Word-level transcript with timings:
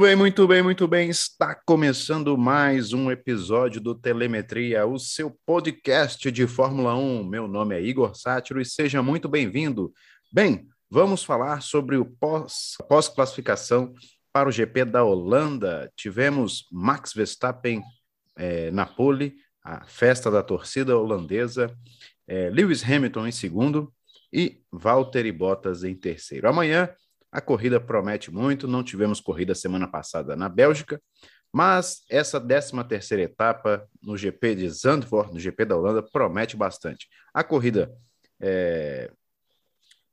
bem, 0.00 0.16
muito 0.16 0.48
bem, 0.48 0.62
muito 0.62 0.88
bem. 0.88 1.10
Está 1.10 1.54
começando 1.54 2.38
mais 2.38 2.94
um 2.94 3.10
episódio 3.10 3.82
do 3.82 3.94
Telemetria, 3.94 4.86
o 4.86 4.98
seu 4.98 5.38
podcast 5.44 6.32
de 6.32 6.46
Fórmula 6.46 6.96
1. 6.96 7.22
Meu 7.24 7.46
nome 7.46 7.76
é 7.76 7.82
Igor 7.82 8.14
Sátiro 8.14 8.62
e 8.62 8.64
seja 8.64 9.02
muito 9.02 9.28
bem-vindo. 9.28 9.92
Bem, 10.32 10.66
vamos 10.88 11.22
falar 11.22 11.60
sobre 11.60 11.98
o 11.98 12.06
pós-classificação 12.06 13.92
pós 13.92 14.06
para 14.32 14.48
o 14.48 14.52
GP 14.52 14.86
da 14.86 15.04
Holanda. 15.04 15.92
Tivemos 15.94 16.66
Max 16.72 17.12
Verstappen 17.12 17.82
é, 18.36 18.70
na 18.70 18.86
pole, 18.86 19.34
a 19.62 19.84
festa 19.84 20.30
da 20.30 20.42
torcida 20.42 20.96
holandesa, 20.96 21.76
é, 22.26 22.48
Lewis 22.48 22.82
Hamilton 22.82 23.26
em 23.26 23.32
segundo 23.32 23.92
e 24.32 24.62
Valtteri 24.72 25.30
Bottas 25.30 25.84
em 25.84 25.94
terceiro. 25.94 26.48
Amanhã 26.48 26.88
a 27.32 27.40
corrida 27.40 27.80
promete 27.80 28.30
muito, 28.30 28.66
não 28.66 28.82
tivemos 28.82 29.20
corrida 29.20 29.54
semana 29.54 29.86
passada 29.86 30.34
na 30.34 30.48
Bélgica, 30.48 31.00
mas 31.52 32.02
essa 32.08 32.40
13 32.40 32.72
terceira 32.88 33.22
etapa 33.24 33.88
no 34.02 34.16
GP 34.16 34.54
de 34.54 34.68
Zandvoort, 34.68 35.32
no 35.32 35.40
GP 35.40 35.64
da 35.64 35.76
Holanda, 35.76 36.02
promete 36.02 36.56
bastante. 36.56 37.08
A 37.34 37.42
corrida 37.42 37.92
é, 38.40 39.10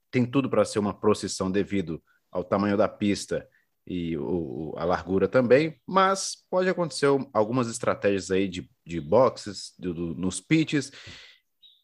tem 0.10 0.26
tudo 0.26 0.50
para 0.50 0.66
ser 0.66 0.80
uma 0.80 0.94
procissão 0.94 1.52
devido 1.52 2.02
ao 2.32 2.44
tamanho 2.44 2.78
da 2.78 2.88
pista 2.88 3.48
e 3.86 4.18
o, 4.18 4.74
a 4.78 4.84
largura 4.84 5.28
também, 5.28 5.80
mas 5.88 6.44
pode 6.50 6.68
acontecer 6.68 7.08
algumas 7.32 7.70
estratégias 7.70 8.30
aí 8.32 8.48
de, 8.48 8.70
de 8.86 9.00
boxes, 9.00 9.74
do, 9.80 9.94
nos 9.94 10.42
pitches, 10.42 10.92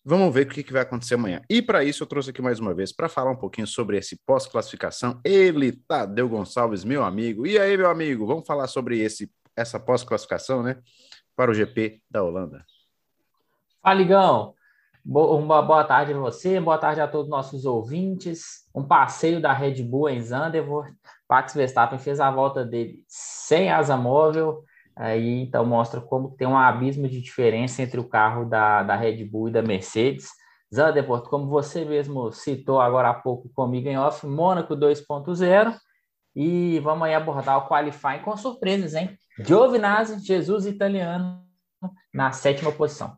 Vamos 0.05 0.33
ver 0.33 0.45
o 0.45 0.49
que, 0.49 0.63
que 0.63 0.73
vai 0.73 0.81
acontecer 0.81 1.15
amanhã. 1.15 1.41
E 1.49 1.61
para 1.61 1.83
isso 1.83 2.03
eu 2.03 2.07
trouxe 2.07 2.31
aqui 2.31 2.41
mais 2.41 2.59
uma 2.59 2.73
vez 2.73 2.91
para 2.91 3.07
falar 3.07 3.31
um 3.31 3.37
pouquinho 3.37 3.65
sobre 3.65 3.97
esse 3.97 4.17
pós-classificação. 4.25 5.21
Ele, 5.23 5.71
Tadeu 5.71 6.27
Gonçalves, 6.27 6.83
meu 6.83 7.03
amigo. 7.03 7.47
E 7.47 7.57
aí, 7.57 7.77
meu 7.77 7.89
amigo, 7.89 8.25
vamos 8.25 8.45
falar 8.45 8.67
sobre 8.67 8.99
esse 8.99 9.31
essa 9.55 9.79
pós-classificação, 9.79 10.63
né? 10.63 10.77
Para 11.35 11.51
o 11.51 11.53
GP 11.53 12.01
da 12.09 12.23
Holanda. 12.23 12.65
Fala. 13.81 14.53
Uma 15.05 15.61
boa 15.61 15.83
tarde 15.83 16.13
a 16.13 16.17
você, 16.17 16.61
boa 16.61 16.77
tarde 16.77 17.01
a 17.01 17.07
todos 17.07 17.25
os 17.27 17.31
nossos 17.31 17.65
ouvintes. 17.65 18.65
Um 18.73 18.83
passeio 18.83 19.41
da 19.41 19.51
Red 19.51 19.83
Bull 19.83 20.09
em 20.09 20.21
Zandvoort. 20.21 20.93
Max 21.29 21.53
Verstappen 21.53 21.99
fez 21.99 22.19
a 22.19 22.31
volta 22.31 22.63
dele 22.63 23.03
sem 23.07 23.71
asa 23.71 23.97
móvel, 23.97 24.63
Aí 24.95 25.41
então 25.41 25.65
mostra 25.65 25.99
como 25.99 26.31
tem 26.31 26.47
um 26.47 26.57
abismo 26.57 27.07
de 27.07 27.19
diferença 27.19 27.81
entre 27.81 27.99
o 27.99 28.07
carro 28.07 28.45
da, 28.45 28.83
da 28.83 28.95
Red 28.95 29.23
Bull 29.25 29.49
e 29.49 29.51
da 29.51 29.61
Mercedes. 29.61 30.29
Zandvoort, 30.73 31.29
como 31.29 31.47
você 31.47 31.85
mesmo 31.85 32.31
citou 32.31 32.79
agora 32.79 33.09
há 33.09 33.13
pouco 33.13 33.49
comigo 33.49 33.87
em 33.87 33.97
off, 33.97 34.25
Mônaco 34.25 34.75
2.0. 34.75 35.75
E 36.35 36.79
vamos 36.79 37.07
aí 37.07 37.13
abordar 37.13 37.57
o 37.59 37.67
qualifying 37.67 38.19
com 38.23 38.35
surpresas, 38.35 38.95
hein? 38.95 39.15
Giovinazzi, 39.39 40.19
Jesus 40.25 40.65
Italiano, 40.65 41.43
na 42.11 42.31
sétima 42.31 42.71
posição. 42.71 43.15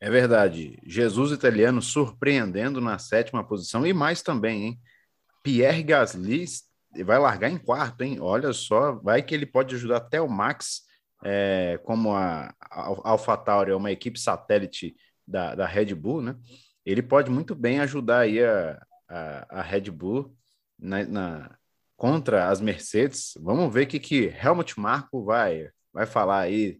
É 0.00 0.10
verdade. 0.10 0.78
Jesus 0.84 1.30
Italiano 1.30 1.82
surpreendendo 1.82 2.80
na 2.80 2.98
sétima 2.98 3.44
posição 3.44 3.86
e 3.86 3.92
mais 3.92 4.22
também, 4.22 4.64
hein? 4.64 4.80
Pierre 5.42 5.82
Gasly 5.82 6.46
vai 7.04 7.18
largar 7.18 7.50
em 7.50 7.58
quarto, 7.58 8.02
hein? 8.02 8.18
Olha 8.20 8.52
só, 8.54 8.92
vai 8.92 9.22
que 9.22 9.34
ele 9.34 9.44
pode 9.44 9.74
ajudar 9.74 9.98
até 9.98 10.20
o 10.20 10.28
Max 10.28 10.83
é, 11.24 11.78
como 11.84 12.14
a, 12.14 12.54
AlphaTauri 12.70 13.70
é 13.70 13.74
uma 13.74 13.90
equipe 13.90 14.20
satélite 14.20 14.94
da, 15.26 15.54
da 15.54 15.66
Red 15.66 15.94
Bull, 15.94 16.20
né? 16.20 16.36
Ele 16.84 17.02
pode 17.02 17.30
muito 17.30 17.54
bem 17.54 17.80
ajudar 17.80 18.20
aí 18.20 18.44
a, 18.44 18.80
a, 19.08 19.60
a 19.60 19.62
Red 19.62 19.90
Bull 19.90 20.36
na, 20.78 21.04
na, 21.04 21.58
contra 21.96 22.48
as 22.48 22.60
Mercedes. 22.60 23.32
Vamos 23.40 23.72
ver 23.72 23.84
o 23.84 23.86
que, 23.86 23.98
que 23.98 24.24
Helmut 24.26 24.78
Marko 24.78 25.24
vai, 25.24 25.70
vai 25.92 26.04
falar 26.04 26.40
aí 26.40 26.78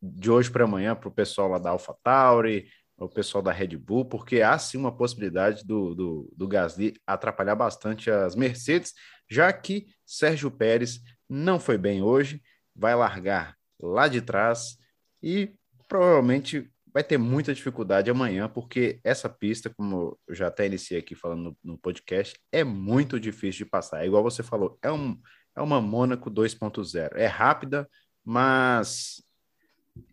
de 0.00 0.30
hoje 0.30 0.50
para 0.50 0.64
amanhã 0.64 0.94
para 0.94 1.08
o 1.08 1.12
pessoal 1.12 1.48
lá 1.48 1.58
da 1.58 1.70
AlphaTauri, 1.70 2.68
o 2.96 3.08
pessoal 3.08 3.42
da 3.42 3.50
Red 3.50 3.76
Bull, 3.76 4.04
porque 4.04 4.40
há 4.40 4.56
sim 4.56 4.78
uma 4.78 4.96
possibilidade 4.96 5.64
do, 5.64 5.94
do, 5.96 6.32
do 6.36 6.46
Gasly 6.46 6.94
atrapalhar 7.04 7.56
bastante 7.56 8.08
as 8.08 8.36
Mercedes, 8.36 8.92
já 9.28 9.52
que 9.52 9.86
Sérgio 10.06 10.48
Pérez 10.50 11.00
não 11.28 11.58
foi 11.58 11.76
bem 11.76 12.02
hoje, 12.02 12.40
vai 12.76 12.94
largar 12.94 13.56
lá 13.86 14.08
de 14.08 14.20
trás 14.20 14.78
e 15.22 15.54
provavelmente 15.88 16.70
vai 16.92 17.02
ter 17.02 17.18
muita 17.18 17.52
dificuldade 17.52 18.08
amanhã, 18.08 18.48
porque 18.48 19.00
essa 19.02 19.28
pista, 19.28 19.68
como 19.68 20.16
eu 20.28 20.34
já 20.34 20.46
até 20.46 20.66
iniciei 20.66 21.00
aqui 21.00 21.16
falando 21.16 21.42
no, 21.42 21.72
no 21.72 21.78
podcast, 21.78 22.38
é 22.52 22.62
muito 22.62 23.18
difícil 23.18 23.64
de 23.64 23.70
passar. 23.70 24.02
É 24.02 24.06
igual 24.06 24.22
você 24.22 24.44
falou, 24.44 24.78
é, 24.80 24.92
um, 24.92 25.20
é 25.56 25.60
uma 25.60 25.80
Mônaco 25.80 26.30
2.0. 26.30 27.16
É 27.16 27.26
rápida, 27.26 27.88
mas 28.24 29.20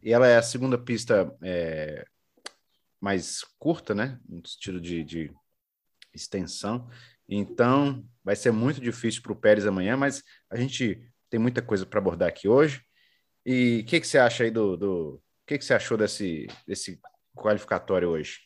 ela 0.03 0.27
é 0.27 0.37
a 0.37 0.41
segunda 0.41 0.75
pista 0.75 1.31
é, 1.43 2.03
mais 2.99 3.43
curta, 3.59 3.93
né? 3.93 4.19
No 4.27 4.45
sentido 4.47 4.81
de, 4.81 5.03
de 5.03 5.31
extensão. 6.13 6.89
Então, 7.29 8.03
vai 8.23 8.35
ser 8.35 8.51
muito 8.51 8.81
difícil 8.81 9.21
para 9.21 9.31
o 9.31 9.35
Pérez 9.35 9.67
amanhã, 9.67 9.95
mas 9.95 10.23
a 10.49 10.57
gente 10.57 11.01
tem 11.29 11.39
muita 11.39 11.61
coisa 11.61 11.85
para 11.85 11.99
abordar 11.99 12.27
aqui 12.27 12.47
hoje. 12.47 12.83
E 13.45 13.81
o 13.81 13.85
que, 13.85 13.99
que 13.99 14.07
você 14.07 14.17
acha 14.17 14.43
aí 14.43 14.51
do. 14.51 14.77
do 14.77 15.21
que, 15.51 15.57
que 15.57 15.65
você 15.65 15.73
achou 15.73 15.97
desse, 15.97 16.47
desse 16.65 16.99
qualificatório 17.35 18.09
hoje? 18.09 18.39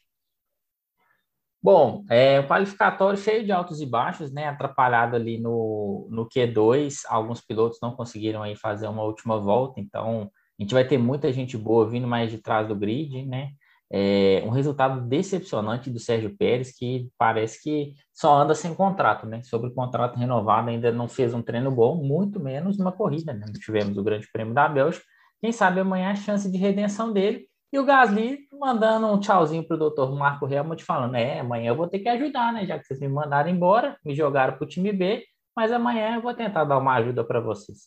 Bom, 1.61 2.03
é 2.09 2.39
um 2.39 2.47
qualificatório 2.47 3.17
cheio 3.17 3.43
de 3.43 3.51
altos 3.51 3.81
e 3.81 3.85
baixos, 3.85 4.31
né? 4.31 4.47
Atrapalhado 4.47 5.15
ali 5.15 5.39
no, 5.39 6.07
no 6.11 6.27
Q2. 6.27 7.01
Alguns 7.07 7.41
pilotos 7.41 7.79
não 7.81 7.95
conseguiram 7.95 8.43
aí 8.43 8.55
fazer 8.55 8.87
uma 8.87 9.03
última 9.03 9.39
volta, 9.39 9.79
então 9.79 10.31
a 10.59 10.61
gente 10.61 10.73
vai 10.73 10.87
ter 10.87 10.97
muita 10.97 11.31
gente 11.33 11.57
boa 11.57 11.87
vindo 11.87 12.07
mais 12.07 12.31
de 12.31 12.37
trás 12.37 12.67
do 12.67 12.75
grid, 12.75 13.25
né? 13.25 13.51
É, 13.91 14.41
um 14.45 14.49
resultado 14.49 15.01
decepcionante 15.01 15.91
do 15.91 15.99
Sérgio 15.99 16.35
Pérez, 16.35 16.75
que 16.75 17.07
parece 17.17 17.61
que 17.61 17.93
só 18.11 18.35
anda 18.35 18.55
sem 18.55 18.73
contrato, 18.73 19.27
né? 19.27 19.43
Sobre 19.43 19.69
o 19.69 19.73
contrato 19.73 20.17
renovado, 20.17 20.69
ainda 20.69 20.91
não 20.91 21.07
fez 21.07 21.33
um 21.33 21.41
treino 21.41 21.71
bom, 21.71 21.95
muito 22.03 22.39
menos 22.39 22.79
uma 22.79 22.91
corrida, 22.91 23.33
né? 23.33 23.45
Tivemos 23.63 23.97
o 23.97 24.03
Grande 24.03 24.27
Prêmio 24.31 24.53
da 24.53 24.67
Bélgica. 24.67 25.05
Quem 25.39 25.51
sabe 25.51 25.79
amanhã 25.79 26.11
a 26.11 26.15
chance 26.15 26.51
de 26.51 26.57
redenção 26.57 27.13
dele. 27.13 27.47
E 27.71 27.77
o 27.77 27.85
Gasly 27.85 28.47
mandando 28.59 29.07
um 29.07 29.19
tchauzinho 29.19 29.63
para 29.63 29.75
o 29.75 29.79
doutor 29.79 30.15
Marco 30.15 30.47
Helmut, 30.47 30.83
falando: 30.83 31.15
é, 31.15 31.39
amanhã 31.39 31.69
eu 31.69 31.75
vou 31.75 31.87
ter 31.87 31.99
que 31.99 32.09
ajudar, 32.09 32.53
né? 32.53 32.65
Já 32.65 32.79
que 32.79 32.85
vocês 32.85 32.99
me 32.99 33.07
mandaram 33.07 33.49
embora, 33.49 33.97
me 34.03 34.15
jogaram 34.15 34.57
para 34.57 34.65
o 34.65 34.67
time 34.67 34.91
B, 34.91 35.23
mas 35.55 35.71
amanhã 35.71 36.15
eu 36.15 36.21
vou 36.21 36.33
tentar 36.33 36.63
dar 36.63 36.77
uma 36.77 36.95
ajuda 36.95 37.23
para 37.23 37.39
vocês. 37.39 37.83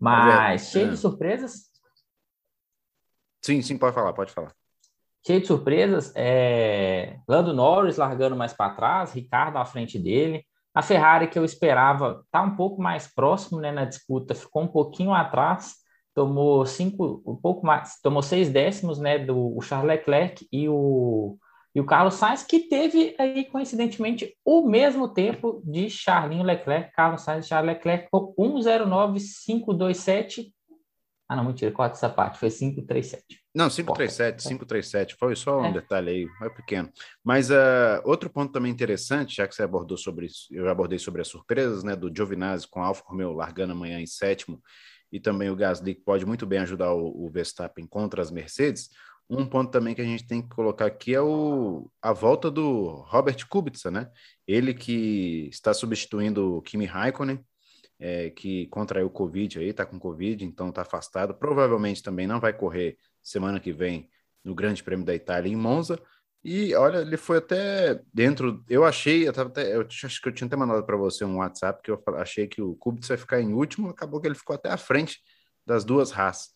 Mas, 0.00 0.62
é, 0.62 0.70
cheio 0.70 0.88
é. 0.88 0.90
de 0.90 0.96
surpresas. 0.96 1.70
Sim, 3.42 3.62
sim, 3.62 3.78
pode 3.78 3.94
falar, 3.94 4.12
pode 4.12 4.32
falar 4.32 4.52
cheio 5.26 5.40
de 5.40 5.46
surpresas. 5.46 6.12
É... 6.14 7.18
Lando 7.28 7.52
Norris 7.52 7.96
largando 7.96 8.36
mais 8.36 8.52
para 8.52 8.74
trás, 8.74 9.12
Ricardo 9.12 9.56
à 9.56 9.64
frente 9.64 9.98
dele. 9.98 10.44
A 10.72 10.82
Ferrari, 10.82 11.28
que 11.28 11.38
eu 11.38 11.44
esperava, 11.44 12.22
está 12.24 12.42
um 12.42 12.54
pouco 12.54 12.80
mais 12.80 13.12
próximo 13.12 13.60
né, 13.60 13.72
na 13.72 13.84
disputa, 13.84 14.34
ficou 14.34 14.62
um 14.62 14.68
pouquinho 14.68 15.12
atrás, 15.12 15.76
tomou 16.14 16.64
cinco, 16.66 17.22
um 17.26 17.34
pouco 17.34 17.66
mais, 17.66 17.98
tomou 18.02 18.22
seis 18.22 18.50
décimos 18.50 18.98
né, 18.98 19.18
do 19.18 19.58
Charles 19.62 19.88
Leclerc 19.88 20.46
e 20.52 20.68
o, 20.68 21.38
e 21.74 21.80
o 21.80 21.86
Carlos 21.86 22.14
Sainz, 22.14 22.42
que 22.42 22.68
teve 22.68 23.16
aí, 23.18 23.46
coincidentemente, 23.46 24.36
o 24.44 24.68
mesmo 24.68 25.08
tempo 25.08 25.62
de 25.64 25.88
Charlinho 25.88 26.44
Leclerc, 26.44 26.92
Carlos 26.92 27.22
Sainz 27.22 27.46
e 27.46 27.48
Charles 27.48 27.74
Leclerc, 27.74 28.08
com 28.10 28.34
1,09527 28.38 30.54
ah, 31.28 31.34
não, 31.34 31.44
mentira, 31.44 31.72
corta 31.72 31.96
essa 31.96 32.08
parte, 32.08 32.38
foi 32.38 32.50
537. 32.50 33.24
Não, 33.54 33.68
537, 33.68 34.42
537, 34.48 35.16
foi 35.16 35.34
só 35.34 35.60
um 35.60 35.66
é. 35.66 35.72
detalhe 35.72 36.10
aí, 36.10 36.28
é 36.42 36.48
pequeno. 36.50 36.90
Mas 37.24 37.50
uh, 37.50 38.00
outro 38.04 38.30
ponto 38.30 38.52
também 38.52 38.70
interessante, 38.70 39.36
já 39.36 39.48
que 39.48 39.54
você 39.54 39.62
abordou 39.62 39.96
sobre 39.96 40.26
isso, 40.26 40.46
eu 40.52 40.68
abordei 40.68 40.98
sobre 40.98 41.22
as 41.22 41.28
surpresas, 41.28 41.82
né, 41.82 41.96
do 41.96 42.14
Giovinazzi 42.14 42.68
com 42.68 42.82
Alfa 42.82 43.02
Romeo 43.06 43.32
largando 43.32 43.72
amanhã 43.72 43.98
em 43.98 44.06
sétimo, 44.06 44.62
e 45.10 45.18
também 45.18 45.50
o 45.50 45.56
Gasly 45.56 45.94
que 45.94 46.02
pode 46.02 46.24
muito 46.24 46.46
bem 46.46 46.60
ajudar 46.60 46.92
o, 46.92 47.26
o 47.26 47.30
Verstappen 47.30 47.86
contra 47.86 48.22
as 48.22 48.30
Mercedes, 48.30 48.90
um 49.28 49.44
ponto 49.44 49.72
também 49.72 49.94
que 49.94 50.00
a 50.00 50.04
gente 50.04 50.26
tem 50.26 50.40
que 50.40 50.48
colocar 50.48 50.86
aqui 50.86 51.12
é 51.12 51.20
o, 51.20 51.90
a 52.00 52.12
volta 52.12 52.48
do 52.48 53.04
Robert 53.08 53.36
Kubica, 53.48 53.90
né? 53.90 54.08
Ele 54.46 54.72
que 54.72 55.48
está 55.50 55.74
substituindo 55.74 56.56
o 56.56 56.62
Kimi 56.62 56.84
Raikkonen, 56.84 57.44
é, 57.98 58.30
que 58.30 58.66
contraiu 58.68 59.10
Covid 59.10 59.58
aí, 59.58 59.72
tá 59.72 59.86
com 59.86 59.98
Covid, 59.98 60.44
então 60.44 60.70
tá 60.70 60.82
afastado. 60.82 61.34
Provavelmente 61.34 62.02
também 62.02 62.26
não 62.26 62.40
vai 62.40 62.52
correr 62.52 62.96
semana 63.22 63.60
que 63.60 63.72
vem 63.72 64.08
no 64.44 64.54
Grande 64.54 64.82
Prêmio 64.82 65.04
da 65.04 65.14
Itália 65.14 65.50
em 65.50 65.56
Monza. 65.56 66.00
E 66.44 66.74
olha, 66.74 66.98
ele 66.98 67.16
foi 67.16 67.38
até 67.38 68.00
dentro. 68.14 68.64
Eu 68.68 68.84
achei, 68.84 69.26
eu, 69.26 69.32
tava 69.32 69.48
até, 69.48 69.74
eu 69.74 69.80
acho 69.80 70.22
que 70.22 70.28
eu 70.28 70.32
tinha 70.32 70.46
até 70.46 70.56
mandado 70.56 70.84
para 70.84 70.96
você 70.96 71.24
um 71.24 71.38
WhatsApp 71.38 71.82
que 71.82 71.90
eu 71.90 72.02
achei 72.16 72.46
que 72.46 72.62
o 72.62 72.76
Kubica 72.76 73.12
ia 73.12 73.18
ficar 73.18 73.40
em 73.40 73.52
último, 73.52 73.88
acabou 73.88 74.20
que 74.20 74.28
ele 74.28 74.34
ficou 74.34 74.54
até 74.54 74.70
à 74.70 74.76
frente 74.76 75.18
das 75.66 75.84
duas 75.84 76.12
raças. 76.12 76.50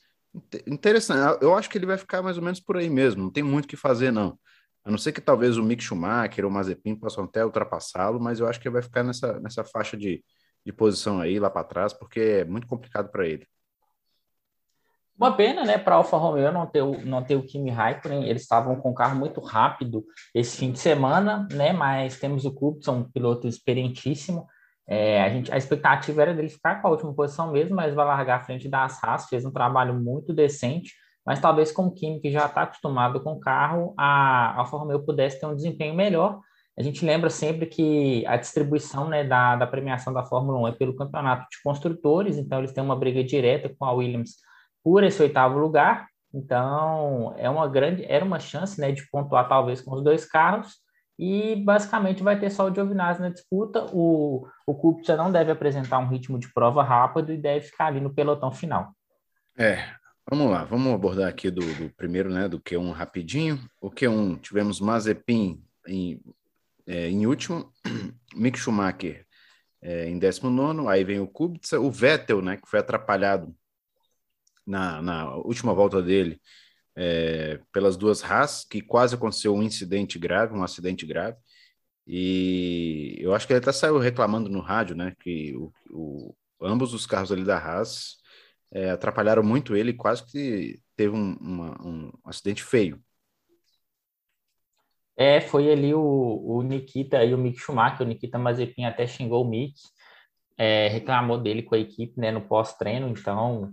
Interessante, 0.66 1.42
eu 1.42 1.54
acho 1.56 1.68
que 1.68 1.76
ele 1.76 1.86
vai 1.86 1.98
ficar 1.98 2.22
mais 2.22 2.36
ou 2.36 2.42
menos 2.44 2.60
por 2.60 2.76
aí 2.76 2.88
mesmo, 2.88 3.24
não 3.24 3.30
tem 3.32 3.42
muito 3.42 3.64
o 3.64 3.68
que 3.68 3.76
fazer, 3.76 4.12
não. 4.12 4.38
A 4.84 4.90
não 4.90 4.96
ser 4.96 5.10
que 5.12 5.20
talvez 5.20 5.56
o 5.58 5.62
Mick 5.62 5.82
Schumacher 5.82 6.44
ou 6.44 6.50
o 6.50 6.54
Mazepin 6.54 6.94
possam 6.94 7.24
até 7.24 7.44
ultrapassá-lo, 7.44 8.20
mas 8.20 8.38
eu 8.38 8.46
acho 8.46 8.60
que 8.60 8.68
ele 8.68 8.74
vai 8.74 8.82
ficar 8.82 9.02
nessa, 9.02 9.40
nessa 9.40 9.64
faixa 9.64 9.96
de 9.96 10.22
de 10.64 10.72
posição 10.72 11.20
aí 11.20 11.38
lá 11.38 11.50
para 11.50 11.64
trás, 11.64 11.92
porque 11.92 12.20
é 12.20 12.44
muito 12.44 12.66
complicado 12.66 13.10
para 13.10 13.26
ele. 13.26 13.46
Uma 15.16 15.36
pena, 15.36 15.64
né, 15.64 15.76
para 15.76 15.96
Alfa 15.96 16.16
Romeo 16.16 16.50
não 16.50 16.66
ter, 16.66 16.80
o, 16.80 17.04
não 17.04 17.22
ter 17.22 17.36
o 17.36 17.42
Kimi 17.42 17.70
Raikkonen, 17.70 18.26
eles 18.26 18.42
estavam 18.42 18.76
com 18.76 18.90
um 18.90 18.94
carro 18.94 19.18
muito 19.18 19.38
rápido 19.40 20.02
esse 20.34 20.56
fim 20.56 20.72
de 20.72 20.78
semana, 20.78 21.46
né, 21.52 21.72
mas 21.72 22.18
temos 22.18 22.46
o 22.46 22.54
Kubica, 22.54 22.90
um 22.90 23.04
piloto 23.04 23.46
experientíssimo, 23.46 24.46
é, 24.90 25.22
a, 25.22 25.28
gente, 25.28 25.52
a 25.52 25.56
expectativa 25.56 26.20
era 26.20 26.34
dele 26.34 26.48
ficar 26.48 26.82
com 26.82 26.88
a 26.88 26.90
última 26.90 27.14
posição 27.14 27.52
mesmo, 27.52 27.76
mas 27.76 27.94
vai 27.94 28.04
largar 28.04 28.40
à 28.40 28.44
frente 28.44 28.68
das 28.68 29.02
Haas, 29.04 29.28
fez 29.28 29.44
um 29.44 29.52
trabalho 29.52 29.94
muito 29.94 30.34
decente, 30.34 30.94
mas 31.24 31.38
talvez 31.38 31.70
com 31.70 31.84
o 31.84 31.92
Kimi, 31.92 32.18
que 32.18 32.32
já 32.32 32.46
está 32.46 32.62
acostumado 32.62 33.20
com 33.20 33.34
o 33.34 33.40
carro, 33.40 33.94
a 33.96 34.58
Alfa 34.58 34.76
Romeo 34.78 35.04
pudesse 35.04 35.38
ter 35.38 35.46
um 35.46 35.54
desempenho 35.54 35.94
melhor. 35.94 36.40
A 36.78 36.82
gente 36.82 37.04
lembra 37.04 37.28
sempre 37.28 37.66
que 37.66 38.24
a 38.26 38.36
distribuição 38.36 39.08
né, 39.08 39.24
da, 39.24 39.56
da 39.56 39.66
premiação 39.66 40.12
da 40.12 40.24
Fórmula 40.24 40.58
1 40.60 40.68
é 40.68 40.72
pelo 40.72 40.96
campeonato 40.96 41.46
de 41.50 41.62
construtores, 41.62 42.36
então 42.36 42.58
eles 42.58 42.72
têm 42.72 42.82
uma 42.82 42.96
briga 42.96 43.22
direta 43.22 43.68
com 43.78 43.84
a 43.84 43.92
Williams 43.92 44.36
por 44.82 45.04
esse 45.04 45.20
oitavo 45.20 45.58
lugar. 45.58 46.08
Então, 46.32 47.34
é 47.36 47.50
uma 47.50 47.68
grande, 47.68 48.04
era 48.04 48.24
uma 48.24 48.38
chance, 48.38 48.80
né, 48.80 48.92
de 48.92 49.08
pontuar 49.10 49.48
talvez 49.48 49.80
com 49.80 49.94
os 49.94 50.02
dois 50.02 50.24
carros. 50.24 50.76
E 51.18 51.56
basicamente 51.56 52.22
vai 52.22 52.38
ter 52.38 52.48
só 52.48 52.66
o 52.66 52.74
Giovinazzi 52.74 53.20
na 53.20 53.28
disputa. 53.28 53.84
O, 53.92 54.46
o 54.66 54.74
Kubica 54.74 55.16
não 55.16 55.30
deve 55.30 55.50
apresentar 55.52 55.98
um 55.98 56.08
ritmo 56.08 56.38
de 56.38 56.50
prova 56.50 56.82
rápido 56.82 57.30
e 57.30 57.36
deve 57.36 57.66
ficar 57.66 57.88
ali 57.88 58.00
no 58.00 58.14
pelotão 58.14 58.50
final. 58.50 58.94
É, 59.58 59.84
vamos 60.30 60.50
lá, 60.50 60.64
vamos 60.64 60.94
abordar 60.94 61.28
aqui 61.28 61.50
do, 61.50 61.60
do 61.74 61.90
primeiro, 61.94 62.30
né, 62.30 62.48
do 62.48 62.58
Q1 62.58 62.92
rapidinho. 62.92 63.60
O 63.82 63.90
Q1 63.90 64.40
tivemos 64.40 64.80
Mazepin 64.80 65.62
em, 65.86 66.18
é, 66.90 67.08
em 67.08 67.24
último, 67.24 67.72
Mick 68.34 68.58
Schumacher 68.58 69.24
é, 69.80 70.08
em 70.08 70.18
19, 70.18 70.88
aí 70.88 71.04
vem 71.04 71.20
o 71.20 71.28
Kubica, 71.28 71.78
o 71.78 71.90
Vettel, 71.90 72.42
né, 72.42 72.56
que 72.56 72.68
foi 72.68 72.80
atrapalhado 72.80 73.54
na, 74.66 75.00
na 75.00 75.36
última 75.36 75.72
volta 75.72 76.02
dele 76.02 76.40
é, 76.96 77.60
pelas 77.72 77.96
duas 77.96 78.24
Haas, 78.24 78.64
que 78.64 78.82
quase 78.82 79.14
aconteceu 79.14 79.54
um 79.54 79.62
incidente 79.62 80.18
grave, 80.18 80.54
um 80.54 80.64
acidente 80.64 81.06
grave. 81.06 81.36
E 82.06 83.16
eu 83.20 83.34
acho 83.34 83.46
que 83.46 83.52
ele 83.52 83.60
até 83.60 83.70
saiu 83.70 83.98
reclamando 83.98 84.48
no 84.50 84.60
rádio, 84.60 84.96
né? 84.96 85.14
Que 85.20 85.54
o, 85.56 85.72
o 85.90 86.34
ambos 86.60 86.92
os 86.92 87.06
carros 87.06 87.30
ali 87.30 87.44
da 87.44 87.56
Haas 87.56 88.16
é, 88.72 88.90
atrapalharam 88.90 89.42
muito 89.44 89.76
ele, 89.76 89.92
quase 89.92 90.26
que 90.26 90.80
teve 90.96 91.14
um, 91.14 91.34
uma, 91.40 91.86
um 91.86 92.12
acidente 92.24 92.64
feio. 92.64 93.00
É, 95.16 95.40
foi 95.40 95.70
ali 95.70 95.94
o, 95.94 96.00
o 96.00 96.62
Nikita 96.62 97.24
e 97.24 97.34
o 97.34 97.38
Mick 97.38 97.58
Schumacher, 97.58 98.06
o 98.06 98.08
Nikita 98.08 98.38
Mazepin 98.38 98.84
até 98.84 99.06
xingou 99.06 99.44
o 99.44 99.48
Mick, 99.48 99.74
é, 100.56 100.88
reclamou 100.88 101.38
dele 101.38 101.62
com 101.62 101.74
a 101.74 101.78
equipe 101.78 102.18
né, 102.18 102.30
no 102.30 102.42
pós-treino, 102.42 103.08
então 103.08 103.72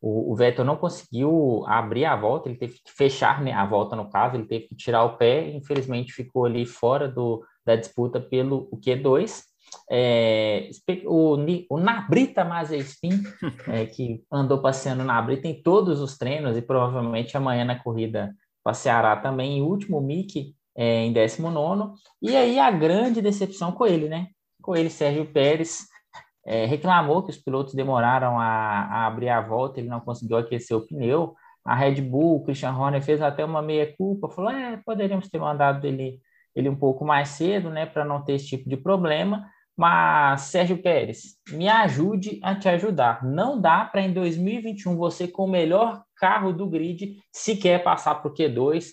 o, 0.00 0.32
o, 0.32 0.36
Vettel 0.36 0.64
não 0.64 0.76
conseguiu 0.76 1.64
abrir 1.66 2.04
a 2.04 2.14
volta, 2.14 2.48
ele 2.48 2.58
teve 2.58 2.74
que 2.74 2.92
fechar 2.92 3.42
né, 3.42 3.52
a 3.52 3.64
volta 3.64 3.96
no 3.96 4.10
caso, 4.10 4.36
ele 4.36 4.46
teve 4.46 4.68
que 4.68 4.74
tirar 4.74 5.04
o 5.04 5.16
pé, 5.16 5.48
infelizmente 5.50 6.12
ficou 6.12 6.44
ali 6.44 6.66
fora 6.66 7.08
do, 7.08 7.44
da 7.64 7.74
disputa 7.74 8.20
pelo 8.20 8.68
o 8.70 8.78
Q2. 8.78 9.42
É, 9.90 10.70
o, 11.06 11.36
o 11.70 11.78
Nabrita 11.78 12.44
Mazepin, 12.44 13.22
é, 13.68 13.86
que 13.86 14.22
andou 14.30 14.60
passeando 14.60 15.04
na 15.04 15.20
Brita 15.20 15.48
em 15.48 15.62
todos 15.62 16.00
os 16.00 16.16
treinos 16.16 16.56
e 16.56 16.62
provavelmente 16.62 17.36
amanhã 17.36 17.64
na 17.64 17.78
corrida 17.78 18.34
passeará 18.62 19.16
também, 19.16 19.58
em 19.58 19.62
último 19.62 20.00
Mick 20.00 20.54
é, 20.76 21.04
em 21.04 21.12
19. 21.12 21.94
E 22.20 22.36
aí 22.36 22.58
a 22.58 22.70
grande 22.70 23.22
decepção 23.22 23.72
com 23.72 23.86
ele, 23.86 24.08
né? 24.08 24.28
Com 24.62 24.76
ele, 24.76 24.90
Sérgio 24.90 25.26
Pérez, 25.26 25.86
é, 26.44 26.66
reclamou 26.66 27.22
que 27.22 27.30
os 27.30 27.38
pilotos 27.38 27.74
demoraram 27.74 28.38
a, 28.38 28.46
a, 28.46 29.06
abrir 29.06 29.28
a 29.28 29.40
volta, 29.40 29.80
ele 29.80 29.88
não 29.88 30.00
conseguiu 30.00 30.36
aquecer 30.36 30.76
o 30.76 30.86
pneu. 30.86 31.34
A 31.64 31.74
Red 31.74 32.00
Bull, 32.00 32.36
o 32.36 32.44
Christian 32.44 32.72
Horner 32.72 33.02
fez 33.02 33.20
até 33.20 33.44
uma 33.44 33.60
meia-culpa, 33.60 34.28
falou: 34.28 34.50
é, 34.50 34.80
poderíamos 34.84 35.28
ter 35.28 35.40
mandado 35.40 35.84
ele, 35.86 36.20
ele 36.54 36.68
um 36.68 36.76
pouco 36.76 37.04
mais 37.04 37.30
cedo, 37.30 37.70
né, 37.70 37.86
para 37.86 38.04
não 38.04 38.22
ter 38.22 38.34
esse 38.34 38.46
tipo 38.46 38.68
de 38.68 38.76
problema. 38.76 39.48
Mas, 39.76 40.42
Sérgio 40.42 40.78
Pérez, 40.78 41.36
me 41.50 41.68
ajude 41.68 42.40
a 42.42 42.54
te 42.54 42.68
ajudar. 42.68 43.22
Não 43.24 43.60
dá 43.60 43.84
para 43.84 44.00
em 44.00 44.12
2021 44.12 44.96
você, 44.96 45.28
com 45.28 45.44
o 45.44 45.50
melhor 45.50 46.02
carro 46.16 46.52
do 46.52 46.66
grid, 46.66 47.18
sequer 47.30 47.82
passar 47.82 48.14
para 48.14 48.30
o 48.30 48.34
Q2. 48.34 48.86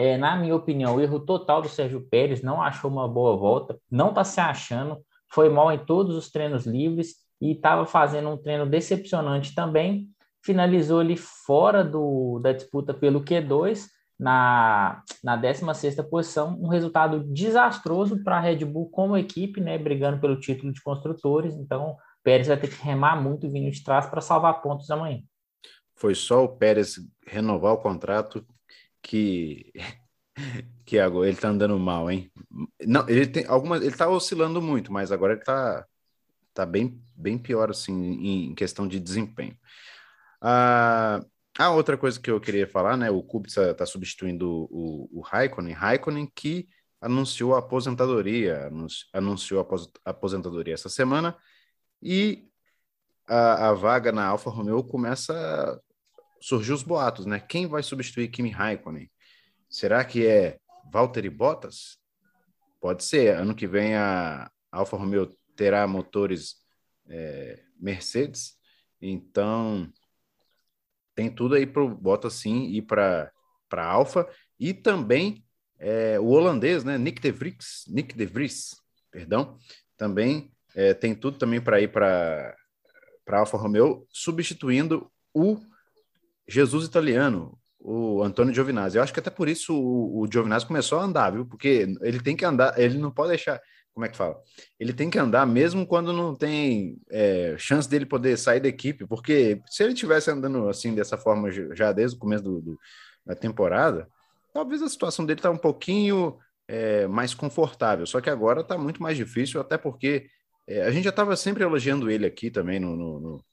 É, 0.00 0.16
na 0.16 0.36
minha 0.36 0.54
opinião, 0.54 0.94
o 0.94 1.00
erro 1.00 1.18
total 1.18 1.60
do 1.60 1.68
Sérgio 1.68 2.06
Pérez, 2.08 2.40
não 2.40 2.62
achou 2.62 2.88
uma 2.88 3.08
boa 3.08 3.36
volta, 3.36 3.76
não 3.90 4.10
está 4.10 4.22
se 4.22 4.40
achando 4.40 5.02
foi 5.28 5.48
mal 5.48 5.72
em 5.72 5.78
todos 5.78 6.16
os 6.16 6.30
treinos 6.30 6.66
livres 6.66 7.16
e 7.40 7.52
estava 7.52 7.84
fazendo 7.84 8.28
um 8.28 8.36
treino 8.36 8.64
decepcionante 8.64 9.54
também. 9.54 10.08
Finalizou 10.40 11.00
ali 11.00 11.16
fora 11.16 11.84
do, 11.84 12.38
da 12.38 12.52
disputa 12.52 12.94
pelo 12.94 13.24
Q2, 13.24 13.86
na, 14.18 15.02
na 15.22 15.36
16 15.36 15.96
posição, 16.08 16.56
um 16.60 16.68
resultado 16.68 17.24
desastroso 17.24 18.22
para 18.22 18.36
a 18.36 18.40
Red 18.40 18.64
Bull 18.64 18.88
como 18.90 19.16
equipe, 19.16 19.60
né, 19.60 19.78
brigando 19.78 20.20
pelo 20.20 20.40
título 20.40 20.72
de 20.72 20.80
construtores. 20.80 21.54
Então, 21.54 21.96
Pérez 22.22 22.48
vai 22.48 22.56
ter 22.56 22.68
que 22.68 22.82
remar 22.82 23.20
muito 23.20 23.50
vindo 23.50 23.70
de 23.70 23.82
trás 23.82 24.06
para 24.06 24.20
salvar 24.20 24.62
pontos 24.62 24.90
amanhã. 24.90 25.20
Foi 25.96 26.14
só 26.14 26.44
o 26.44 26.48
Pérez 26.48 27.00
renovar 27.26 27.74
o 27.74 27.78
contrato 27.78 28.44
que 29.02 29.72
que 30.84 30.98
agora 30.98 31.28
ele 31.28 31.36
tá 31.36 31.48
andando 31.48 31.78
mal, 31.78 32.10
hein? 32.10 32.30
Não, 32.86 33.08
ele 33.08 33.26
tem 33.26 33.44
algumas, 33.46 33.82
ele 33.82 33.94
tá 33.94 34.08
oscilando 34.08 34.62
muito, 34.62 34.92
mas 34.92 35.12
agora 35.12 35.34
ele 35.34 35.42
tá, 35.42 35.86
tá 36.54 36.64
bem, 36.64 37.02
bem 37.14 37.38
pior 37.38 37.70
assim 37.70 37.92
em 37.92 38.54
questão 38.54 38.88
de 38.88 38.98
desempenho. 39.00 39.56
Ah, 40.40 41.20
a 41.58 41.70
outra 41.70 41.98
coisa 41.98 42.20
que 42.20 42.30
eu 42.30 42.40
queria 42.40 42.66
falar, 42.66 42.96
né? 42.96 43.10
O 43.10 43.22
Kubica 43.22 43.74
tá 43.74 43.84
substituindo 43.84 44.68
o, 44.70 45.08
o 45.12 45.20
Raikkonen, 45.20 45.74
Raikkonen 45.74 46.30
que 46.34 46.68
anunciou 47.00 47.54
a 47.54 47.58
aposentadoria, 47.58 48.70
anunciou 49.12 49.60
a 50.04 50.10
aposentadoria 50.10 50.74
essa 50.74 50.88
semana 50.88 51.36
e 52.02 52.48
a, 53.26 53.68
a 53.68 53.72
vaga 53.74 54.12
na 54.12 54.26
Alfa 54.26 54.50
Romeo 54.50 54.82
começa 54.82 55.80
a 56.38 56.42
surgir 56.42 56.72
os 56.72 56.82
boatos, 56.82 57.26
né? 57.26 57.40
Quem 57.40 57.66
vai 57.66 57.82
substituir 57.82 58.28
Kimi 58.28 58.50
Raikkonen? 58.50 59.10
Será 59.68 60.04
que 60.04 60.26
é 60.26 60.58
Valtteri 60.92 61.30
Bottas? 61.30 61.98
Pode 62.80 63.04
ser. 63.04 63.36
Ano 63.36 63.54
que 63.54 63.66
vem 63.66 63.94
a 63.94 64.50
Alfa 64.70 64.96
Romeo 64.96 65.34
terá 65.56 65.86
motores 65.86 66.56
é, 67.08 67.62
Mercedes, 67.78 68.56
então 69.00 69.90
tem 71.14 71.28
tudo 71.28 71.54
aí 71.54 71.66
para 71.66 71.82
o 71.82 71.88
Bottas 71.88 72.34
sim 72.34 72.64
ir 72.66 72.82
para 72.82 73.32
para 73.68 73.84
Alfa 73.84 74.26
e 74.58 74.72
também 74.72 75.44
é, 75.78 76.18
o 76.18 76.28
holandês, 76.28 76.84
né, 76.84 76.96
Nick 76.96 77.20
de 77.20 77.30
Vries, 77.30 77.84
Nick 77.86 78.16
de 78.16 78.24
Vries, 78.24 78.76
perdão, 79.10 79.58
também 79.96 80.50
é, 80.74 80.94
tem 80.94 81.14
tudo 81.14 81.36
também 81.36 81.60
para 81.60 81.80
ir 81.80 81.88
para 81.88 82.56
para 83.24 83.40
Alfa 83.40 83.58
Romeo, 83.58 84.06
substituindo 84.10 85.12
o 85.34 85.58
Jesus 86.48 86.86
italiano, 86.86 87.58
o 87.78 88.22
Antônio 88.22 88.54
Giovinazzi. 88.54 88.96
Eu 88.96 89.02
acho 89.02 89.12
que 89.12 89.20
até 89.20 89.30
por 89.30 89.48
isso 89.48 89.74
o, 89.74 90.22
o 90.22 90.28
Giovinazzi 90.30 90.66
começou 90.66 90.98
a 90.98 91.04
andar, 91.04 91.30
viu? 91.30 91.46
Porque 91.46 91.86
ele 92.00 92.20
tem 92.20 92.36
que 92.36 92.44
andar, 92.44 92.78
ele 92.78 92.98
não 92.98 93.10
pode 93.10 93.30
deixar. 93.30 93.60
Como 93.92 94.06
é 94.06 94.08
que 94.08 94.16
fala? 94.16 94.40
Ele 94.78 94.92
tem 94.92 95.10
que 95.10 95.18
andar 95.18 95.44
mesmo 95.44 95.86
quando 95.86 96.12
não 96.12 96.34
tem 96.34 96.98
é, 97.10 97.56
chance 97.58 97.88
dele 97.88 98.06
poder 98.06 98.36
sair 98.36 98.60
da 98.60 98.68
equipe, 98.68 99.06
porque 99.06 99.60
se 99.66 99.82
ele 99.82 99.92
tivesse 99.92 100.30
andando 100.30 100.68
assim 100.68 100.94
dessa 100.94 101.18
forma 101.18 101.50
já 101.50 101.90
desde 101.90 102.16
o 102.16 102.20
começo 102.20 102.44
do, 102.44 102.60
do 102.60 102.78
da 103.26 103.34
temporada, 103.34 104.08
talvez 104.54 104.82
a 104.82 104.88
situação 104.88 105.26
dele 105.26 105.40
tá 105.40 105.50
um 105.50 105.58
pouquinho 105.58 106.38
é, 106.66 107.06
mais 107.06 107.34
confortável. 107.34 108.06
Só 108.06 108.20
que 108.20 108.30
agora 108.30 108.64
tá 108.64 108.78
muito 108.78 109.02
mais 109.02 109.16
difícil, 109.16 109.60
até 109.60 109.76
porque 109.76 110.28
é, 110.66 110.82
a 110.82 110.90
gente 110.90 111.04
já 111.04 111.10
estava 111.10 111.34
sempre 111.34 111.64
elogiando 111.64 112.10
ele 112.10 112.26
aqui 112.26 112.50
também 112.50 112.78
no, 112.78 112.94
no, 112.96 113.20
no, 113.20 113.44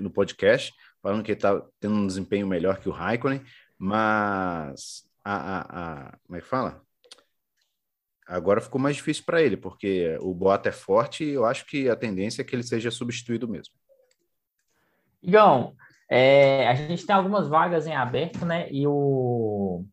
no 0.00 0.10
podcast, 0.10 0.72
falando 1.02 1.22
que 1.22 1.32
ele 1.32 1.38
está 1.38 1.62
tendo 1.80 1.94
um 1.94 2.06
desempenho 2.06 2.46
melhor 2.46 2.78
que 2.78 2.88
o 2.88 2.92
Raikkonen, 2.92 3.42
mas 3.78 5.04
a, 5.24 5.34
a, 5.34 5.60
a, 5.60 6.18
como 6.26 6.36
é 6.36 6.40
que 6.40 6.46
fala? 6.46 6.82
Agora 8.26 8.60
ficou 8.60 8.80
mais 8.80 8.96
difícil 8.96 9.24
para 9.26 9.42
ele, 9.42 9.56
porque 9.56 10.16
o 10.20 10.32
Boato 10.32 10.68
é 10.68 10.72
forte 10.72 11.24
e 11.24 11.30
eu 11.30 11.44
acho 11.44 11.66
que 11.66 11.88
a 11.90 11.96
tendência 11.96 12.40
é 12.40 12.44
que 12.44 12.56
ele 12.56 12.62
seja 12.62 12.90
substituído 12.90 13.46
mesmo. 13.46 13.74
Igão, 15.22 15.74
é, 16.10 16.68
a 16.68 16.74
gente 16.74 17.06
tem 17.06 17.14
algumas 17.14 17.48
vagas 17.48 17.86
em 17.86 17.94
aberto, 17.94 18.46
né? 18.46 18.68
E 18.70 18.86
o, 18.86 19.84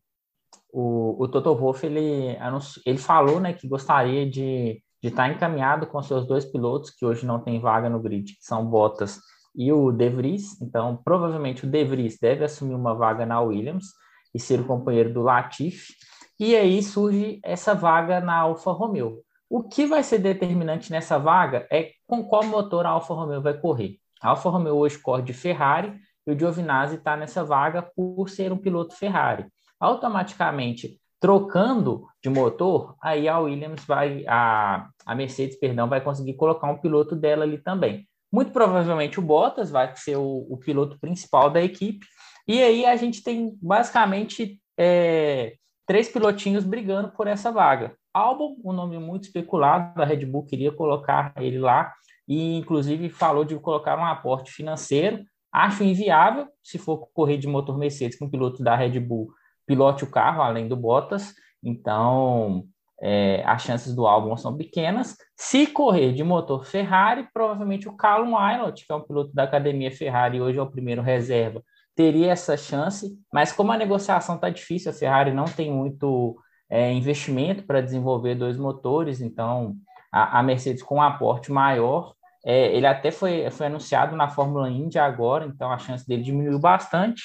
o, 0.72 1.22
o 1.22 1.28
Toto 1.28 1.54
Wolff, 1.54 1.84
ele, 1.84 2.38
ele 2.86 2.98
falou 2.98 3.38
né, 3.38 3.52
que 3.52 3.68
gostaria 3.68 4.28
de, 4.28 4.82
de 5.02 5.08
estar 5.08 5.30
encaminhado 5.30 5.86
com 5.86 6.02
seus 6.02 6.26
dois 6.26 6.44
pilotos, 6.44 6.90
que 6.90 7.04
hoje 7.04 7.26
não 7.26 7.38
tem 7.38 7.60
vaga 7.60 7.90
no 7.90 8.00
grid, 8.00 8.34
que 8.34 8.44
são 8.44 8.64
Bottas 8.64 9.20
e 9.54 9.72
o 9.72 9.92
De 9.92 10.08
Vries. 10.08 10.60
Então, 10.60 11.00
provavelmente 11.04 11.64
o 11.64 11.70
De 11.70 11.84
Vries 11.84 12.18
deve 12.18 12.44
assumir 12.44 12.74
uma 12.74 12.94
vaga 12.94 13.26
na 13.26 13.40
Williams 13.40 13.86
e 14.34 14.40
ser 14.40 14.60
o 14.60 14.66
companheiro 14.66 15.12
do 15.12 15.22
Latifi. 15.22 15.94
E 16.38 16.56
aí 16.56 16.82
surge 16.82 17.40
essa 17.44 17.74
vaga 17.74 18.20
na 18.20 18.36
Alfa 18.36 18.72
Romeo. 18.72 19.22
O 19.48 19.62
que 19.62 19.86
vai 19.86 20.02
ser 20.02 20.18
determinante 20.18 20.90
nessa 20.90 21.18
vaga 21.18 21.66
é 21.70 21.90
com 22.06 22.24
qual 22.24 22.42
motor 22.44 22.86
a 22.86 22.90
Alfa 22.90 23.12
Romeo 23.12 23.42
vai 23.42 23.54
correr. 23.54 23.98
A 24.22 24.30
Alfa 24.30 24.48
Romeo 24.48 24.76
hoje 24.76 24.98
corre 24.98 25.22
de 25.22 25.32
Ferrari 25.32 25.94
e 26.26 26.32
o 26.32 26.38
Giovinazzi 26.38 26.96
está 26.96 27.16
nessa 27.16 27.44
vaga 27.44 27.82
por 27.82 28.28
ser 28.30 28.52
um 28.52 28.56
piloto 28.56 28.96
Ferrari. 28.96 29.46
Automaticamente, 29.78 30.98
trocando 31.20 32.06
de 32.22 32.30
motor, 32.30 32.96
aí 33.02 33.28
a 33.28 33.38
Williams 33.38 33.84
vai, 33.84 34.24
a, 34.26 34.88
a 35.04 35.14
Mercedes, 35.14 35.58
perdão, 35.58 35.88
vai 35.88 36.00
conseguir 36.00 36.34
colocar 36.34 36.70
um 36.70 36.78
piloto 36.78 37.14
dela 37.14 37.44
ali 37.44 37.58
também. 37.58 38.08
Muito 38.32 38.50
provavelmente 38.50 39.20
o 39.20 39.22
Bottas 39.22 39.70
vai 39.70 39.94
ser 39.94 40.16
o, 40.16 40.46
o 40.48 40.56
piloto 40.56 40.98
principal 40.98 41.50
da 41.50 41.62
equipe. 41.62 42.06
E 42.48 42.62
aí 42.62 42.86
a 42.86 42.96
gente 42.96 43.22
tem 43.22 43.56
basicamente 43.60 44.58
é, 44.78 45.54
três 45.86 46.08
pilotinhos 46.08 46.64
brigando 46.64 47.12
por 47.12 47.26
essa 47.26 47.52
vaga. 47.52 47.94
Albon, 48.14 48.56
um 48.64 48.72
nome 48.72 48.98
muito 48.98 49.24
especulado, 49.24 50.00
a 50.00 50.04
Red 50.04 50.26
Bull 50.26 50.44
queria 50.44 50.72
colocar 50.72 51.32
ele 51.36 51.58
lá 51.58 51.92
e 52.28 52.56
inclusive 52.56 53.08
falou 53.08 53.44
de 53.44 53.54
colocar 53.56 53.98
um 53.98 54.04
aporte 54.04 54.50
financeiro. 54.50 55.24
Acho 55.52 55.84
inviável, 55.84 56.48
se 56.62 56.78
for 56.78 57.08
correr 57.12 57.36
de 57.36 57.46
motor 57.46 57.76
Mercedes 57.78 58.18
com 58.18 58.24
um 58.24 58.30
piloto 58.30 58.62
da 58.62 58.74
Red 58.74 58.98
Bull, 59.00 59.28
pilote 59.66 60.04
o 60.04 60.10
carro, 60.10 60.42
além 60.42 60.66
do 60.66 60.76
Bottas. 60.76 61.34
Então, 61.62 62.64
é, 63.02 63.42
as 63.44 63.62
chances 63.62 63.94
do 63.94 64.06
Albon 64.06 64.36
são 64.36 64.56
pequenas. 64.56 65.16
Se 65.36 65.66
correr 65.66 66.12
de 66.12 66.22
motor 66.22 66.64
Ferrari, 66.64 67.26
provavelmente 67.34 67.88
o 67.88 67.96
Callum 67.96 68.38
Eilert, 68.40 68.74
que 68.74 68.92
é 68.92 68.94
um 68.94 69.02
piloto 69.02 69.34
da 69.34 69.42
academia 69.42 69.90
Ferrari, 69.90 70.40
hoje 70.40 70.60
é 70.60 70.62
o 70.62 70.70
primeiro 70.70 71.02
reserva, 71.02 71.62
teria 71.96 72.30
essa 72.30 72.56
chance. 72.56 73.18
Mas 73.32 73.52
como 73.52 73.72
a 73.72 73.76
negociação 73.76 74.36
está 74.36 74.48
difícil, 74.48 74.92
a 74.92 74.94
Ferrari 74.94 75.32
não 75.32 75.46
tem 75.46 75.68
muito 75.68 76.36
é, 76.70 76.92
investimento 76.92 77.64
para 77.64 77.80
desenvolver 77.80 78.36
dois 78.36 78.56
motores, 78.56 79.20
então 79.20 79.74
a, 80.12 80.38
a 80.38 80.42
Mercedes 80.44 80.82
com 80.82 80.96
um 80.96 81.02
aporte 81.02 81.50
maior, 81.50 82.14
é, 82.46 82.74
ele 82.74 82.86
até 82.86 83.10
foi, 83.10 83.50
foi 83.50 83.66
anunciado 83.66 84.14
na 84.14 84.28
Fórmula 84.28 84.70
Indy 84.70 84.98
agora, 84.98 85.44
então 85.44 85.72
a 85.72 85.78
chance 85.78 86.06
dele 86.06 86.22
diminuiu 86.22 86.58
bastante. 86.58 87.22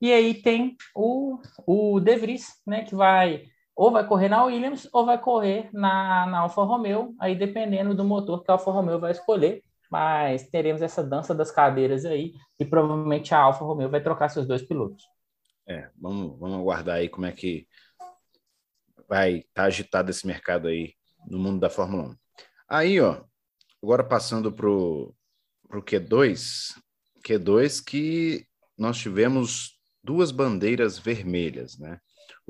E 0.00 0.12
aí 0.12 0.34
tem 0.34 0.76
o, 0.94 1.38
o 1.66 2.00
De 2.00 2.16
Vries, 2.16 2.48
né, 2.66 2.82
que 2.82 2.96
vai 2.96 3.44
ou 3.80 3.90
vai 3.90 4.06
correr 4.06 4.28
na 4.28 4.44
Williams 4.44 4.86
ou 4.92 5.06
vai 5.06 5.18
correr 5.18 5.70
na, 5.72 6.26
na 6.26 6.40
Alfa 6.40 6.62
Romeo, 6.64 7.14
aí 7.18 7.34
dependendo 7.34 7.94
do 7.94 8.04
motor 8.04 8.44
que 8.44 8.50
a 8.50 8.54
Alfa 8.54 8.70
Romeo 8.70 9.00
vai 9.00 9.10
escolher. 9.10 9.64
Mas 9.90 10.50
teremos 10.50 10.82
essa 10.82 11.02
dança 11.02 11.34
das 11.34 11.50
cadeiras 11.50 12.04
aí 12.04 12.34
e 12.58 12.64
provavelmente 12.66 13.34
a 13.34 13.38
Alfa 13.38 13.64
Romeo 13.64 13.88
vai 13.88 14.02
trocar 14.02 14.28
seus 14.28 14.46
dois 14.46 14.60
pilotos. 14.60 15.02
É, 15.66 15.88
vamos, 15.98 16.38
vamos 16.38 16.58
aguardar 16.58 16.96
aí 16.96 17.08
como 17.08 17.24
é 17.24 17.32
que 17.32 17.66
vai 19.08 19.36
estar 19.36 19.62
tá 19.62 19.64
agitado 19.64 20.10
esse 20.10 20.26
mercado 20.26 20.68
aí 20.68 20.92
no 21.26 21.38
mundo 21.38 21.58
da 21.58 21.70
Fórmula 21.70 22.10
1. 22.10 22.16
Aí, 22.68 23.00
ó, 23.00 23.24
agora 23.82 24.04
passando 24.04 24.52
para 24.52 24.68
o 24.68 25.14
Q2, 25.72 26.74
Q2 27.26 27.82
que 27.82 28.46
nós 28.76 28.98
tivemos 28.98 29.80
duas 30.04 30.30
bandeiras 30.30 30.98
vermelhas, 30.98 31.78
né? 31.78 31.98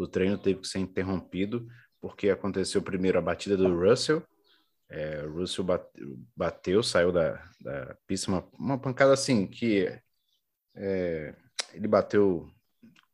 O 0.01 0.09
treino 0.09 0.39
teve 0.39 0.61
que 0.61 0.69
ser 0.69 0.79
interrompido 0.79 1.67
porque 2.01 2.31
aconteceu 2.31 2.81
primeiro 2.81 3.19
a 3.19 3.23
batida 3.23 3.57
do 3.57 3.79
Russell. 3.79 4.23
É, 4.89 5.23
o 5.25 5.35
Russell 5.35 5.65
bateu, 6.35 6.83
saiu 6.83 7.13
da, 7.13 7.35
da 7.61 7.95
pista, 8.07 8.31
uma, 8.31 8.49
uma 8.59 8.79
pancada 8.79 9.13
assim 9.13 9.47
que 9.47 9.87
é, 10.75 11.35
ele 11.75 11.87
bateu. 11.87 12.51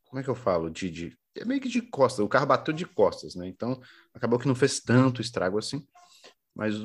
Como 0.05 0.19
é 0.19 0.23
que 0.23 0.29
eu 0.29 0.35
falo? 0.35 0.69
De, 0.69 0.89
de 0.89 1.17
é 1.35 1.45
meio 1.45 1.61
que 1.61 1.69
de 1.69 1.81
costas, 1.81 2.25
o 2.25 2.29
carro 2.29 2.47
bateu 2.47 2.73
de 2.73 2.85
costas, 2.85 3.35
né? 3.35 3.47
Então 3.47 3.79
acabou 4.13 4.39
que 4.39 4.47
não 4.47 4.55
fez 4.55 4.79
tanto 4.79 5.21
estrago 5.21 5.57
assim, 5.57 5.85
mas 6.55 6.75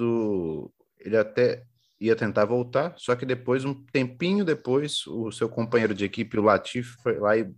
ele 0.98 1.16
até 1.16 1.64
ia 1.98 2.16
tentar 2.16 2.44
voltar, 2.44 2.94
só 2.98 3.14
que 3.14 3.24
depois, 3.24 3.64
um 3.64 3.72
tempinho 3.72 4.44
depois, 4.44 5.06
o 5.06 5.30
seu 5.30 5.48
companheiro 5.48 5.94
de 5.94 6.04
equipe, 6.04 6.36
o 6.36 6.42
Latifi, 6.42 6.90
foi 7.00 7.18
lá 7.18 7.36
e 7.36 7.54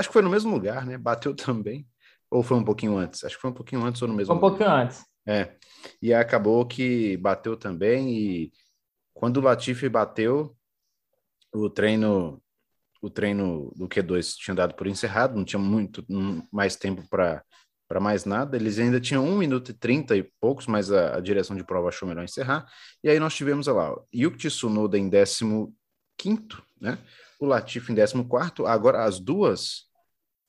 acho 0.00 0.08
que 0.08 0.12
foi 0.12 0.22
no 0.22 0.30
mesmo 0.30 0.52
lugar, 0.52 0.84
né? 0.86 0.98
Bateu 0.98 1.34
também, 1.36 1.86
ou 2.30 2.42
foi 2.42 2.56
um 2.56 2.64
pouquinho 2.64 2.96
antes? 2.96 3.24
Acho 3.24 3.36
que 3.36 3.42
foi 3.42 3.50
um 3.50 3.54
pouquinho 3.54 3.84
antes 3.84 4.00
ou 4.02 4.08
no 4.08 4.14
mesmo. 4.14 4.34
Foi 4.34 4.36
um 4.36 4.50
lugar. 4.50 4.50
pouquinho 4.50 4.70
antes. 4.84 5.04
É, 5.26 5.56
e 6.00 6.12
acabou 6.14 6.66
que 6.66 7.16
bateu 7.18 7.56
também 7.56 8.10
e 8.10 8.52
quando 9.12 9.36
o 9.36 9.40
Latifi 9.40 9.88
bateu, 9.88 10.56
o 11.52 11.68
treino 11.68 12.42
o 13.02 13.08
treino 13.08 13.72
do 13.76 13.88
Q2 13.88 14.34
tinha 14.36 14.54
dado 14.54 14.74
por 14.74 14.86
encerrado, 14.86 15.36
não 15.36 15.44
tinha 15.44 15.60
muito 15.60 16.04
mais 16.52 16.76
tempo 16.76 17.02
para 17.08 17.44
para 17.90 17.98
mais 17.98 18.24
nada. 18.24 18.56
Eles 18.56 18.78
ainda 18.78 19.00
tinham 19.00 19.26
1 19.26 19.36
minuto 19.36 19.72
e 19.72 19.74
30 19.74 20.16
e 20.16 20.22
poucos, 20.40 20.68
mas 20.68 20.92
a, 20.92 21.16
a, 21.16 21.20
direção 21.20 21.56
de 21.56 21.64
prova 21.64 21.88
achou 21.88 22.06
melhor 22.06 22.22
encerrar. 22.22 22.64
E 23.02 23.10
aí 23.10 23.18
nós 23.18 23.34
tivemos 23.34 23.66
lá, 23.66 23.92
Yuki 24.14 24.46
Tsunoda 24.46 24.96
em 24.96 25.10
15 25.10 26.48
né? 26.80 26.98
O 27.40 27.46
Latifi 27.46 27.92
em 27.92 27.96
14 27.96 28.62
Agora 28.64 29.02
as 29.02 29.18
duas 29.18 29.89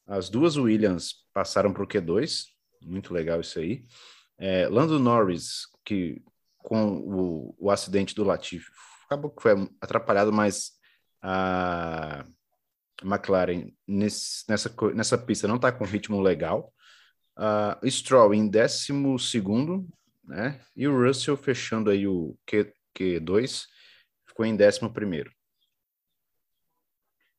as 0.08 0.30
duas 0.30 0.58
Williams 0.58 1.26
passaram 1.34 1.72
para 1.74 1.84
o 1.84 1.88
Q2. 1.88 2.46
Muito 2.82 3.14
legal 3.14 3.40
isso 3.42 3.60
aí. 3.60 3.86
É, 4.38 4.68
Lando 4.68 5.00
Norris, 5.00 5.68
que 5.86 6.22
com 6.58 6.98
o, 7.00 7.56
o 7.58 7.72
acidente 7.72 8.14
do 8.16 8.24
Latifi, 8.24 8.70
acabou 9.06 9.32
que 9.32 9.42
foi 9.42 9.52
atrapalhado, 9.80 10.32
mas 10.32 10.72
a 11.22 12.26
McLaren 13.04 13.72
nesse, 13.88 14.44
nessa, 14.50 14.74
nessa 14.94 15.18
pista 15.18 15.48
não 15.48 15.56
está 15.56 15.72
com 15.72 15.84
ritmo 15.84 16.22
legal. 16.22 16.74
Uh, 17.38 17.90
Stroll 17.90 18.34
em 18.34 18.48
décimo 18.48 19.18
segundo, 19.18 19.88
né? 20.24 20.60
E 20.76 20.88
o 20.88 21.06
Russell 21.06 21.38
fechando 21.38 21.90
aí 21.90 22.08
o 22.08 22.38
Q, 22.46 22.74
Q2, 22.96 23.66
ficou 24.28 24.46
em 24.46 24.56
décimo 24.56 24.92
primeiro. 24.92 25.32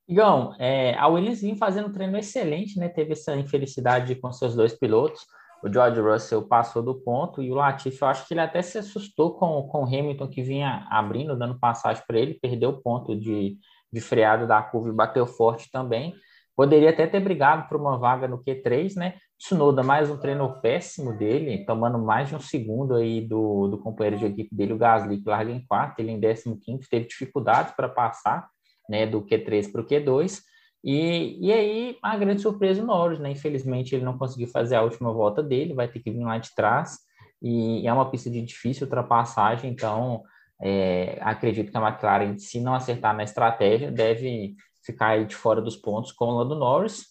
Igão, 0.08 0.54
é, 0.58 0.94
a 0.94 1.06
Williams 1.06 1.40
vinha 1.40 1.56
fazendo 1.56 1.88
um 1.88 1.92
treino 1.92 2.18
excelente, 2.18 2.78
né? 2.78 2.88
Teve 2.88 3.12
essa 3.12 3.36
infelicidade 3.36 4.14
com 4.16 4.32
seus 4.32 4.54
dois 4.54 4.72
pilotos. 4.78 5.24
O 5.62 5.72
George 5.72 6.00
Russell 6.00 6.42
passou 6.42 6.82
do 6.82 6.94
ponto 6.94 7.40
e 7.40 7.50
o 7.50 7.54
Latifi, 7.54 8.02
eu 8.02 8.08
acho 8.08 8.26
que 8.26 8.34
ele 8.34 8.40
até 8.40 8.60
se 8.62 8.78
assustou 8.78 9.34
com, 9.34 9.62
com 9.68 9.84
o 9.84 9.86
Hamilton, 9.86 10.28
que 10.28 10.42
vinha 10.42 10.86
abrindo, 10.90 11.38
dando 11.38 11.58
passagem 11.58 12.02
para 12.04 12.18
ele, 12.18 12.34
perdeu 12.34 12.70
o 12.70 12.82
ponto 12.82 13.14
de, 13.14 13.56
de 13.92 14.00
freado 14.00 14.44
da 14.46 14.60
curva 14.60 14.88
e 14.88 14.92
bateu 14.92 15.24
forte 15.24 15.70
também. 15.70 16.14
Poderia 16.56 16.90
até 16.90 17.06
ter 17.06 17.20
brigado 17.20 17.68
por 17.68 17.80
uma 17.80 17.96
vaga 17.96 18.26
no 18.26 18.42
Q3, 18.42 18.96
né? 18.96 19.14
Tsunoda, 19.38 19.82
mais 19.82 20.10
um 20.10 20.18
treino 20.18 20.60
péssimo 20.60 21.16
dele, 21.16 21.64
tomando 21.64 21.98
mais 21.98 22.28
de 22.28 22.36
um 22.36 22.40
segundo 22.40 22.96
aí 22.96 23.20
do, 23.20 23.68
do 23.68 23.78
companheiro 23.78 24.18
de 24.18 24.26
equipe 24.26 24.54
dele, 24.54 24.72
o 24.72 24.78
Gasly, 24.78 25.20
que 25.20 25.28
larga 25.28 25.50
em 25.50 25.64
quarto, 25.64 26.00
ele 26.00 26.10
em 26.10 26.20
15 26.20 26.88
teve 26.88 27.06
dificuldades 27.06 27.72
para 27.74 27.88
passar, 27.88 28.48
né, 28.88 29.06
do 29.06 29.22
Q3 29.22 29.70
para 29.70 29.80
o 29.80 29.86
Q2, 29.86 30.40
e, 30.84 31.38
e 31.40 31.52
aí 31.52 31.98
a 32.02 32.16
grande 32.16 32.42
surpresa 32.42 32.82
o 32.82 32.86
Norris, 32.86 33.18
né, 33.18 33.30
infelizmente 33.30 33.94
ele 33.94 34.04
não 34.04 34.18
conseguiu 34.18 34.48
fazer 34.48 34.76
a 34.76 34.82
última 34.82 35.12
volta 35.12 35.42
dele, 35.42 35.74
vai 35.74 35.88
ter 35.88 36.00
que 36.00 36.10
vir 36.10 36.24
lá 36.24 36.38
de 36.38 36.54
trás, 36.54 36.98
e 37.40 37.86
é 37.86 37.92
uma 37.92 38.10
pista 38.10 38.30
de 38.30 38.42
difícil 38.42 38.86
ultrapassagem, 38.86 39.70
então 39.70 40.22
é, 40.60 41.18
acredito 41.20 41.70
que 41.70 41.76
a 41.76 41.88
McLaren, 41.88 42.38
se 42.38 42.60
não 42.60 42.74
acertar 42.74 43.16
na 43.16 43.24
estratégia, 43.24 43.90
deve 43.90 44.54
ficar 44.84 45.08
aí 45.08 45.24
de 45.24 45.34
fora 45.34 45.60
dos 45.60 45.76
pontos 45.76 46.12
com 46.12 46.26
o 46.26 46.38
Lando 46.38 46.54
Norris, 46.54 47.06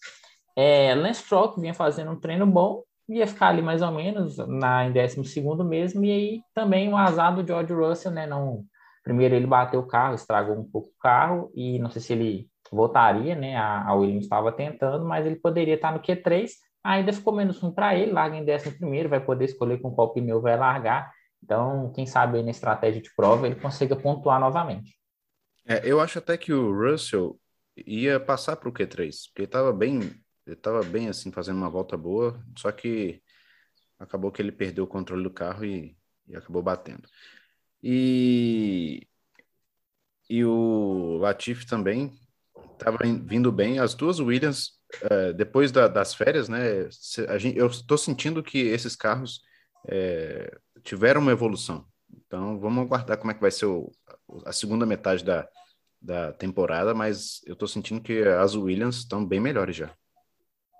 é, 0.55 0.93
Lance 0.95 1.21
Stroll, 1.23 1.53
que 1.53 1.61
vinha 1.61 1.73
fazendo 1.73 2.11
um 2.11 2.19
treino 2.19 2.45
bom, 2.45 2.83
ia 3.09 3.27
ficar 3.27 3.49
ali 3.49 3.61
mais 3.61 3.81
ou 3.81 3.91
menos 3.91 4.37
na, 4.37 4.85
em 4.85 4.91
12 4.91 5.41
mesmo, 5.65 6.03
e 6.05 6.11
aí 6.11 6.41
também 6.53 6.89
o 6.89 6.97
azar 6.97 7.35
do 7.35 7.45
George 7.45 7.73
Russell, 7.73 8.11
né? 8.11 8.25
Não, 8.25 8.63
primeiro 9.03 9.35
ele 9.35 9.47
bateu 9.47 9.79
o 9.79 9.87
carro, 9.87 10.15
estragou 10.15 10.57
um 10.57 10.63
pouco 10.63 10.89
o 10.89 11.01
carro, 11.01 11.51
e 11.55 11.79
não 11.79 11.89
sei 11.89 12.01
se 12.01 12.13
ele 12.13 12.49
voltaria, 12.71 13.35
né? 13.35 13.57
A, 13.57 13.87
a 13.87 13.93
Williams 13.95 14.23
estava 14.23 14.51
tentando, 14.51 15.05
mas 15.05 15.25
ele 15.25 15.35
poderia 15.35 15.75
estar 15.75 15.91
no 15.91 16.01
Q3, 16.01 16.49
ainda 16.83 17.13
ficou 17.13 17.33
menos 17.33 17.61
um 17.63 17.71
para 17.71 17.95
ele, 17.95 18.11
larga 18.11 18.37
em 18.37 18.41
11 18.41 19.07
vai 19.07 19.19
poder 19.19 19.45
escolher 19.45 19.79
com 19.79 19.91
qual 19.91 20.13
pneu 20.13 20.41
vai 20.41 20.57
largar. 20.57 21.11
Então, 21.43 21.91
quem 21.93 22.05
sabe 22.05 22.37
aí 22.37 22.43
na 22.43 22.51
estratégia 22.51 23.01
de 23.01 23.13
prova 23.15 23.47
ele 23.47 23.55
consiga 23.55 23.95
pontuar 23.95 24.39
novamente. 24.39 24.97
É, 25.65 25.81
eu 25.83 25.99
acho 25.99 26.19
até 26.19 26.37
que 26.37 26.53
o 26.53 26.71
Russell 26.71 27.39
ia 27.75 28.19
passar 28.19 28.55
para 28.55 28.69
o 28.69 28.73
Q3, 28.73 29.27
porque 29.27 29.41
ele 29.41 29.45
estava 29.45 29.73
bem 29.73 29.99
estava 30.47 30.83
bem 30.83 31.07
assim, 31.07 31.31
fazendo 31.31 31.57
uma 31.57 31.69
volta 31.69 31.95
boa, 31.95 32.43
só 32.57 32.71
que 32.71 33.21
acabou 33.99 34.31
que 34.31 34.41
ele 34.41 34.51
perdeu 34.51 34.83
o 34.83 34.87
controle 34.87 35.23
do 35.23 35.29
carro 35.29 35.63
e, 35.63 35.95
e 36.27 36.35
acabou 36.35 36.61
batendo. 36.61 37.07
E, 37.83 39.07
e 40.29 40.45
o 40.45 41.17
Latifi 41.19 41.65
também 41.65 42.11
estava 42.73 42.97
vindo 43.23 43.51
bem. 43.51 43.79
As 43.79 43.93
duas 43.93 44.19
Williams, 44.19 44.71
uh, 45.03 45.33
depois 45.33 45.71
da, 45.71 45.87
das 45.87 46.13
férias, 46.13 46.47
né? 46.47 46.89
Gente, 47.37 47.57
eu 47.57 47.67
estou 47.67 47.97
sentindo 47.97 48.43
que 48.43 48.59
esses 48.59 48.95
carros 48.95 49.41
é, 49.87 50.57
tiveram 50.83 51.21
uma 51.21 51.31
evolução. 51.31 51.85
Então, 52.25 52.59
vamos 52.59 52.85
aguardar 52.85 53.17
como 53.17 53.31
é 53.31 53.33
que 53.33 53.41
vai 53.41 53.51
ser 53.51 53.65
o, 53.65 53.91
a 54.45 54.51
segunda 54.51 54.85
metade 54.85 55.23
da, 55.23 55.47
da 56.01 56.31
temporada, 56.33 56.93
mas 56.93 57.41
eu 57.45 57.53
estou 57.53 57.67
sentindo 57.67 58.01
que 58.01 58.21
as 58.23 58.55
Williams 58.55 58.97
estão 58.97 59.25
bem 59.25 59.39
melhores 59.39 59.75
já. 59.75 59.91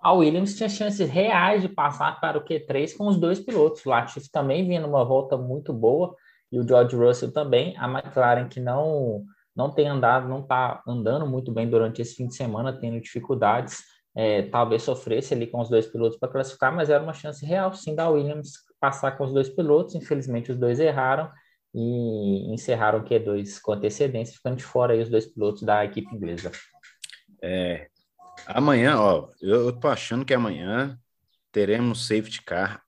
A 0.02 0.14
Williams 0.14 0.56
tinha 0.56 0.68
chances 0.68 1.08
reais 1.10 1.62
de 1.62 1.70
passar 1.70 2.20
para 2.20 2.38
o 2.38 2.44
Q3 2.44 2.98
com 2.98 3.08
os 3.08 3.18
dois 3.18 3.40
pilotos. 3.40 3.84
O 3.86 4.32
também 4.32 4.68
vinha 4.68 4.82
numa 4.82 5.06
volta 5.06 5.38
muito 5.38 5.72
boa 5.72 6.16
e 6.52 6.60
o 6.60 6.68
George 6.68 6.96
Russell 6.96 7.32
também. 7.32 7.76
A 7.78 7.88
McLaren 7.88 8.48
que 8.48 8.60
não 8.60 9.24
não 9.56 9.70
tem 9.70 9.88
andado, 9.88 10.30
não 10.30 10.40
está 10.40 10.82
andando 10.88 11.28
muito 11.28 11.52
bem 11.52 11.70
durante 11.70 12.02
esse 12.02 12.16
fim 12.16 12.28
de 12.28 12.36
semana, 12.36 12.72
tendo 12.72 13.02
dificuldades. 13.02 13.84
É, 14.16 14.44
talvez 14.44 14.84
sofresse 14.84 15.34
ali 15.34 15.48
com 15.48 15.62
os 15.62 15.70
dois 15.70 15.88
pilotos 15.88 16.18
para 16.18 16.32
classificar, 16.32 16.74
mas 16.74 16.90
era 16.90 17.04
uma 17.04 17.14
chance 17.14 17.46
real 17.46 17.74
sim 17.74 17.96
da 17.96 18.10
Williams 18.10 18.52
passar 18.80 19.12
com 19.18 19.24
os 19.24 19.34
dois 19.34 19.50
pilotos. 19.50 19.96
Infelizmente, 19.96 20.52
os 20.52 20.58
dois 20.58 20.80
erraram 20.80 21.30
e 21.74 22.54
encerraram 22.54 23.00
o 23.00 23.04
Q2 23.04 23.62
com 23.62 23.74
antecedência, 23.74 24.36
ficando 24.36 24.58
de 24.58 24.64
fora 24.64 24.94
aí 24.94 25.02
os 25.02 25.10
dois 25.10 25.26
pilotos 25.26 25.64
da 25.64 25.86
equipe 25.86 26.14
inglesa. 26.14 26.52
É, 27.42 27.88
amanhã, 28.46 29.00
ó, 29.00 29.30
eu, 29.42 29.66
eu 29.66 29.80
tô 29.80 29.88
achando 29.88 30.26
que 30.26 30.34
amanhã 30.34 30.98
teremos 31.52 32.08
safety 32.08 32.42
car, 32.44 32.82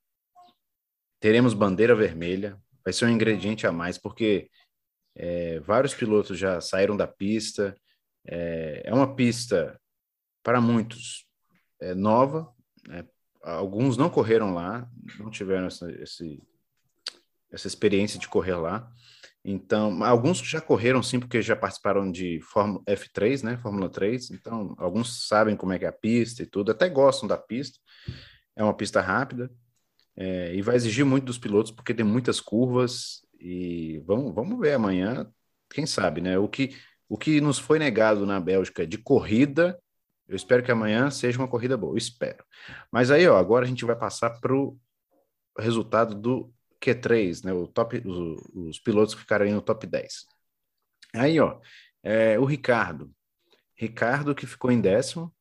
teremos 1.19 1.53
bandeira 1.53 1.95
vermelha, 1.95 2.57
vai 2.83 2.93
ser 2.93 3.05
um 3.05 3.09
ingrediente 3.09 3.65
a 3.65 3.71
mais, 3.71 3.97
porque 3.97 4.49
é, 5.15 5.59
vários 5.59 5.93
pilotos 5.93 6.37
já 6.37 6.59
saíram 6.59 6.97
da 6.97 7.07
pista. 7.07 7.75
É, 8.25 8.83
é 8.85 8.93
uma 8.93 9.15
pista, 9.15 9.79
para 10.41 10.59
muitos, 10.59 11.25
é, 11.79 11.93
nova. 11.93 12.51
Né? 12.87 13.05
Alguns 13.41 13.97
não 13.97 14.09
correram 14.09 14.53
lá, 14.53 14.89
não 15.19 15.29
tiveram 15.29 15.67
essa, 15.67 15.91
esse, 16.01 16.41
essa 17.51 17.67
experiência 17.67 18.19
de 18.19 18.27
correr 18.27 18.55
lá. 18.55 18.89
Então, 19.45 20.01
alguns 20.03 20.37
já 20.37 20.61
correram 20.61 21.03
sim, 21.03 21.19
porque 21.19 21.41
já 21.41 21.55
participaram 21.55 22.09
de 22.09 22.39
Fórmula 22.41 22.81
F3, 22.85 23.43
né? 23.43 23.57
Fórmula 23.57 23.89
3. 23.89 24.31
Então, 24.31 24.73
alguns 24.77 25.27
sabem 25.27 25.57
como 25.57 25.73
é 25.73 25.79
que 25.79 25.83
é 25.83 25.89
a 25.89 25.93
pista 25.93 26.41
e 26.43 26.45
tudo, 26.45 26.71
até 26.71 26.87
gostam 26.87 27.27
da 27.27 27.37
pista. 27.37 27.77
É 28.55 28.63
uma 28.63 28.73
pista 28.73 29.01
rápida 29.01 29.51
é, 30.15 30.53
e 30.53 30.61
vai 30.61 30.75
exigir 30.75 31.05
muito 31.05 31.25
dos 31.25 31.37
pilotos, 31.37 31.71
porque 31.71 31.93
tem 31.93 32.05
muitas 32.05 32.39
curvas 32.39 33.21
e 33.39 34.01
vamos, 34.05 34.33
vamos 34.33 34.59
ver 34.59 34.73
amanhã, 34.73 35.29
quem 35.69 35.85
sabe, 35.85 36.21
né? 36.21 36.37
O 36.37 36.47
que, 36.47 36.75
o 37.09 37.17
que 37.17 37.41
nos 37.41 37.59
foi 37.59 37.79
negado 37.79 38.25
na 38.25 38.39
Bélgica 38.39 38.85
de 38.85 38.97
corrida, 38.97 39.79
eu 40.27 40.35
espero 40.35 40.63
que 40.63 40.71
amanhã 40.71 41.09
seja 41.09 41.39
uma 41.39 41.47
corrida 41.47 41.75
boa, 41.75 41.97
espero. 41.97 42.43
Mas 42.91 43.11
aí, 43.11 43.27
ó, 43.27 43.37
agora 43.37 43.65
a 43.65 43.67
gente 43.67 43.85
vai 43.85 43.95
passar 43.95 44.29
para 44.39 44.55
o 44.55 44.77
resultado 45.57 46.15
do 46.15 46.53
Q3, 46.81 47.43
né? 47.45 47.53
O 47.53 47.67
top, 47.67 47.97
os, 48.05 48.41
os 48.53 48.79
pilotos 48.79 49.15
que 49.15 49.21
ficaram 49.21 49.45
aí 49.45 49.51
no 49.51 49.61
top 49.61 49.85
10. 49.87 50.25
Aí, 51.15 51.39
ó, 51.39 51.59
é, 52.03 52.39
o 52.39 52.45
Ricardo. 52.45 53.11
Ricardo 53.75 54.35
que 54.35 54.45
ficou 54.45 54.71
em 54.71 54.79
décimo, 54.79 55.33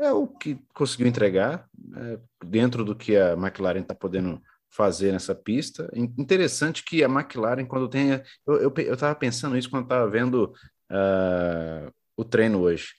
é 0.00 0.12
o 0.12 0.26
que 0.26 0.58
conseguiu 0.74 1.06
entregar, 1.06 1.68
é, 1.96 2.18
dentro 2.44 2.84
do 2.84 2.96
que 2.96 3.16
a 3.16 3.34
McLaren 3.34 3.80
está 3.80 3.94
podendo 3.94 4.42
fazer 4.70 5.12
nessa 5.12 5.34
pista. 5.34 5.90
Interessante 5.94 6.84
que 6.84 7.02
a 7.04 7.08
McLaren, 7.08 7.66
quando 7.66 7.88
tem. 7.88 8.22
Eu 8.46 8.72
estava 8.76 9.14
pensando 9.14 9.58
isso 9.58 9.68
quando 9.68 9.84
estava 9.84 10.08
vendo 10.08 10.54
uh, 10.90 11.92
o 12.16 12.24
treino 12.24 12.60
hoje. 12.60 12.94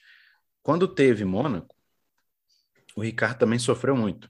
Quando 0.62 0.88
teve 0.88 1.26
Mônaco, 1.26 1.76
o 2.96 3.02
Ricardo 3.02 3.40
também 3.40 3.58
sofreu 3.58 3.96
muito. 3.96 4.30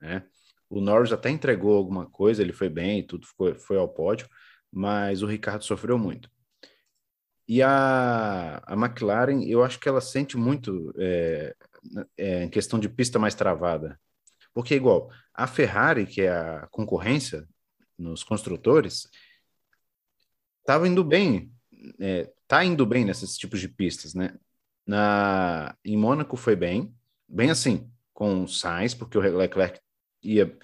Né? 0.00 0.24
O 0.70 0.80
Norris 0.80 1.12
até 1.12 1.30
entregou 1.30 1.76
alguma 1.76 2.06
coisa, 2.06 2.42
ele 2.42 2.52
foi 2.52 2.68
bem, 2.68 3.06
tudo 3.06 3.26
foi, 3.36 3.54
foi 3.54 3.76
ao 3.76 3.88
pódio, 3.88 4.28
mas 4.72 5.22
o 5.22 5.26
Ricardo 5.26 5.64
sofreu 5.64 5.98
muito. 5.98 6.30
E 7.48 7.62
a, 7.62 8.60
a 8.66 8.74
McLaren, 8.74 9.42
eu 9.44 9.62
acho 9.62 9.78
que 9.78 9.88
ela 9.88 10.00
sente 10.00 10.36
muito 10.36 10.92
é, 10.98 11.54
é, 12.16 12.44
em 12.44 12.48
questão 12.48 12.78
de 12.78 12.88
pista 12.88 13.18
mais 13.18 13.34
travada. 13.34 13.98
Porque, 14.52 14.74
igual, 14.74 15.10
a 15.34 15.46
Ferrari, 15.46 16.06
que 16.06 16.22
é 16.22 16.30
a 16.30 16.66
concorrência 16.70 17.46
nos 17.98 18.24
construtores, 18.24 19.08
estava 20.60 20.88
indo 20.88 21.04
bem, 21.04 21.52
é, 22.00 22.32
tá 22.48 22.64
indo 22.64 22.86
bem 22.86 23.04
nesses 23.04 23.36
tipos 23.36 23.60
de 23.60 23.68
pistas, 23.68 24.14
né? 24.14 24.34
Na, 24.86 25.76
em 25.84 25.96
Mônaco 25.96 26.36
foi 26.36 26.54
bem, 26.54 26.94
bem 27.28 27.50
assim, 27.50 27.90
com 28.14 28.44
o 28.44 28.48
Sainz, 28.48 28.94
porque 28.94 29.18
o 29.18 29.20
Leclerc 29.20 29.80
ia, 30.22 30.56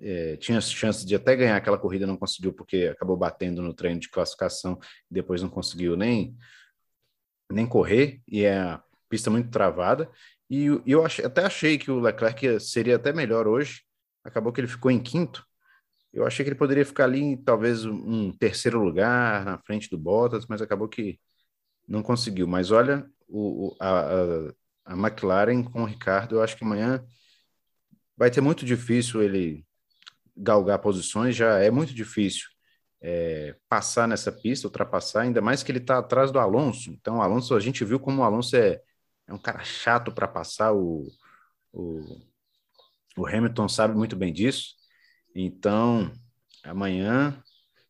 é, 0.00 0.36
tinha 0.36 0.60
chance 0.60 1.04
de 1.06 1.14
até 1.14 1.36
ganhar 1.36 1.56
aquela 1.56 1.78
corrida, 1.78 2.06
não 2.06 2.16
conseguiu 2.16 2.52
porque 2.52 2.88
acabou 2.92 3.16
batendo 3.16 3.62
no 3.62 3.74
treino 3.74 4.00
de 4.00 4.10
classificação 4.10 4.78
depois 5.10 5.42
não 5.42 5.48
conseguiu 5.48 5.96
nem, 5.96 6.36
nem 7.50 7.66
correr, 7.66 8.20
e 8.26 8.44
é 8.44 8.58
a 8.58 8.82
pista 9.08 9.30
muito 9.30 9.50
travada. 9.50 10.10
E 10.48 10.66
eu 10.86 11.04
até 11.04 11.44
achei 11.44 11.76
que 11.76 11.90
o 11.90 12.00
Leclerc 12.00 12.60
seria 12.60 12.96
até 12.96 13.12
melhor 13.12 13.46
hoje. 13.46 13.82
Acabou 14.24 14.52
que 14.52 14.60
ele 14.60 14.68
ficou 14.68 14.90
em 14.90 15.00
quinto. 15.00 15.44
Eu 16.12 16.26
achei 16.26 16.44
que 16.44 16.48
ele 16.48 16.58
poderia 16.58 16.86
ficar 16.86 17.04
ali, 17.04 17.36
talvez, 17.36 17.84
um 17.84 18.32
terceiro 18.32 18.82
lugar, 18.82 19.44
na 19.44 19.58
frente 19.58 19.90
do 19.90 19.98
Bottas, 19.98 20.46
mas 20.46 20.62
acabou 20.62 20.88
que 20.88 21.20
não 21.86 22.02
conseguiu. 22.02 22.46
Mas 22.46 22.70
olha, 22.70 23.06
o, 23.28 23.76
a, 23.80 24.52
a, 24.86 24.96
McLaren 24.96 25.62
com 25.62 25.82
o 25.82 25.86
Ricardo, 25.86 26.36
eu 26.36 26.42
acho 26.42 26.56
que 26.56 26.64
amanhã 26.64 27.04
vai 28.16 28.30
ter 28.30 28.40
muito 28.40 28.64
difícil 28.64 29.22
ele 29.22 29.64
galgar 30.36 30.78
posições, 30.78 31.36
já 31.36 31.58
é 31.58 31.70
muito 31.70 31.92
difícil 31.92 32.46
é, 33.02 33.54
passar 33.68 34.08
nessa 34.08 34.32
pista, 34.32 34.66
ultrapassar, 34.66 35.22
ainda 35.22 35.40
mais 35.40 35.62
que 35.62 35.70
ele 35.70 35.78
está 35.78 35.98
atrás 35.98 36.30
do 36.30 36.38
Alonso. 36.38 36.90
Então, 36.90 37.18
o 37.18 37.22
Alonso, 37.22 37.54
a 37.54 37.60
gente 37.60 37.84
viu 37.84 38.00
como 38.00 38.22
o 38.22 38.24
Alonso 38.24 38.56
é 38.56 38.80
é 39.26 39.34
um 39.34 39.38
cara 39.38 39.62
chato 39.64 40.12
para 40.12 40.28
passar. 40.28 40.72
O, 40.72 41.06
o, 41.72 42.00
o 43.16 43.26
Hamilton 43.26 43.68
sabe 43.68 43.94
muito 43.94 44.16
bem 44.16 44.32
disso. 44.32 44.74
Então, 45.34 46.10
amanhã, 46.64 47.42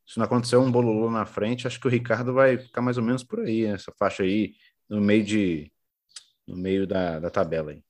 se 0.06 0.18
não 0.18 0.24
acontecer 0.24 0.56
um 0.56 0.70
bololô 0.70 1.10
na 1.10 1.26
frente, 1.26 1.66
acho 1.66 1.80
que 1.80 1.86
o 1.86 1.90
Ricardo 1.90 2.32
vai 2.32 2.58
ficar 2.58 2.80
mais 2.80 2.96
ou 2.96 3.04
menos 3.04 3.22
por 3.22 3.40
aí, 3.40 3.66
nessa 3.66 3.92
faixa 3.98 4.22
aí, 4.22 4.54
no 4.88 5.00
meio 5.00 5.24
de 5.24 5.72
no 6.46 6.56
meio 6.56 6.86
da, 6.86 7.18
da 7.18 7.28
tabela 7.28 7.72
aí. 7.72 7.82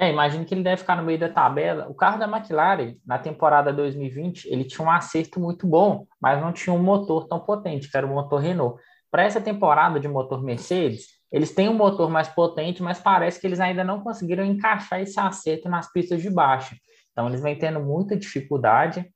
É, 0.00 0.12
imagino 0.12 0.44
que 0.44 0.54
ele 0.54 0.62
deve 0.62 0.76
ficar 0.76 0.94
no 0.94 1.02
meio 1.02 1.18
da 1.18 1.28
tabela. 1.28 1.88
O 1.88 1.94
carro 1.94 2.20
da 2.20 2.28
McLaren, 2.28 2.94
na 3.04 3.18
temporada 3.18 3.72
2020, 3.72 4.46
ele 4.48 4.62
tinha 4.62 4.86
um 4.86 4.90
acerto 4.90 5.40
muito 5.40 5.66
bom, 5.66 6.06
mas 6.20 6.40
não 6.40 6.52
tinha 6.52 6.72
um 6.72 6.80
motor 6.80 7.26
tão 7.26 7.40
potente, 7.40 7.90
que 7.90 7.96
era 7.96 8.06
o 8.06 8.10
motor 8.10 8.40
Renault. 8.40 8.80
Para 9.10 9.24
essa 9.24 9.40
temporada 9.40 9.98
de 9.98 10.06
motor 10.06 10.40
Mercedes, 10.40 11.17
eles 11.30 11.54
têm 11.54 11.68
um 11.68 11.74
motor 11.74 12.08
mais 12.10 12.28
potente, 12.28 12.82
mas 12.82 13.00
parece 13.00 13.40
que 13.40 13.46
eles 13.46 13.60
ainda 13.60 13.84
não 13.84 14.00
conseguiram 14.00 14.44
encaixar 14.44 15.00
esse 15.00 15.18
acerto 15.20 15.68
nas 15.68 15.92
pistas 15.92 16.22
de 16.22 16.30
baixo. 16.30 16.74
Então, 17.12 17.28
eles 17.28 17.42
vêm 17.42 17.58
tendo 17.58 17.80
muita 17.80 18.16
dificuldade. 18.16 19.10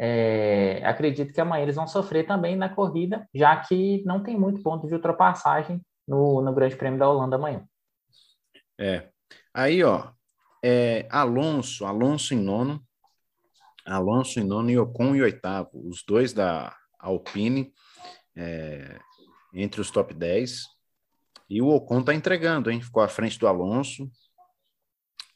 É, 0.00 0.80
acredito 0.84 1.32
que 1.32 1.40
amanhã 1.40 1.62
eles 1.62 1.76
vão 1.76 1.86
sofrer 1.86 2.26
também 2.26 2.56
na 2.56 2.68
corrida, 2.68 3.28
já 3.34 3.56
que 3.56 4.02
não 4.06 4.22
tem 4.22 4.38
muito 4.38 4.62
ponto 4.62 4.86
de 4.86 4.94
ultrapassagem 4.94 5.80
no, 6.06 6.40
no 6.40 6.54
Grande 6.54 6.76
Prêmio 6.76 6.98
da 6.98 7.08
Holanda 7.08 7.36
amanhã. 7.36 7.64
É. 8.78 9.08
Aí, 9.52 9.82
ó, 9.82 10.10
é, 10.64 11.06
Alonso, 11.10 11.84
Alonso 11.84 12.32
em 12.32 12.38
nono, 12.38 12.80
Alonso 13.84 14.38
em 14.38 14.44
nono 14.44 14.70
e 14.70 14.78
Ocon 14.78 15.16
em 15.16 15.22
oitavo, 15.22 15.70
os 15.72 16.04
dois 16.06 16.32
da 16.32 16.74
Alpine 16.98 17.72
é, 18.36 18.98
entre 19.52 19.80
os 19.80 19.90
top 19.90 20.14
10. 20.14 20.77
E 21.48 21.62
o 21.62 21.68
Ocon 21.68 22.02
tá 22.02 22.14
entregando, 22.14 22.70
hein? 22.70 22.80
Ficou 22.80 23.02
à 23.02 23.08
frente 23.08 23.38
do 23.38 23.46
Alonso. 23.46 24.10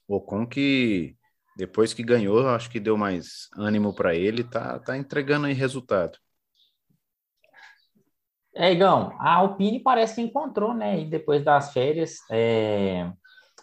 O 0.06 0.16
Ocon 0.16 0.46
que 0.46 1.16
depois 1.56 1.92
que 1.92 2.02
ganhou, 2.02 2.48
acho 2.48 2.70
que 2.70 2.80
deu 2.80 2.96
mais 2.96 3.48
ânimo 3.56 3.94
para 3.94 4.14
ele, 4.14 4.42
tá, 4.42 4.78
tá 4.78 4.96
entregando 4.96 5.46
aí 5.46 5.52
resultado. 5.52 6.18
É, 8.54 8.72
Igão, 8.72 9.16
a 9.18 9.34
Alpine 9.36 9.80
parece 9.80 10.16
que 10.16 10.20
encontrou, 10.22 10.74
né? 10.74 11.00
E 11.00 11.04
depois 11.06 11.42
das 11.42 11.72
férias, 11.72 12.18
é, 12.30 13.10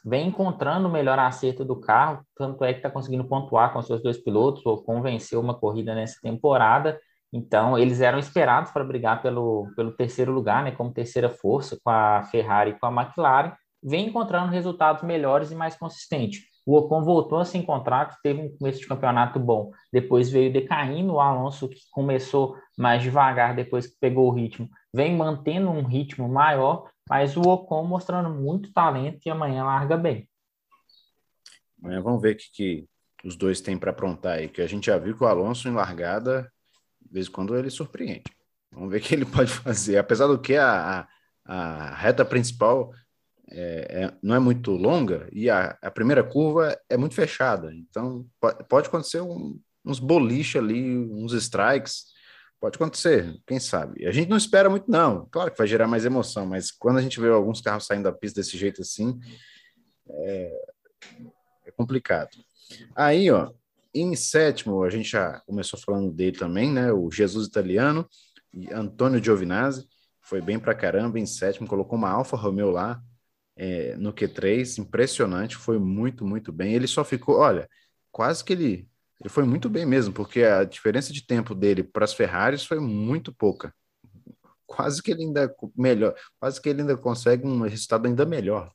vem 0.04 0.28
encontrando 0.28 0.88
o 0.88 0.92
melhor 0.92 1.20
acerto 1.20 1.64
do 1.64 1.80
carro, 1.80 2.26
tanto 2.36 2.64
é 2.64 2.74
que 2.74 2.80
está 2.80 2.90
conseguindo 2.90 3.28
pontuar 3.28 3.72
com 3.72 3.82
seus 3.82 4.02
dois 4.02 4.18
pilotos, 4.18 4.66
ou 4.66 4.84
convenceu 4.84 5.40
uma 5.40 5.54
corrida 5.54 5.94
nessa 5.94 6.20
temporada. 6.22 7.00
Então, 7.32 7.78
eles 7.78 8.02
eram 8.02 8.18
esperados 8.18 8.72
para 8.72 8.84
brigar 8.84 9.22
pelo, 9.22 9.72
pelo 9.76 9.92
terceiro 9.92 10.32
lugar, 10.32 10.64
né, 10.64 10.72
como 10.72 10.92
terceira 10.92 11.30
força, 11.30 11.80
com 11.84 11.90
a 11.90 12.24
Ferrari 12.24 12.72
e 12.72 12.80
com 12.80 12.88
a 12.88 13.04
McLaren, 13.04 13.54
vem 13.84 14.08
encontrando 14.08 14.52
resultados 14.52 15.04
melhores 15.04 15.52
e 15.52 15.56
mais 15.56 15.76
consistentes. 15.76 16.42
O 16.66 16.76
Ocon 16.76 17.04
voltou 17.04 17.40
a 17.40 17.46
se 17.46 17.58
encontrar, 17.58 18.18
teve 18.22 18.42
um 18.42 18.58
começo 18.58 18.80
de 18.80 18.88
campeonato 18.88 19.40
bom, 19.40 19.72
depois 19.92 20.30
veio 20.30 20.52
decaindo. 20.52 21.14
O 21.14 21.20
Alonso, 21.20 21.70
que 21.70 21.80
começou 21.92 22.56
mais 22.78 23.02
devagar, 23.02 23.56
depois 23.56 23.88
que 23.88 23.98
pegou 24.00 24.28
o 24.28 24.34
ritmo, 24.34 24.70
vem 24.94 25.16
mantendo 25.16 25.70
um 25.70 25.84
ritmo 25.84 26.28
maior, 26.28 26.90
mas 27.10 27.36
o 27.38 27.42
Ocon 27.42 27.86
mostrando 27.86 28.30
muito 28.30 28.72
talento 28.74 29.20
e 29.26 29.30
amanhã 29.30 29.64
larga 29.64 29.98
bem. 29.98 30.30
Amanhã 31.82 32.02
vamos 32.02 32.22
ver 32.22 32.36
o 32.36 32.38
que, 32.38 32.52
que 32.52 32.86
os 33.24 33.36
dois 33.36 33.62
têm 33.62 33.78
para 33.78 33.92
aprontar 33.92 34.38
aí, 34.38 34.48
que 34.48 34.62
a 34.62 34.68
gente 34.68 34.88
já 34.88 34.98
viu 34.98 35.18
que 35.18 35.24
o 35.24 35.28
Alonso 35.28 35.68
em 35.68 35.74
largada 35.74 36.52
de 37.10 37.14
vez 37.14 37.28
em 37.28 37.32
quando 37.32 37.58
ele 37.58 37.70
surpreende. 37.70 38.24
Vamos 38.72 38.92
ver 38.92 38.98
o 38.98 39.02
que 39.02 39.16
ele 39.16 39.26
pode 39.26 39.52
fazer. 39.52 39.98
Apesar 39.98 40.28
do 40.28 40.40
que 40.40 40.56
a, 40.56 41.02
a, 41.02 41.08
a 41.46 41.96
reta 41.96 42.24
principal 42.24 42.94
é, 43.52 44.04
é, 44.04 44.14
não 44.22 44.36
é 44.36 44.40
muito 44.40 44.72
longa 44.72 45.28
e 45.32 45.50
a, 45.50 45.78
a, 45.82 45.90
primeira 45.90 46.24
curva 46.24 46.80
é 46.88 46.96
muito 46.96 47.16
fechada. 47.16 47.74
Então, 47.74 48.26
pode 48.70 48.88
acontecer 48.88 49.22
um, 49.22 49.60
uns 49.84 50.00
boliche 50.00 50.58
ali, 50.58 50.98
uns 50.98 51.34
strikes. 51.34 52.06
Pode 52.62 52.76
acontecer, 52.76 53.40
quem 53.48 53.60
sabe. 53.60 54.06
A 54.06 54.12
gente 54.12 54.30
não 54.30 54.36
espera 54.38 54.70
muito, 54.70 54.92
não. 54.92 55.26
Claro 55.32 55.50
que 55.50 55.58
vai 55.58 55.66
gerar 55.66 55.88
mais 55.88 56.06
emoção, 56.06 56.46
mas 56.46 56.72
quando 56.72 56.98
a 56.98 57.02
gente 57.02 57.20
vê 57.20 57.30
alguns 57.30 57.62
carros 57.62 57.86
saindo 57.86 58.04
da 58.04 58.12
pista 58.12 58.42
desse 58.42 58.58
jeito 58.58 58.82
assim, 58.82 59.18
é, 60.10 60.52
é 61.66 61.72
complicado. 61.72 62.38
Aí, 62.96 63.32
ó, 63.32 63.52
em 63.94 64.16
sétimo, 64.16 64.84
a 64.84 64.90
gente 64.90 65.10
já 65.10 65.40
começou 65.42 65.80
falando 65.80 66.12
dele 66.12 66.38
também, 66.38 66.72
né? 66.72 66.92
O 66.92 67.10
Jesus 67.12 67.48
Italiano 67.48 68.08
e 68.54 68.72
Antônio 68.72 69.24
Giovinazzi. 69.24 69.88
Foi 70.22 70.42
bem 70.42 70.60
pra 70.60 70.76
caramba. 70.76 71.20
Em 71.20 71.26
sétimo, 71.26 71.68
colocou 71.68 71.98
uma 71.98 72.10
Alfa 72.10 72.38
Romeo 72.38 72.70
lá 72.70 73.02
é, 73.58 73.96
no 73.98 74.14
Q3. 74.14 74.78
Impressionante. 74.80 75.56
Foi 75.56 75.80
muito, 75.80 76.26
muito 76.26 76.52
bem. 76.52 76.74
Ele 76.74 76.88
só 76.88 77.04
ficou, 77.04 77.38
olha, 77.38 77.68
quase 78.12 78.44
que 78.44 78.54
ele. 78.54 78.88
Ele 79.20 79.30
foi 79.30 79.44
muito 79.44 79.70
bem 79.70 79.86
mesmo, 79.86 80.14
porque 80.14 80.44
a 80.44 80.64
diferença 80.64 81.12
de 81.12 81.26
tempo 81.26 81.54
dele 81.54 81.84
para 81.84 82.06
as 82.06 82.14
Ferraris 82.14 82.64
foi 82.64 82.80
muito 82.80 83.34
pouca. 83.34 83.74
Quase 84.66 85.04
que 85.04 85.12
ele 85.12 85.24
ainda 85.24 85.54
melhor, 85.76 86.16
quase 86.40 86.62
que 86.62 86.70
ele 86.70 86.82
ainda 86.82 86.96
consegue 86.96 87.46
um 87.46 87.62
resultado 87.64 88.08
ainda 88.08 88.26
melhor. 88.26 88.72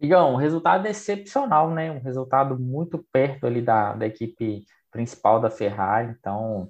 Igão, 0.00 0.34
um 0.34 0.36
resultado 0.36 0.86
excepcional, 0.86 1.70
né? 1.70 1.90
Um 1.90 2.00
resultado 2.00 2.58
muito 2.58 3.04
perto 3.12 3.46
ali 3.46 3.62
da, 3.62 3.94
da 3.94 4.06
equipe 4.06 4.64
principal 4.90 5.40
da 5.40 5.50
Ferrari. 5.50 6.14
Então, 6.18 6.68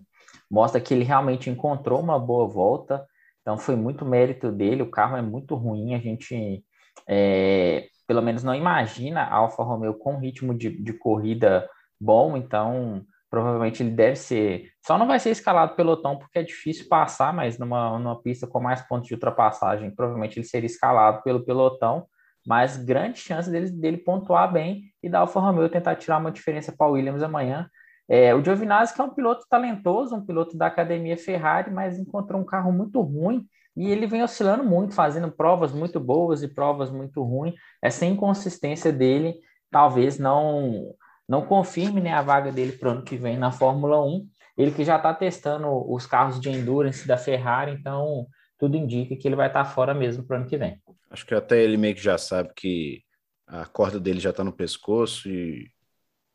mostra 0.51 0.81
que 0.81 0.95
ele 0.95 1.05
realmente 1.05 1.51
encontrou 1.51 2.01
uma 2.01 2.19
boa 2.19 2.47
volta. 2.47 3.05
Então, 3.41 3.59
foi 3.59 3.75
muito 3.75 4.05
mérito 4.05 4.53
dele. 4.53 4.83
O 4.83 4.91
carro 4.91 5.17
é 5.17 5.23
muito 5.23 5.57
ruim. 5.57 5.95
A 5.95 5.99
gente, 5.99 6.65
é, 7.09 7.89
pelo 8.07 8.23
menos, 8.23 8.45
não 8.45 8.55
imagina 8.55 9.23
a 9.23 9.35
Alfa 9.35 9.62
Romeo 9.62 9.95
com 9.95 10.19
ritmo 10.19 10.55
de, 10.55 10.71
de 10.71 10.93
corrida 10.93 11.69
bom. 12.01 12.37
Então, 12.37 13.05
provavelmente 13.29 13.83
ele 13.83 13.91
deve 13.91 14.15
ser. 14.15 14.71
Só 14.87 14.97
não 14.97 15.07
vai 15.07 15.19
ser 15.19 15.31
escalado 15.31 15.75
pelotão 15.75 16.17
porque 16.17 16.39
é 16.39 16.45
difícil 16.45 16.89
passar, 16.89 17.33
mas 17.33 17.59
numa, 17.59 17.99
numa 17.99 18.23
pista 18.23 18.47
com 18.47 18.61
mais 18.61 18.83
pontos 18.83 19.09
de 19.09 19.15
ultrapassagem, 19.15 19.91
provavelmente 19.91 20.39
ele 20.39 20.47
seria 20.47 20.67
escalado 20.67 21.23
pelo 21.25 21.45
pelotão 21.45 22.07
mas 22.47 22.77
grande 22.77 23.19
chance 23.19 23.51
dele, 23.51 23.71
dele 23.71 23.97
pontuar 23.97 24.53
bem 24.53 24.85
e 25.03 25.09
da 25.09 25.21
Alfa 25.21 25.41
Romeo 25.41 25.69
tentar 25.69 25.97
tirar 25.97 26.19
uma 26.19 26.31
diferença 26.31 26.73
para 26.73 26.89
o 26.89 26.93
Williams 26.93 27.23
amanhã. 27.23 27.69
É, 28.09 28.35
o 28.35 28.45
Giovinazzi, 28.45 28.95
que 28.95 29.01
é 29.01 29.05
um 29.05 29.15
piloto 29.15 29.45
talentoso, 29.51 30.15
um 30.15 30.25
piloto 30.25 30.57
da 30.57 30.67
academia 30.67 31.17
Ferrari, 31.17 31.73
mas 31.73 31.99
encontrou 31.99 32.41
um 32.41 32.45
carro 32.45 32.71
muito 32.71 33.01
ruim 33.01 33.45
e 33.77 33.91
ele 33.91 34.07
vem 34.07 34.23
oscilando 34.23 34.65
muito, 34.65 34.95
fazendo 34.95 35.31
provas 35.31 35.73
muito 35.73 35.99
boas 35.99 36.43
e 36.43 36.49
provas 36.49 36.91
muito 36.91 37.23
ruins. 37.23 37.55
Essa 37.83 38.07
inconsistência 38.07 38.93
dele 38.93 39.35
talvez 39.71 40.19
não 40.19 40.95
não 41.29 41.45
confirme 41.45 42.01
né, 42.01 42.13
a 42.13 42.23
vaga 42.23 42.53
dele 42.53 42.73
para 42.73 42.89
o 42.89 42.93
ano 42.93 43.03
que 43.03 43.17
vem 43.17 43.37
na 43.37 43.51
Fórmula 43.51 44.01
1. 44.05 44.27
Ele 44.57 44.71
que 44.71 44.85
já 44.85 44.97
está 44.97 45.13
testando 45.13 45.69
os 45.93 46.07
carros 46.07 46.41
de 46.41 46.49
endurance 46.49 47.07
da 47.07 47.17
Ferrari, 47.17 47.73
então 47.73 48.27
tudo 48.57 48.77
indica 48.77 49.17
que 49.17 49.27
ele 49.27 49.35
vai 49.35 49.49
estar 49.49 49.65
tá 49.65 49.71
fora 49.71 49.93
mesmo 49.93 50.25
para 50.25 50.37
o 50.37 50.41
ano 50.41 50.49
que 50.49 50.57
vem. 50.57 50.81
Acho 51.11 51.27
que 51.27 51.35
até 51.35 51.62
ele 51.62 51.77
meio 51.77 51.95
que 51.95 52.03
já 52.03 52.19
sabe 52.19 52.53
que 52.55 53.03
a 53.47 53.64
corda 53.64 54.01
dele 54.01 54.21
já 54.21 54.31
está 54.31 54.42
no 54.42 54.53
pescoço 54.53 55.29
e 55.29 55.71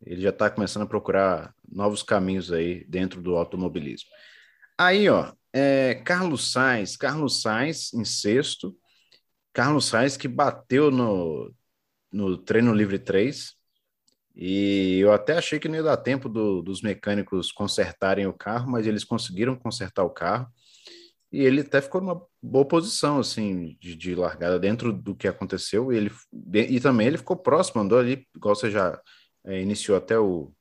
ele 0.02 0.22
já 0.22 0.30
está 0.30 0.50
começando 0.50 0.84
a 0.84 0.88
procurar 0.88 1.54
novos 1.70 2.02
caminhos 2.04 2.52
aí 2.52 2.86
dentro 2.86 3.22
do 3.22 3.36
automobilismo. 3.36 4.10
Aí, 4.78 5.10
ó, 5.10 5.32
é, 5.54 5.96
Carlos 6.06 6.52
Sainz, 6.52 6.96
Carlos 6.96 7.42
Sainz 7.42 7.94
em 7.94 8.06
sexto, 8.06 8.76
Carlos 9.54 9.86
Sainz 9.86 10.18
que 10.18 10.28
bateu 10.28 10.90
no, 10.90 11.54
no 12.12 12.38
treino 12.38 12.74
livre 12.74 12.98
3, 12.98 13.54
e 14.36 15.00
eu 15.00 15.12
até 15.12 15.38
achei 15.38 15.60
que 15.60 15.68
não 15.68 15.76
ia 15.76 15.84
dar 15.84 15.98
tempo 15.98 16.30
do, 16.30 16.62
dos 16.62 16.82
mecânicos 16.82 17.52
consertarem 17.52 18.26
o 18.28 18.34
carro, 18.34 18.72
mas 18.72 18.88
eles 18.88 19.04
conseguiram 19.04 19.56
consertar 19.56 20.04
o 20.04 20.10
carro 20.10 20.48
e 21.32 21.42
ele 21.42 21.62
até 21.62 21.82
ficou 21.82 22.02
numa 22.02 22.22
boa 22.42 22.66
posição, 22.66 23.20
assim, 23.20 23.78
de, 23.80 23.96
de 23.96 24.16
largada 24.16 24.60
dentro 24.60 24.92
do 24.92 25.16
que 25.16 25.28
aconteceu, 25.28 25.92
e, 25.92 25.98
ele, 25.98 26.12
e 26.54 26.80
também 26.80 27.08
ele 27.08 27.18
ficou 27.18 27.36
próximo, 27.36 27.82
andou 27.82 28.00
ali, 28.00 28.28
igual 28.36 28.56
você 28.56 28.72
já 28.72 29.00
é, 29.46 29.62
iniciou 29.62 29.98
até 29.98 30.18
o, 30.18 30.52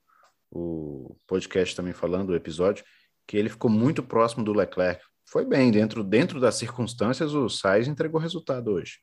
o 0.50 1.16
podcast 1.26 1.74
também 1.74 1.92
falando, 1.92 2.30
o 2.30 2.36
episódio, 2.36 2.84
que 3.26 3.36
ele 3.36 3.48
ficou 3.48 3.70
muito 3.70 4.02
próximo 4.02 4.44
do 4.44 4.52
Leclerc. 4.52 5.02
Foi 5.28 5.44
bem, 5.44 5.70
dentro, 5.70 6.02
dentro 6.02 6.40
das 6.40 6.56
circunstâncias, 6.56 7.32
o 7.32 7.48
Sainz 7.48 7.88
entregou 7.88 8.20
resultado 8.20 8.72
hoje. 8.72 8.98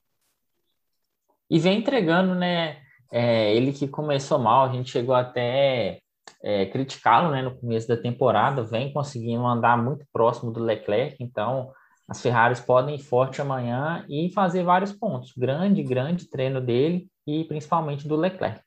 E 1.49 1.57
vem 1.59 1.79
entregando, 1.79 2.35
né? 2.35 2.81
É, 3.09 3.55
ele 3.55 3.71
que 3.71 3.87
começou 3.87 4.37
mal, 4.37 4.65
a 4.65 4.73
gente 4.73 4.91
chegou 4.91 5.15
até 5.15 6.01
é, 6.43 6.65
criticá-lo 6.65 7.31
né, 7.31 7.41
no 7.41 7.57
começo 7.57 7.87
da 7.87 7.95
temporada, 7.95 8.63
vem 8.63 8.91
conseguindo 8.91 9.45
andar 9.45 9.81
muito 9.81 10.05
próximo 10.11 10.51
do 10.51 10.61
Leclerc, 10.61 11.15
então 11.21 11.71
as 12.07 12.21
Ferraris 12.21 12.59
podem 12.59 12.95
ir 12.95 13.03
forte 13.03 13.41
amanhã 13.41 14.05
e 14.07 14.31
fazer 14.33 14.63
vários 14.63 14.93
pontos. 14.93 15.33
Grande, 15.35 15.83
grande 15.83 16.29
treino 16.29 16.61
dele 16.61 17.09
e 17.25 17.43
principalmente 17.43 18.07
do 18.07 18.15
Leclerc. 18.15 18.61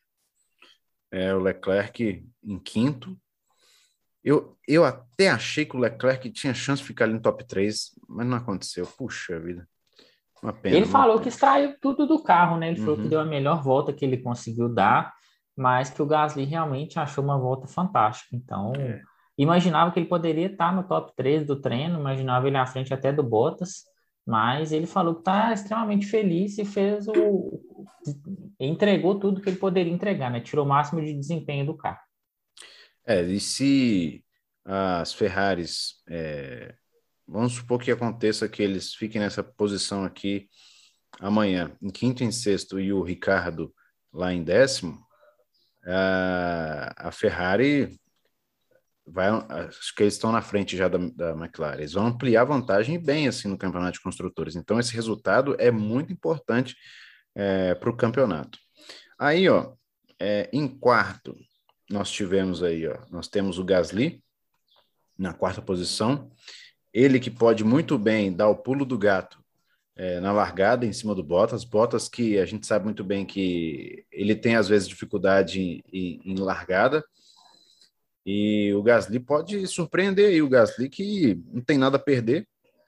É, 1.11 1.35
o 1.35 1.39
Leclerc 1.39 2.25
em 2.45 2.59
quinto. 2.59 3.17
Eu, 4.23 4.57
eu 4.69 4.85
até 4.85 5.31
achei 5.31 5.65
que 5.65 5.75
o 5.75 5.81
Leclerc 5.81 6.31
tinha 6.31 6.53
chance 6.53 6.83
de 6.83 6.87
ficar 6.87 7.05
ali 7.05 7.15
no 7.15 7.23
top 7.23 7.43
3, 7.45 7.99
mas 8.07 8.27
não 8.27 8.37
aconteceu. 8.37 8.87
Puxa 8.87 9.41
vida. 9.41 9.67
Uma 10.43 10.53
pena. 10.53 10.77
Ele 10.77 10.87
falou 10.87 11.15
pena. 11.15 11.23
que 11.23 11.29
extraiu 11.31 11.75
tudo 11.81 12.07
do 12.07 12.23
carro, 12.23 12.59
né? 12.59 12.69
Ele 12.69 12.79
uhum. 12.79 12.85
falou 12.85 12.97
que 12.99 13.05
uhum. 13.05 13.11
deu 13.11 13.21
a 13.21 13.25
melhor 13.25 13.63
volta 13.63 13.93
que 13.93 14.05
ele 14.05 14.19
conseguiu 14.19 14.69
dar 14.69 15.15
mas 15.61 15.91
que 15.91 16.01
o 16.01 16.07
Gasly 16.07 16.45
realmente 16.45 16.99
achou 16.99 17.23
uma 17.23 17.39
volta 17.39 17.67
fantástica. 17.67 18.35
Então, 18.35 18.73
é. 18.77 19.03
Imaginava 19.37 19.91
que 19.91 19.99
ele 19.99 20.09
poderia 20.09 20.47
estar 20.47 20.75
no 20.75 20.83
top 20.85 21.13
3 21.17 21.47
do 21.47 21.61
treino, 21.61 21.99
imaginava 21.99 22.47
ele 22.47 22.57
à 22.57 22.67
frente 22.67 22.93
até 22.93 23.13
do 23.13 23.23
Bottas, 23.23 23.85
mas 24.27 24.73
ele 24.73 24.87
falou 24.87 25.15
que 25.15 25.21
está 25.21 25.53
extremamente 25.53 26.07
feliz 26.07 26.59
e 26.59 26.65
fez 26.65 27.07
o. 27.09 27.61
entregou 28.59 29.19
tudo 29.19 29.41
que 29.41 29.49
ele 29.49 29.57
poderia 29.57 29.93
entregar, 29.93 30.31
né? 30.31 30.41
Tirou 30.41 30.65
o 30.65 30.69
máximo 30.69 31.03
de 31.03 31.15
desempenho 31.15 31.67
do 31.67 31.77
carro. 31.77 32.01
É, 33.07 33.23
e 33.23 33.41
se 33.41 34.25
as 34.65 35.13
Ferraris. 35.13 35.95
É, 36.09 36.75
vamos 37.27 37.55
supor 37.55 37.81
que 37.81 37.91
aconteça 37.91 38.49
que 38.49 38.63
eles 38.63 38.95
fiquem 38.95 39.21
nessa 39.21 39.43
posição 39.43 40.05
aqui 40.05 40.49
amanhã, 41.19 41.73
em 41.81 41.91
quinto 41.91 42.23
e 42.23 42.27
em 42.27 42.33
sexto, 42.33 42.79
e 42.79 42.93
o 42.93 43.03
Ricardo 43.03 43.73
lá 44.13 44.33
em 44.33 44.43
décimo, 44.43 44.99
a 45.85 47.11
Ferrari 47.13 47.99
vai, 49.07 49.29
acho 49.29 49.95
que 49.95 50.03
eles 50.03 50.15
estão 50.15 50.33
na 50.33 50.43
frente 50.43 50.77
já 50.77 50.89
da, 50.89 50.99
da 50.99 51.31
McLaren. 51.33 51.79
Eles 51.79 51.93
vão 51.93 52.07
ampliar 52.07 52.43
a 52.43 52.45
vantagem 52.45 52.99
bem 52.99 53.29
assim 53.29 53.49
no 53.49 53.59
campeonato 53.59 53.95
de 53.95 54.03
construtores. 54.03 54.57
Então 54.57 54.79
esse 54.79 54.95
resultado 54.95 55.57
é 55.59 55.71
muito 55.71 56.13
importante 56.13 56.77
é, 57.35 57.75
para 57.75 57.91
o 57.91 57.97
campeonato. 57.97 58.59
Aí, 59.19 59.49
ó, 59.49 59.75
é, 60.19 60.49
em 60.53 60.67
quarto 60.69 61.37
nós 61.91 62.11
tivemos 62.11 62.63
aí, 62.63 62.87
ó, 62.87 62.99
nós 63.11 63.27
temos 63.29 63.59
o 63.59 63.65
Gasly 63.65 64.23
na 65.19 65.35
quarta 65.35 65.61
posição. 65.61 66.31
Ele 66.93 67.21
que 67.21 67.31
pode 67.31 67.65
muito 67.65 67.99
bem 67.99 68.33
dar 68.33 68.49
o 68.49 68.57
pulo 68.57 68.85
do 68.85 68.97
gato 68.99 69.41
é, 69.97 70.19
na 70.21 70.33
largada 70.33 70.87
em 70.87 70.93
cima 70.93 71.15
do 71.15 71.23
Bottas. 71.23 71.65
Bottas 71.65 72.09
que 72.09 72.39
a 72.39 72.47
gente 72.47 72.67
sabe 72.67 72.85
muito 72.85 73.05
bem 73.05 73.27
que 73.27 74.07
ele 74.11 74.35
tem 74.35 74.57
às 74.57 74.69
vezes 74.69 74.89
dificuldade 74.89 75.61
em, 75.61 75.83
em, 75.93 76.21
em 76.25 76.37
largada. 76.37 77.05
E 78.25 78.73
o 78.75 78.83
Gasly 78.83 79.19
pode 79.19 79.67
surpreender 79.67 80.29
aí 80.29 80.43
o 80.43 80.49
Gasly 80.49 80.89
que 80.89 81.43
não 81.53 81.63
tem 81.63 81.79
nada 81.79 81.97
a 81.97 82.01
perder, 82.01 82.47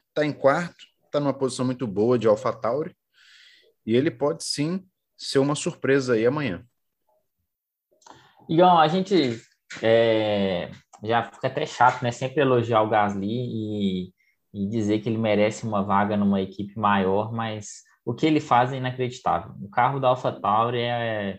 está 0.09 0.25
em 0.25 0.33
quarto, 0.33 0.85
está 1.07 1.19
numa 1.19 1.33
posição 1.33 1.65
muito 1.65 1.87
boa 1.87 2.19
de 2.19 2.29
AlphaTauri 2.29 2.95
e 3.87 3.97
ele 3.97 4.11
pode 4.11 4.45
sim 4.45 4.85
ser 5.17 5.39
uma 5.39 5.55
surpresa 5.55 6.15
aí 6.15 6.27
amanhã. 6.27 6.65
Igão, 8.49 8.79
a 8.79 8.89
gente 8.89 9.41
é, 9.81 10.71
já 11.03 11.23
fica 11.31 11.47
até 11.47 11.65
chato, 11.65 12.03
né? 12.03 12.11
Sempre 12.11 12.41
elogiar 12.43 12.83
o 12.83 12.89
Gasly 12.91 13.27
e 13.27 14.13
e 14.53 14.67
dizer 14.67 15.01
que 15.01 15.09
ele 15.09 15.19
merece 15.19 15.67
uma 15.67 15.83
vaga 15.83 16.17
numa 16.17 16.41
equipe 16.41 16.79
maior, 16.79 17.33
mas 17.33 17.83
o 18.05 18.13
que 18.13 18.27
ele 18.27 18.41
faz 18.41 18.73
é 18.73 18.77
inacreditável. 18.77 19.53
O 19.63 19.71
carro 19.71 19.99
da 19.99 20.09
AlphaTauri 20.09 20.81
é, 20.81 21.39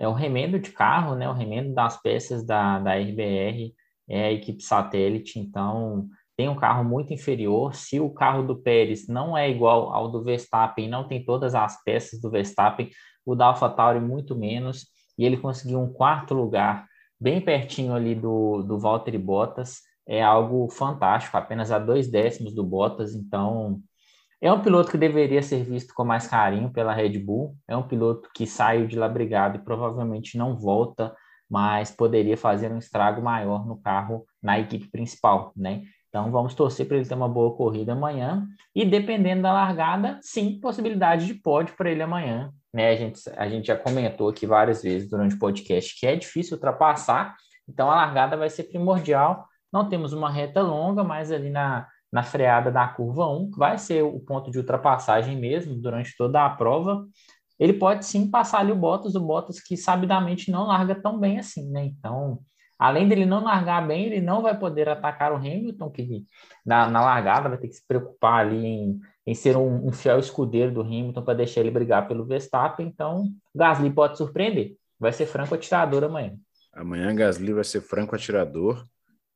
é 0.00 0.08
o 0.08 0.14
remendo 0.14 0.58
de 0.58 0.72
carro, 0.72 1.14
né? 1.14 1.28
O 1.28 1.34
remendo 1.34 1.74
das 1.74 2.00
peças 2.00 2.44
da, 2.44 2.78
da 2.78 2.94
RBR 2.94 3.74
é 4.08 4.24
a 4.24 4.32
equipe 4.32 4.62
satélite, 4.62 5.38
então 5.38 6.08
tem 6.36 6.48
um 6.48 6.56
carro 6.56 6.82
muito 6.82 7.12
inferior. 7.12 7.74
Se 7.74 8.00
o 8.00 8.08
carro 8.08 8.42
do 8.42 8.56
Pérez 8.56 9.06
não 9.06 9.36
é 9.36 9.50
igual 9.50 9.92
ao 9.92 10.10
do 10.10 10.24
Verstappen, 10.24 10.88
não 10.88 11.06
tem 11.06 11.22
todas 11.22 11.54
as 11.54 11.84
peças 11.84 12.18
do 12.18 12.30
Verstappen, 12.30 12.88
o 13.26 13.34
da 13.34 13.46
AlphaTauri 13.48 14.00
muito 14.00 14.34
menos, 14.34 14.86
e 15.18 15.24
ele 15.26 15.36
conseguiu 15.36 15.78
um 15.78 15.92
quarto 15.92 16.32
lugar, 16.32 16.86
bem 17.20 17.38
pertinho 17.38 17.94
ali 17.94 18.14
do, 18.14 18.62
do 18.62 18.78
Valtteri 18.78 19.18
Bottas, 19.18 19.80
é 20.08 20.22
algo 20.22 20.66
fantástico, 20.70 21.36
apenas 21.36 21.70
a 21.70 21.78
dois 21.78 22.10
décimos 22.10 22.54
do 22.54 22.64
Bottas, 22.64 23.14
então 23.14 23.82
É 24.42 24.50
um 24.50 24.62
piloto 24.62 24.90
que 24.90 24.96
deveria 24.96 25.42
ser 25.42 25.62
visto 25.62 25.92
com 25.92 26.02
mais 26.02 26.26
carinho 26.26 26.72
pela 26.72 26.94
Red 26.94 27.18
Bull. 27.18 27.54
É 27.68 27.76
um 27.76 27.86
piloto 27.86 28.30
que 28.34 28.46
saiu 28.46 28.86
de 28.86 28.98
lá 28.98 29.06
brigado 29.06 29.58
e 29.58 29.62
provavelmente 29.62 30.38
não 30.38 30.56
volta, 30.56 31.14
mas 31.48 31.90
poderia 31.90 32.38
fazer 32.38 32.72
um 32.72 32.78
estrago 32.78 33.20
maior 33.20 33.66
no 33.66 33.78
carro 33.78 34.24
na 34.42 34.58
equipe 34.58 34.90
principal, 34.90 35.52
né? 35.54 35.82
Então 36.08 36.30
vamos 36.30 36.54
torcer 36.54 36.88
para 36.88 36.96
ele 36.96 37.06
ter 37.06 37.14
uma 37.14 37.28
boa 37.28 37.54
corrida 37.54 37.92
amanhã. 37.92 38.46
E 38.74 38.84
dependendo 38.84 39.42
da 39.42 39.52
largada, 39.52 40.18
sim, 40.22 40.58
possibilidade 40.58 41.26
de 41.26 41.34
pódio 41.34 41.76
para 41.76 41.90
ele 41.90 42.02
amanhã. 42.02 42.50
Né? 42.72 42.90
A, 42.90 42.96
gente, 42.96 43.20
a 43.36 43.48
gente 43.48 43.66
já 43.66 43.76
comentou 43.76 44.28
aqui 44.28 44.46
várias 44.46 44.82
vezes 44.82 45.08
durante 45.08 45.34
o 45.34 45.38
podcast 45.38 45.98
que 45.98 46.06
é 46.06 46.16
difícil 46.16 46.56
ultrapassar, 46.56 47.36
então 47.68 47.90
a 47.90 47.94
largada 47.94 48.36
vai 48.36 48.48
ser 48.48 48.64
primordial. 48.64 49.46
Não 49.72 49.88
temos 49.88 50.12
uma 50.12 50.30
reta 50.30 50.62
longa, 50.62 51.04
mas 51.04 51.30
ali 51.30 51.50
na, 51.50 51.86
na 52.12 52.22
freada 52.22 52.70
da 52.70 52.86
curva 52.88 53.28
1, 53.28 53.50
que 53.52 53.58
vai 53.58 53.78
ser 53.78 54.02
o 54.02 54.18
ponto 54.20 54.50
de 54.50 54.58
ultrapassagem 54.58 55.36
mesmo 55.36 55.74
durante 55.74 56.16
toda 56.16 56.44
a 56.44 56.50
prova. 56.50 57.06
Ele 57.58 57.74
pode 57.74 58.06
sim 58.06 58.28
passar 58.30 58.60
ali 58.60 58.72
o 58.72 58.76
Bottas, 58.76 59.14
o 59.14 59.20
Bottas 59.20 59.60
que 59.60 59.76
sabidamente 59.76 60.50
não 60.50 60.66
larga 60.66 60.94
tão 60.94 61.18
bem 61.18 61.38
assim, 61.38 61.70
né? 61.70 61.84
Então, 61.84 62.40
além 62.78 63.06
dele 63.06 63.26
não 63.26 63.44
largar 63.44 63.86
bem, 63.86 64.06
ele 64.06 64.20
não 64.20 64.42
vai 64.42 64.58
poder 64.58 64.88
atacar 64.88 65.30
o 65.32 65.36
Hamilton, 65.36 65.90
que 65.90 66.24
na, 66.64 66.88
na 66.88 67.02
largada 67.02 67.50
vai 67.50 67.58
ter 67.58 67.68
que 67.68 67.74
se 67.74 67.86
preocupar 67.86 68.46
ali 68.46 68.66
em, 68.66 69.00
em 69.26 69.34
ser 69.34 69.56
um, 69.56 69.86
um 69.86 69.92
fiel 69.92 70.18
escudeiro 70.18 70.72
do 70.72 70.80
Hamilton 70.80 71.22
para 71.22 71.34
deixar 71.34 71.60
ele 71.60 71.70
brigar 71.70 72.08
pelo 72.08 72.24
Verstappen. 72.24 72.86
Então, 72.86 73.24
Gasly 73.54 73.90
pode 73.90 74.16
surpreender. 74.16 74.74
Vai 74.98 75.12
ser 75.12 75.26
franco 75.26 75.54
atirador 75.54 76.02
amanhã. 76.02 76.34
Amanhã 76.72 77.14
Gasly 77.14 77.52
vai 77.52 77.64
ser 77.64 77.82
franco 77.82 78.16
atirador. 78.16 78.86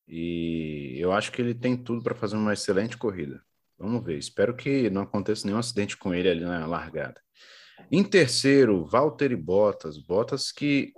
E 0.06 0.96
eu 0.98 1.12
acho 1.12 1.32
que 1.32 1.40
ele 1.40 1.54
tem 1.54 1.76
tudo 1.76 2.02
para 2.02 2.14
fazer 2.14 2.36
uma 2.36 2.52
excelente 2.52 2.96
corrida. 2.96 3.42
Vamos 3.78 4.04
ver. 4.04 4.18
Espero 4.18 4.54
que 4.54 4.88
não 4.90 5.02
aconteça 5.02 5.46
nenhum 5.46 5.58
acidente 5.58 5.96
com 5.96 6.14
ele 6.14 6.28
ali 6.28 6.40
na 6.40 6.66
largada. 6.66 7.20
Em 7.90 8.04
terceiro, 8.04 8.84
Valtteri 8.84 9.36
Bottas. 9.36 9.98
Bottas 9.98 10.52
que 10.52 10.92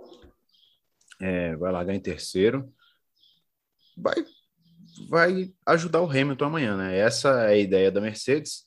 é, 1.20 1.56
vai 1.56 1.72
largar 1.72 1.94
em 1.94 2.00
terceiro. 2.00 2.72
Vai, 3.96 4.14
vai 5.08 5.52
ajudar 5.66 6.02
o 6.02 6.10
Hamilton 6.10 6.44
amanhã, 6.44 6.76
né? 6.76 6.98
Essa 6.98 7.44
é 7.44 7.46
a 7.48 7.56
ideia 7.56 7.90
da 7.90 8.00
Mercedes. 8.00 8.66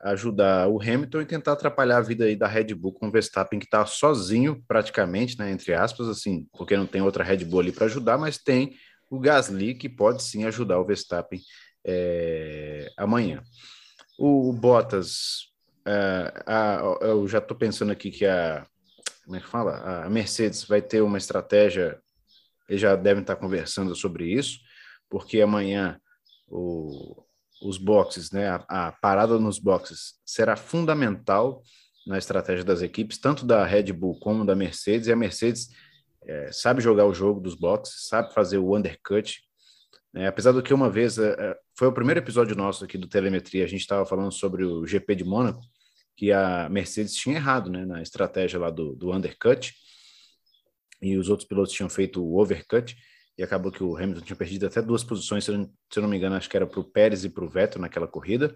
Ajudar 0.00 0.68
o 0.68 0.82
Hamilton 0.82 1.20
e 1.20 1.26
tentar 1.26 1.52
atrapalhar 1.52 1.98
a 1.98 2.02
vida 2.02 2.24
aí 2.24 2.36
da 2.36 2.48
Red 2.48 2.74
Bull 2.74 2.92
com 2.92 3.06
o 3.06 3.10
Verstappen, 3.10 3.58
que 3.58 3.64
está 3.64 3.86
sozinho, 3.86 4.62
praticamente, 4.66 5.38
né? 5.38 5.50
Entre 5.50 5.72
aspas, 5.72 6.08
assim, 6.08 6.46
porque 6.52 6.76
não 6.76 6.86
tem 6.86 7.00
outra 7.00 7.24
Red 7.24 7.44
Bull 7.44 7.60
ali 7.60 7.72
para 7.72 7.86
ajudar, 7.86 8.18
mas 8.18 8.36
tem 8.36 8.76
o 9.10 9.18
Gasly, 9.18 9.74
que 9.74 9.88
pode 9.88 10.22
sim 10.22 10.44
ajudar 10.44 10.78
o 10.78 10.84
Verstappen 10.84 11.40
é, 11.84 12.90
amanhã. 12.96 13.42
O, 14.18 14.50
o 14.50 14.52
Bottas, 14.52 15.50
é, 15.86 16.44
a, 16.46 16.80
eu 17.02 17.26
já 17.28 17.38
estou 17.38 17.56
pensando 17.56 17.92
aqui 17.92 18.10
que 18.10 18.26
a, 18.26 18.66
como 19.24 19.36
é 19.36 19.40
que 19.40 19.48
fala? 19.48 20.04
A 20.04 20.10
Mercedes 20.10 20.64
vai 20.64 20.82
ter 20.82 21.00
uma 21.00 21.18
estratégia, 21.18 21.98
eles 22.68 22.80
já 22.80 22.94
devem 22.94 23.22
estar 23.22 23.36
conversando 23.36 23.94
sobre 23.94 24.32
isso, 24.32 24.60
porque 25.08 25.40
amanhã 25.40 25.98
o, 26.48 27.24
os 27.62 27.78
boxes, 27.78 28.30
né, 28.30 28.48
a, 28.48 28.88
a 28.88 28.92
parada 28.92 29.38
nos 29.38 29.58
boxes 29.58 30.14
será 30.24 30.56
fundamental 30.56 31.62
na 32.06 32.18
estratégia 32.18 32.64
das 32.64 32.82
equipes, 32.82 33.18
tanto 33.18 33.46
da 33.46 33.64
Red 33.64 33.92
Bull 33.92 34.18
como 34.18 34.44
da 34.44 34.54
Mercedes, 34.54 35.06
e 35.06 35.12
a 35.12 35.16
Mercedes 35.16 35.70
é, 36.26 36.50
sabe 36.52 36.80
jogar 36.80 37.06
o 37.06 37.14
jogo 37.14 37.40
dos 37.40 37.54
boxes, 37.54 38.08
sabe 38.08 38.32
fazer 38.32 38.58
o 38.58 38.76
undercut. 38.76 39.40
Né? 40.12 40.26
Apesar 40.26 40.52
do 40.52 40.62
que 40.62 40.72
uma 40.72 40.90
vez, 40.90 41.18
é, 41.18 41.34
é 41.38 41.56
foi 41.76 41.88
o 41.88 41.92
primeiro 41.92 42.20
episódio 42.20 42.56
nosso 42.56 42.84
aqui 42.84 42.96
do 42.96 43.08
Telemetria, 43.08 43.64
a 43.64 43.68
gente 43.68 43.80
estava 43.80 44.06
falando 44.06 44.32
sobre 44.32 44.64
o 44.64 44.86
GP 44.86 45.14
de 45.16 45.24
Mônaco, 45.24 45.60
que 46.16 46.30
a 46.30 46.68
Mercedes 46.68 47.14
tinha 47.14 47.36
errado 47.36 47.70
né, 47.70 47.84
na 47.84 48.00
estratégia 48.00 48.58
lá 48.58 48.70
do, 48.70 48.94
do 48.94 49.12
undercut, 49.12 49.74
e 51.02 51.16
os 51.16 51.28
outros 51.28 51.48
pilotos 51.48 51.72
tinham 51.72 51.88
feito 51.88 52.24
o 52.24 52.40
overcut, 52.40 52.96
e 53.36 53.42
acabou 53.42 53.72
que 53.72 53.82
o 53.82 53.96
Hamilton 53.96 54.20
tinha 54.20 54.36
perdido 54.36 54.66
até 54.66 54.80
duas 54.80 55.02
posições, 55.02 55.44
se 55.44 55.50
eu 55.50 56.02
não 56.02 56.08
me 56.08 56.16
engano, 56.16 56.36
acho 56.36 56.48
que 56.48 56.56
era 56.56 56.66
para 56.66 56.78
o 56.78 56.84
Pérez 56.84 57.24
e 57.24 57.28
para 57.28 57.44
o 57.44 57.48
Vettel 57.48 57.80
naquela 57.80 58.06
corrida, 58.06 58.54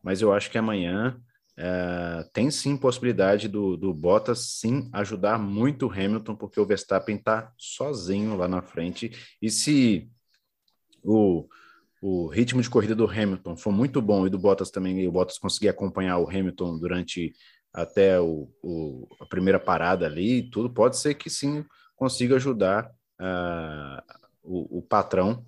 mas 0.00 0.22
eu 0.22 0.32
acho 0.32 0.50
que 0.50 0.56
amanhã 0.56 1.20
é, 1.62 2.22
tem 2.32 2.50
sim 2.50 2.74
possibilidade 2.74 3.46
do, 3.46 3.76
do 3.76 3.92
Bottas 3.92 4.38
sim 4.58 4.88
ajudar 4.94 5.38
muito 5.38 5.86
o 5.86 5.92
Hamilton, 5.92 6.34
porque 6.34 6.58
o 6.58 6.64
Verstappen 6.64 7.16
está 7.16 7.52
sozinho 7.58 8.34
lá 8.34 8.48
na 8.48 8.62
frente. 8.62 9.12
E 9.42 9.50
se 9.50 10.10
o, 11.04 11.46
o 12.00 12.28
ritmo 12.28 12.62
de 12.62 12.70
corrida 12.70 12.94
do 12.94 13.04
Hamilton 13.04 13.58
for 13.58 13.72
muito 13.72 14.00
bom 14.00 14.26
e 14.26 14.30
do 14.30 14.38
Bottas 14.38 14.70
também, 14.70 15.02
e 15.02 15.06
o 15.06 15.12
Bottas 15.12 15.36
conseguir 15.36 15.68
acompanhar 15.68 16.16
o 16.16 16.26
Hamilton 16.26 16.78
durante 16.78 17.34
até 17.74 18.18
o, 18.18 18.50
o 18.62 19.06
a 19.20 19.26
primeira 19.26 19.60
parada 19.60 20.06
ali, 20.06 20.50
tudo 20.50 20.70
pode 20.70 20.96
ser 20.96 21.12
que 21.14 21.28
sim 21.28 21.62
consiga 21.94 22.36
ajudar 22.36 22.90
uh, 23.20 24.02
o, 24.42 24.78
o 24.78 24.82
patrão 24.82 25.44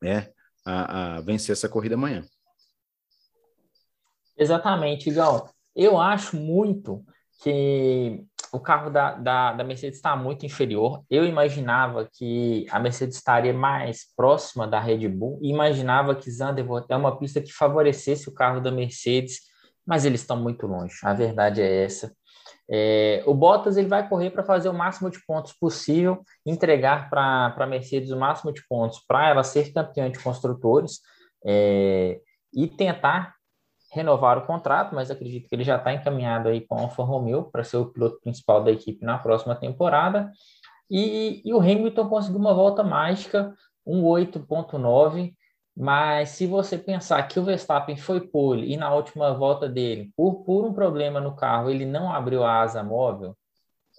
né, 0.00 0.32
a, 0.64 1.16
a 1.16 1.20
vencer 1.20 1.52
essa 1.52 1.68
corrida 1.68 1.96
amanhã. 1.96 2.24
Exatamente, 4.36 5.10
Igão. 5.10 5.48
Eu 5.74 5.98
acho 5.98 6.36
muito 6.36 7.04
que 7.42 8.24
o 8.52 8.60
carro 8.60 8.90
da, 8.90 9.14
da, 9.14 9.52
da 9.52 9.64
Mercedes 9.64 9.96
está 9.96 10.14
muito 10.14 10.44
inferior. 10.44 11.02
Eu 11.10 11.24
imaginava 11.24 12.08
que 12.12 12.66
a 12.70 12.78
Mercedes 12.78 13.16
estaria 13.16 13.52
mais 13.52 14.06
próxima 14.14 14.66
da 14.68 14.78
Red 14.78 15.08
Bull 15.08 15.38
imaginava 15.42 16.14
que 16.14 16.30
Zandvoort 16.30 16.86
é 16.88 16.96
uma 16.96 17.18
pista 17.18 17.40
que 17.40 17.52
favorecesse 17.52 18.28
o 18.28 18.34
carro 18.34 18.60
da 18.60 18.70
Mercedes, 18.70 19.40
mas 19.86 20.04
eles 20.04 20.20
estão 20.20 20.36
muito 20.36 20.66
longe. 20.66 20.94
A 21.02 21.14
verdade 21.14 21.62
é 21.62 21.84
essa. 21.84 22.12
É, 22.70 23.22
o 23.26 23.34
Bottas 23.34 23.76
ele 23.76 23.88
vai 23.88 24.08
correr 24.08 24.30
para 24.30 24.44
fazer 24.44 24.68
o 24.68 24.74
máximo 24.74 25.10
de 25.10 25.18
pontos 25.26 25.52
possível, 25.52 26.22
entregar 26.46 27.10
para 27.10 27.54
a 27.56 27.66
Mercedes 27.66 28.10
o 28.10 28.18
máximo 28.18 28.52
de 28.52 28.62
pontos 28.68 29.00
para 29.06 29.30
ela 29.30 29.42
ser 29.42 29.72
campeã 29.72 30.10
de 30.10 30.18
construtores 30.20 31.00
é, 31.44 32.20
e 32.52 32.68
tentar 32.68 33.34
renovar 33.92 34.38
o 34.38 34.46
contrato, 34.46 34.94
mas 34.94 35.10
acredito 35.10 35.48
que 35.48 35.54
ele 35.54 35.64
já 35.64 35.76
está 35.76 35.92
encaminhado 35.92 36.48
aí 36.48 36.62
com 36.62 36.74
a 36.74 36.80
Alfa 36.80 37.02
Romeo 37.02 37.44
para 37.44 37.62
ser 37.62 37.76
o 37.76 37.86
piloto 37.86 38.18
principal 38.20 38.64
da 38.64 38.72
equipe 38.72 39.04
na 39.04 39.18
próxima 39.18 39.54
temporada. 39.54 40.32
E, 40.90 41.42
e 41.44 41.52
o 41.52 41.60
Hamilton 41.60 42.08
conseguiu 42.08 42.38
uma 42.38 42.54
volta 42.54 42.82
mágica, 42.82 43.54
um 43.86 44.02
8.9, 44.04 45.34
mas 45.76 46.30
se 46.30 46.46
você 46.46 46.78
pensar 46.78 47.22
que 47.28 47.38
o 47.38 47.44
Verstappen 47.44 47.96
foi 47.96 48.20
pole 48.20 48.72
e 48.72 48.76
na 48.78 48.94
última 48.94 49.32
volta 49.34 49.68
dele, 49.68 50.10
por, 50.16 50.42
por 50.44 50.64
um 50.64 50.72
problema 50.72 51.20
no 51.20 51.36
carro, 51.36 51.70
ele 51.70 51.84
não 51.84 52.12
abriu 52.12 52.44
a 52.44 52.60
asa 52.60 52.82
móvel, 52.82 53.36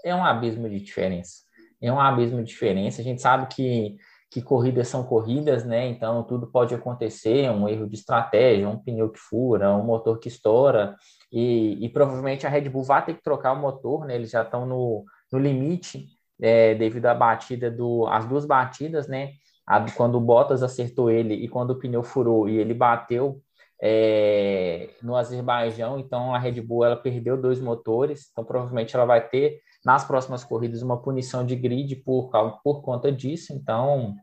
é 0.03 0.13
um 0.13 0.25
abismo 0.25 0.67
de 0.67 0.79
diferença. 0.79 1.43
É 1.79 1.91
um 1.91 1.99
abismo 1.99 2.39
de 2.39 2.49
diferença. 2.49 3.01
A 3.01 3.03
gente 3.03 3.21
sabe 3.21 3.47
que 3.53 3.95
que 4.33 4.41
corridas 4.41 4.87
são 4.87 5.03
corridas, 5.03 5.63
né? 5.63 5.87
Então 5.87 6.23
tudo 6.23 6.47
pode 6.47 6.73
acontecer, 6.73 7.51
um 7.51 7.69
erro 7.69 7.87
de 7.87 7.93
estratégia, 7.93 8.67
um 8.67 8.79
pneu 8.79 9.11
que 9.11 9.19
fura, 9.19 9.71
um 9.75 9.83
motor 9.83 10.17
que 10.17 10.27
estoura, 10.27 10.95
e, 11.31 11.77
e 11.85 11.87
provavelmente 11.89 12.47
a 12.47 12.49
Red 12.49 12.67
Bull 12.67 12.83
vai 12.83 13.05
ter 13.05 13.13
que 13.13 13.21
trocar 13.21 13.53
o 13.53 13.61
motor, 13.61 14.05
né? 14.05 14.15
Eles 14.15 14.31
já 14.31 14.41
estão 14.41 14.65
no, 14.65 15.05
no 15.31 15.37
limite 15.37 16.07
é, 16.41 16.73
devido 16.73 17.05
à 17.05 17.13
batida 17.13 17.69
do, 17.69 18.07
as 18.07 18.25
duas 18.25 18.43
batidas, 18.43 19.07
né? 19.07 19.33
A, 19.67 19.79
quando 19.91 20.15
o 20.15 20.21
Bottas 20.21 20.63
acertou 20.63 21.11
ele 21.11 21.35
e 21.35 21.47
quando 21.47 21.69
o 21.69 21.79
pneu 21.79 22.01
furou 22.01 22.49
e 22.49 22.57
ele 22.57 22.73
bateu 22.73 23.39
é, 23.79 24.89
no 25.03 25.15
Azerbaijão, 25.15 25.99
então 25.99 26.33
a 26.33 26.39
Red 26.39 26.59
Bull 26.59 26.85
ela 26.85 26.95
perdeu 26.95 27.37
dois 27.39 27.59
motores, 27.59 28.29
então 28.31 28.43
provavelmente 28.43 28.95
ela 28.95 29.05
vai 29.05 29.21
ter 29.27 29.59
nas 29.85 30.05
próximas 30.05 30.43
corridas 30.43 30.81
uma 30.81 31.01
punição 31.01 31.45
de 31.45 31.55
grid 31.55 31.95
por, 31.97 32.31
por 32.63 32.81
conta 32.81 33.11
disso. 33.11 33.53
Então, 33.53 34.15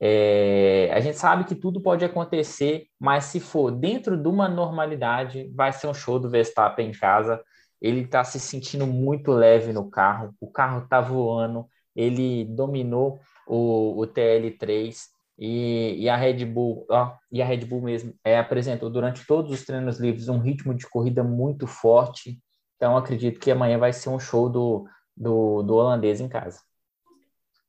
é, 0.00 0.90
a 0.92 1.00
gente 1.00 1.18
sabe 1.18 1.44
que 1.44 1.54
tudo 1.54 1.80
pode 1.80 2.04
acontecer, 2.04 2.86
mas 2.98 3.24
se 3.24 3.40
for 3.40 3.70
dentro 3.70 4.16
de 4.16 4.28
uma 4.28 4.48
normalidade, 4.48 5.50
vai 5.54 5.72
ser 5.72 5.88
um 5.88 5.94
show 5.94 6.18
do 6.18 6.30
Verstappen 6.30 6.88
em 6.88 6.92
casa. 6.92 7.42
Ele 7.80 8.02
está 8.02 8.22
se 8.24 8.38
sentindo 8.38 8.86
muito 8.86 9.32
leve 9.32 9.72
no 9.72 9.90
carro, 9.90 10.34
o 10.40 10.50
carro 10.50 10.84
está 10.84 11.00
voando, 11.00 11.66
ele 11.94 12.44
dominou 12.44 13.20
o, 13.46 14.00
o 14.00 14.06
TL3 14.06 14.96
e, 15.38 16.02
e, 16.02 16.08
a 16.08 16.16
Red 16.16 16.44
Bull, 16.44 16.84
ó, 16.90 17.14
e 17.30 17.40
a 17.40 17.46
Red 17.46 17.64
Bull 17.64 17.82
mesmo 17.82 18.12
é, 18.24 18.38
apresentou 18.38 18.90
durante 18.90 19.24
todos 19.24 19.52
os 19.52 19.64
treinos 19.64 20.00
livres 20.00 20.28
um 20.28 20.38
ritmo 20.38 20.74
de 20.74 20.88
corrida 20.88 21.22
muito 21.22 21.66
forte. 21.66 22.40
Então, 22.78 22.96
acredito 22.96 23.40
que 23.40 23.50
amanhã 23.50 23.76
vai 23.76 23.92
ser 23.92 24.08
um 24.08 24.20
show 24.20 24.48
do, 24.48 24.88
do, 25.16 25.64
do 25.64 25.74
holandês 25.74 26.20
em 26.20 26.28
casa. 26.28 26.60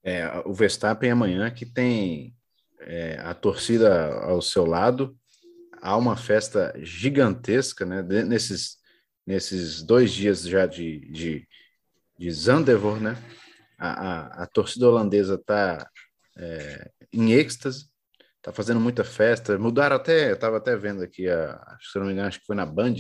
É, 0.04 0.44
o 0.46 0.54
Verstappen 0.54 1.10
amanhã 1.10 1.50
que 1.50 1.66
tem 1.66 2.36
é, 2.82 3.18
a 3.20 3.34
torcida 3.34 4.14
ao 4.22 4.40
seu 4.40 4.66
lado, 4.66 5.18
há 5.82 5.98
uma 5.98 6.16
festa 6.16 6.72
gigantesca, 6.78 7.86
né? 7.88 8.04
Nesses, 8.04 8.78
nesses 9.26 9.82
dois 9.82 10.14
dias 10.14 10.44
já 10.44 10.68
de, 10.68 11.00
de, 11.12 11.48
de 12.18 12.32
Zandvoort, 12.32 13.02
né? 13.02 13.18
A, 13.80 13.90
a, 13.90 14.44
a 14.44 14.46
torcida 14.46 14.88
holandesa 14.88 15.36
está 15.36 15.90
é, 16.38 16.92
em 17.12 17.32
êxtase, 17.32 17.90
tá 18.44 18.54
fazendo 18.54 18.80
muita 18.80 19.04
festa. 19.04 19.58
Mudaram 19.58 19.96
até, 19.96 20.30
eu 20.30 20.36
estava 20.36 20.58
até 20.58 20.76
vendo 20.78 21.02
aqui, 21.02 21.28
a, 21.28 21.78
se 21.82 21.98
não 21.98 22.06
me 22.06 22.14
engano, 22.14 22.28
acho 22.28 22.40
que 22.40 22.46
foi 22.46 22.56
na 22.56 22.66
Band, 22.66 22.94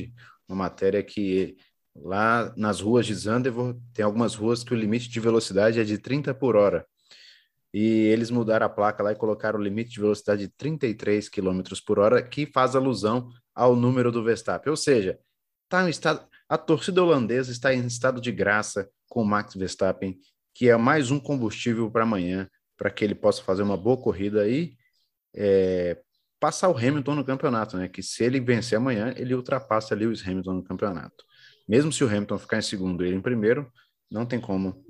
uma 0.48 0.56
matéria 0.56 1.04
que 1.04 1.56
lá 2.04 2.54
nas 2.56 2.82
ruas 2.82 3.06
de 3.06 3.14
Zandvoort 3.14 3.80
tem 3.94 4.04
algumas 4.04 4.36
ruas 4.36 4.64
que 4.64 4.74
o 4.74 4.78
limite 4.78 5.10
de 5.10 5.20
velocidade 5.20 5.80
é 5.80 5.84
de 5.84 5.98
30 5.98 6.34
por 6.34 6.56
hora. 6.56 6.86
E 7.74 8.08
eles 8.08 8.32
mudaram 8.32 8.66
a 8.66 8.70
placa 8.70 9.04
lá 9.04 9.12
e 9.12 9.16
colocaram 9.16 9.60
o 9.60 9.62
limite 9.62 9.92
de 9.92 10.00
velocidade 10.00 10.48
de 10.48 10.50
33 10.50 11.30
km 11.30 11.62
por 11.86 12.00
hora, 12.00 12.22
que 12.22 12.46
faz 12.48 12.76
alusão 12.76 13.30
ao 13.54 13.76
número 13.76 14.12
do 14.12 14.24
Verstappen. 14.24 14.72
Ou 14.72 14.78
seja, 14.78 15.20
tá 15.68 15.86
em 15.86 15.90
estado, 15.90 16.26
a 16.48 16.58
torcida 16.58 17.04
holandesa 17.04 17.52
está 17.52 17.74
em 17.74 17.86
estado 17.86 18.20
de 18.20 18.32
graça 18.32 18.90
com 19.08 19.22
o 19.22 19.26
Max 19.26 19.54
Verstappen, 19.54 20.18
que 20.54 20.70
é 20.70 20.76
mais 20.78 21.12
um 21.12 21.20
combustível 21.20 21.92
para 21.92 22.04
amanhã, 22.04 22.50
para 22.76 22.90
que 22.90 23.04
ele 23.04 23.14
possa 23.14 23.44
fazer 23.44 23.62
uma 23.62 23.78
boa 23.78 23.98
corrida 23.98 24.48
e 24.48 24.74
é, 25.36 26.00
passar 26.40 26.70
o 26.70 26.78
Hamilton 26.78 27.16
no 27.16 27.26
campeonato, 27.26 27.78
né? 27.78 27.88
Que 27.88 28.02
se 28.02 28.24
ele 28.24 28.40
vencer 28.40 28.78
amanhã, 28.78 29.14
ele 29.16 29.36
ultrapassa 29.36 29.94
Lewis 29.94 30.26
Hamilton 30.26 30.54
no 30.54 30.64
campeonato. 30.64 31.24
Mesmo 31.70 31.94
se 31.94 32.04
o 32.04 32.08
Hamilton 32.08 32.40
ficar 32.40 32.58
em 32.58 32.64
segundo 32.64 33.06
e 33.06 33.10
ele 33.10 33.18
em 33.18 33.22
primeiro, 33.22 33.72
não 34.10 34.26
tem 34.26 34.42
como, 34.42 34.84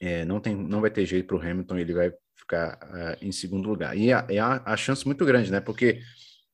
é, 0.00 0.24
não 0.24 0.38
tem, 0.38 0.54
não 0.54 0.80
vai 0.80 0.88
ter 0.88 1.04
jeito 1.04 1.26
para 1.26 1.36
o 1.36 1.40
Hamilton, 1.40 1.78
ele 1.78 1.92
vai 1.92 2.12
ficar 2.36 2.78
uh, 2.84 3.24
em 3.24 3.32
segundo 3.32 3.68
lugar. 3.68 3.96
E 3.96 4.10
é 4.10 4.38
a, 4.38 4.62
a, 4.64 4.76
chance 4.76 5.04
muito 5.04 5.24
grande, 5.24 5.50
né? 5.50 5.60
Porque, 5.60 6.00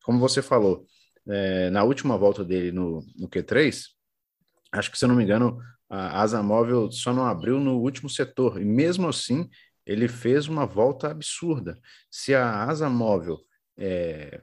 como 0.02 0.18
você 0.18 0.40
falou, 0.40 0.86
é, 1.28 1.68
na 1.68 1.84
última 1.84 2.16
volta 2.16 2.42
dele 2.42 2.72
no, 2.72 3.04
no 3.14 3.28
Q3, 3.28 3.82
acho 4.72 4.90
que 4.90 4.96
se 4.96 5.04
eu 5.04 5.08
não 5.10 5.16
me 5.16 5.24
engano, 5.24 5.60
a 5.86 6.22
asa 6.22 6.42
móvel 6.42 6.90
só 6.90 7.12
não 7.12 7.26
abriu 7.26 7.60
no 7.60 7.78
último 7.78 8.08
setor, 8.08 8.58
e 8.58 8.64
mesmo 8.64 9.06
assim 9.06 9.50
ele 9.84 10.08
fez 10.08 10.48
uma 10.48 10.64
volta 10.64 11.10
absurda. 11.10 11.78
Se 12.10 12.34
a 12.34 12.64
asa 12.64 12.88
móvel 12.88 13.38
é, 13.76 14.40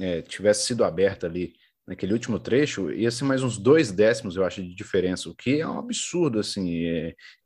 é, 0.00 0.22
tivesse 0.22 0.66
sido 0.66 0.82
aberta 0.82 1.28
ali 1.28 1.54
naquele 1.86 2.12
último 2.12 2.38
trecho, 2.38 2.90
ia 2.90 3.10
ser 3.10 3.24
mais 3.24 3.42
uns 3.42 3.58
dois 3.58 3.92
décimos, 3.92 4.36
eu 4.36 4.44
acho, 4.44 4.62
de 4.62 4.74
diferença, 4.74 5.28
o 5.28 5.34
que 5.34 5.60
é 5.60 5.68
um 5.68 5.78
absurdo, 5.78 6.40
assim. 6.40 6.68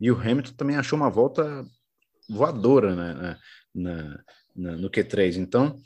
E 0.01 0.11
o 0.11 0.19
Hamilton 0.19 0.53
também 0.53 0.77
achou 0.77 0.97
uma 0.99 1.11
volta 1.11 1.65
voadora 2.29 2.95
né, 2.95 3.39
na, 3.75 4.25
na, 4.55 4.77
no 4.77 4.91
Q3. 4.91 5.37
Então, 5.37 5.77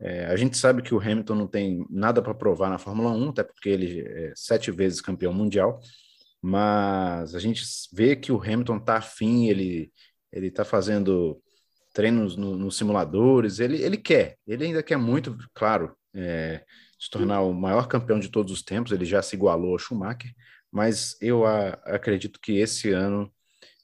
é, 0.00 0.26
a 0.26 0.36
gente 0.36 0.56
sabe 0.56 0.82
que 0.82 0.94
o 0.94 1.00
Hamilton 1.00 1.34
não 1.34 1.46
tem 1.46 1.86
nada 1.88 2.20
para 2.20 2.34
provar 2.34 2.68
na 2.70 2.78
Fórmula 2.78 3.10
1, 3.10 3.30
até 3.30 3.42
porque 3.42 3.68
ele 3.68 4.00
é 4.00 4.32
sete 4.34 4.70
vezes 4.70 5.00
campeão 5.00 5.32
mundial, 5.32 5.80
mas 6.40 7.34
a 7.34 7.38
gente 7.38 7.62
vê 7.92 8.16
que 8.16 8.32
o 8.32 8.42
Hamilton 8.42 8.78
está 8.78 8.96
afim, 8.96 9.48
ele 9.48 9.92
ele 10.32 10.46
está 10.46 10.64
fazendo 10.64 11.40
treinos 11.92 12.36
nos 12.36 12.58
no 12.58 12.70
simuladores, 12.70 13.60
ele, 13.60 13.82
ele 13.82 13.98
quer, 13.98 14.38
ele 14.46 14.64
ainda 14.64 14.82
quer 14.82 14.96
muito, 14.96 15.36
claro, 15.54 15.94
é, 16.14 16.64
se 17.02 17.10
tornar 17.10 17.40
o 17.40 17.52
maior 17.52 17.88
campeão 17.88 18.20
de 18.20 18.28
todos 18.28 18.52
os 18.52 18.62
tempos, 18.62 18.92
ele 18.92 19.04
já 19.04 19.20
se 19.20 19.34
igualou 19.34 19.72
ao 19.72 19.78
Schumacher, 19.78 20.32
mas 20.70 21.20
eu 21.20 21.44
a, 21.44 21.70
acredito 21.84 22.38
que 22.40 22.58
esse 22.58 22.92
ano 22.92 23.28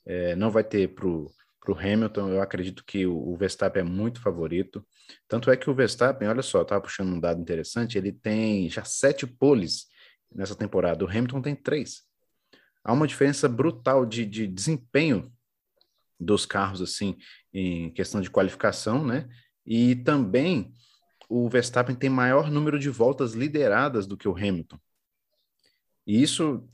é, 0.06 0.36
não 0.36 0.52
vai 0.52 0.62
ter 0.62 0.94
para 0.94 1.04
o 1.04 1.28
Hamilton, 1.66 2.28
eu 2.28 2.40
acredito 2.40 2.84
que 2.84 3.06
o, 3.06 3.16
o, 3.16 3.36
Verstappen 3.36 3.80
é 3.80 3.84
muito 3.84 4.20
favorito, 4.20 4.86
tanto 5.26 5.50
é 5.50 5.56
que 5.56 5.68
o 5.68 5.74
Verstappen, 5.74 6.28
olha 6.28 6.42
só, 6.42 6.62
estava 6.62 6.80
puxando 6.80 7.12
um 7.12 7.18
dado 7.18 7.40
interessante, 7.40 7.98
ele 7.98 8.12
tem 8.12 8.70
já 8.70 8.84
sete 8.84 9.26
poles 9.26 9.88
nessa 10.32 10.54
temporada, 10.54 11.04
o 11.04 11.08
Hamilton 11.08 11.42
tem 11.42 11.56
três. 11.56 12.04
Há 12.84 12.92
uma 12.92 13.08
diferença 13.08 13.48
brutal 13.48 14.06
de, 14.06 14.24
de 14.24 14.46
desempenho 14.46 15.32
dos 16.20 16.46
carros, 16.46 16.80
assim, 16.80 17.16
em 17.52 17.90
questão 17.90 18.20
de 18.20 18.30
qualificação, 18.30 19.04
né? 19.04 19.28
E 19.66 19.96
também 19.96 20.72
o 21.28 21.48
Verstappen 21.48 21.94
tem 21.94 22.08
maior 22.08 22.50
número 22.50 22.78
de 22.78 22.88
voltas 22.88 23.34
lideradas 23.34 24.06
do 24.06 24.16
que 24.16 24.28
o 24.28 24.36
Hamilton. 24.36 24.78
E 26.06 26.22
isso 26.22 26.66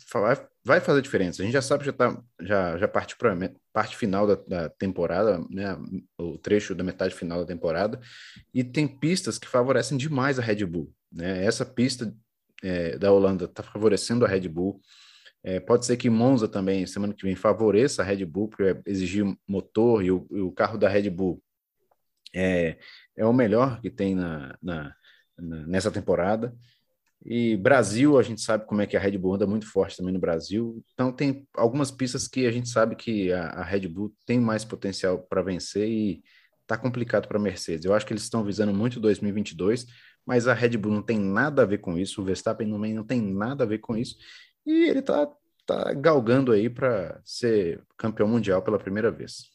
vai, 0.65 0.81
fazer 0.81 1.03
diferença. 1.03 1.43
A 1.43 1.45
gente 1.45 1.55
já 1.55 1.61
sabe 1.61 1.81
que 1.81 1.87
já, 1.87 1.93
tá, 1.93 2.23
já, 2.41 2.79
já 2.79 2.87
parte 2.87 3.17
para 3.17 3.33
a 3.33 3.51
parte 3.73 3.97
final 3.97 4.29
da, 4.29 4.37
da, 4.37 4.69
temporada, 4.69 5.45
né? 5.51 5.77
o 6.17 6.39
trecho 6.39 6.73
da 6.73 6.85
metade 6.85 7.13
final 7.13 7.41
da 7.41 7.47
temporada, 7.47 8.01
e 8.55 8.63
tem 8.63 8.87
pistas 8.87 9.37
que 9.37 9.49
favorecem 9.49 9.99
demais 9.99 10.39
a 10.39 10.43
Red 10.43 10.65
Bull. 10.65 10.95
Né? 11.11 11.45
Essa 11.45 11.67
pista 11.67 12.15
é, 12.63 12.97
da 12.97 13.11
Holanda 13.11 13.47
está 13.47 13.65
favorecendo 13.65 14.25
a 14.25 14.29
Red 14.29 14.49
Bull. 14.49 14.81
É, 15.43 15.59
pode 15.59 15.85
ser 15.85 15.97
que 15.97 16.09
Monza 16.09 16.47
também, 16.47 16.87
semana 16.87 17.13
que 17.13 17.25
vem, 17.25 17.35
favoreça 17.35 18.03
a 18.03 18.05
Red 18.05 18.25
Bull, 18.25 18.49
porque 18.49 18.81
exigir 18.87 19.27
motor 19.49 20.05
e 20.05 20.13
o, 20.13 20.29
e 20.31 20.41
o 20.41 20.53
carro 20.53 20.79
da 20.79 20.89
Red 20.89 21.11
Bull 21.11 21.43
é, 22.35 22.79
é 23.17 23.25
o 23.25 23.33
melhor 23.33 23.81
que 23.81 23.91
tem 23.91 24.15
na, 24.15 24.57
na, 24.63 24.95
na, 25.39 25.67
nessa 25.67 25.91
temporada. 25.91 26.55
E 27.25 27.57
Brasil, 27.57 28.19
a 28.19 28.23
gente 28.23 28.43
sabe 28.43 28.67
como 28.67 28.83
é 28.83 28.87
que 28.87 28.97
a 28.97 29.01
Red 29.01 29.17
Bull 29.17 29.35
anda 29.35 29.47
muito 29.47 29.67
forte 29.71 29.97
também 29.97 30.13
no 30.13 30.21
Brasil. 30.21 30.85
Então, 30.93 31.11
tem 31.11 31.47
algumas 31.55 31.91
pistas 31.91 32.29
que 32.29 32.47
a 32.47 32.53
gente 32.53 32.69
sabe 32.69 32.97
que 32.97 33.33
a, 33.33 33.47
a 33.47 33.63
Red 33.63 33.89
Bull 33.89 34.15
tem 34.27 34.39
mais 34.39 34.65
potencial 34.65 35.19
para 35.19 35.43
vencer 35.43 35.89
e 35.89 36.23
tá 36.67 36.77
complicado 36.77 37.27
para 37.27 37.39
a 37.39 37.41
Mercedes. 37.41 37.85
Eu 37.85 37.95
acho 37.95 38.05
que 38.05 38.13
eles 38.13 38.25
estão 38.25 38.45
visando 38.45 38.75
muito 38.75 39.01
2022, 39.01 39.87
mas 40.27 40.47
a 40.47 40.55
Red 40.55 40.77
Bull 40.77 40.93
não 40.93 41.03
tem 41.03 41.19
nada 41.19 41.63
a 41.63 41.67
ver 41.67 41.79
com 41.79 41.99
isso, 41.99 42.21
o 42.21 42.25
Verstappen 42.25 42.71
também 42.71 42.95
não 42.95 43.05
tem 43.05 43.21
nada 43.21 43.65
a 43.65 43.67
ver 43.67 43.79
com 43.79 43.97
isso 43.97 44.17
e 44.67 44.89
ele 44.89 45.03
tá, 45.03 45.31
tá 45.67 45.93
galgando 45.93 46.53
aí 46.53 46.71
para 46.71 47.21
ser 47.25 47.83
campeão 47.97 48.29
mundial 48.29 48.63
pela 48.63 48.79
primeira 48.79 49.11
vez. 49.11 49.54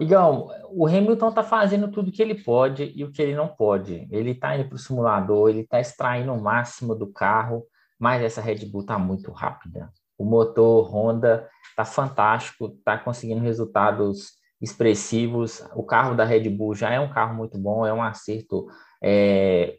Igão, 0.00 0.48
o 0.70 0.86
Hamilton 0.86 1.32
tá 1.32 1.42
fazendo 1.42 1.90
tudo 1.90 2.12
que 2.12 2.22
ele 2.22 2.34
pode 2.34 2.92
e 2.94 3.02
o 3.02 3.10
que 3.10 3.20
ele 3.20 3.34
não 3.34 3.48
pode. 3.48 4.06
Ele 4.10 4.34
tá 4.34 4.56
indo 4.56 4.68
para 4.68 4.76
o 4.76 4.78
simulador, 4.78 5.50
ele 5.50 5.64
tá 5.64 5.80
extraindo 5.80 6.32
o 6.32 6.40
máximo 6.40 6.94
do 6.94 7.12
carro, 7.12 7.64
mas 7.98 8.22
essa 8.22 8.40
Red 8.40 8.66
Bull 8.66 8.86
tá 8.86 8.98
muito 8.98 9.32
rápida. 9.32 9.90
O 10.16 10.24
motor 10.24 10.88
Honda 10.94 11.48
tá 11.76 11.84
fantástico, 11.84 12.70
tá 12.84 12.96
conseguindo 12.96 13.40
resultados 13.40 14.38
expressivos. 14.60 15.64
O 15.74 15.82
carro 15.82 16.14
da 16.14 16.24
Red 16.24 16.48
Bull 16.48 16.74
já 16.74 16.90
é 16.90 17.00
um 17.00 17.10
carro 17.10 17.34
muito 17.34 17.58
bom, 17.58 17.84
é 17.84 17.92
um 17.92 18.02
acerto 18.02 18.66
é, 19.02 19.78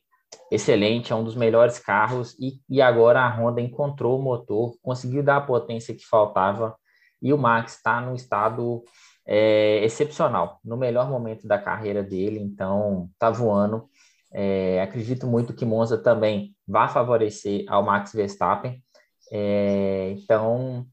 excelente, 0.51 1.13
é 1.13 1.15
um 1.15 1.23
dos 1.23 1.36
melhores 1.36 1.79
carros 1.79 2.36
e, 2.39 2.62
e 2.69 2.82
agora 2.82 3.21
a 3.21 3.29
Honda 3.29 3.62
encontrou 3.62 4.19
o 4.19 4.21
motor, 4.21 4.75
conseguiu 4.82 5.23
dar 5.23 5.38
a 5.38 5.41
potência 5.41 5.95
que 5.95 6.05
faltava 6.05 6.75
e 7.21 7.34
o 7.34 7.38
Max 7.38 7.75
está 7.75 7.99
no 7.99 8.15
estado 8.15 8.84
é, 9.32 9.86
excepcional, 9.86 10.60
no 10.65 10.76
melhor 10.76 11.08
momento 11.08 11.48
da 11.48 11.60
carreira 11.60 12.02
dele, 12.02 12.39
então 12.39 13.12
está 13.13 13.30
voando. 13.30 13.88
É, 14.34 14.82
acredito 14.82 15.28
muito 15.28 15.54
que 15.54 15.65
Monza 15.65 16.00
também 16.00 16.56
vai 16.68 16.89
favorecer 16.89 17.63
ao 17.68 17.84
Max 17.84 18.12
Verstappen. 18.12 18.84
É, 19.32 20.15
então, 20.18 20.88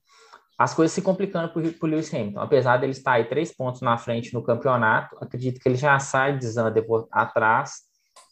as 0.58 0.74
coisas 0.74 0.94
se 0.94 1.00
complicando 1.00 1.48
para 1.50 1.62
o 1.62 1.86
Lewis 1.86 2.12
Hamilton. 2.12 2.38
Apesar 2.38 2.76
dele 2.76 2.92
estar 2.92 3.12
aí 3.12 3.24
três 3.24 3.56
pontos 3.56 3.80
na 3.80 3.96
frente 3.96 4.34
no 4.34 4.42
campeonato, 4.42 5.16
acredito 5.18 5.58
que 5.58 5.66
ele 5.66 5.76
já 5.76 5.98
sai 5.98 6.36
de 6.36 6.46
Zandvoort 6.46 7.08
atrás 7.10 7.86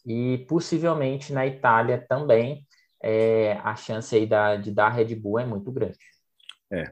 e 0.05 0.45
possivelmente 0.47 1.33
na 1.33 1.47
Itália 1.47 2.05
também 2.07 2.63
é, 3.01 3.53
a 3.63 3.75
chance 3.75 4.15
aí 4.15 4.27
da, 4.27 4.55
de 4.55 4.69
dar 4.69 4.89
Red 4.89 5.15
Bull 5.15 5.39
é 5.39 5.45
muito 5.47 5.71
grande. 5.71 5.97
É. 6.71 6.91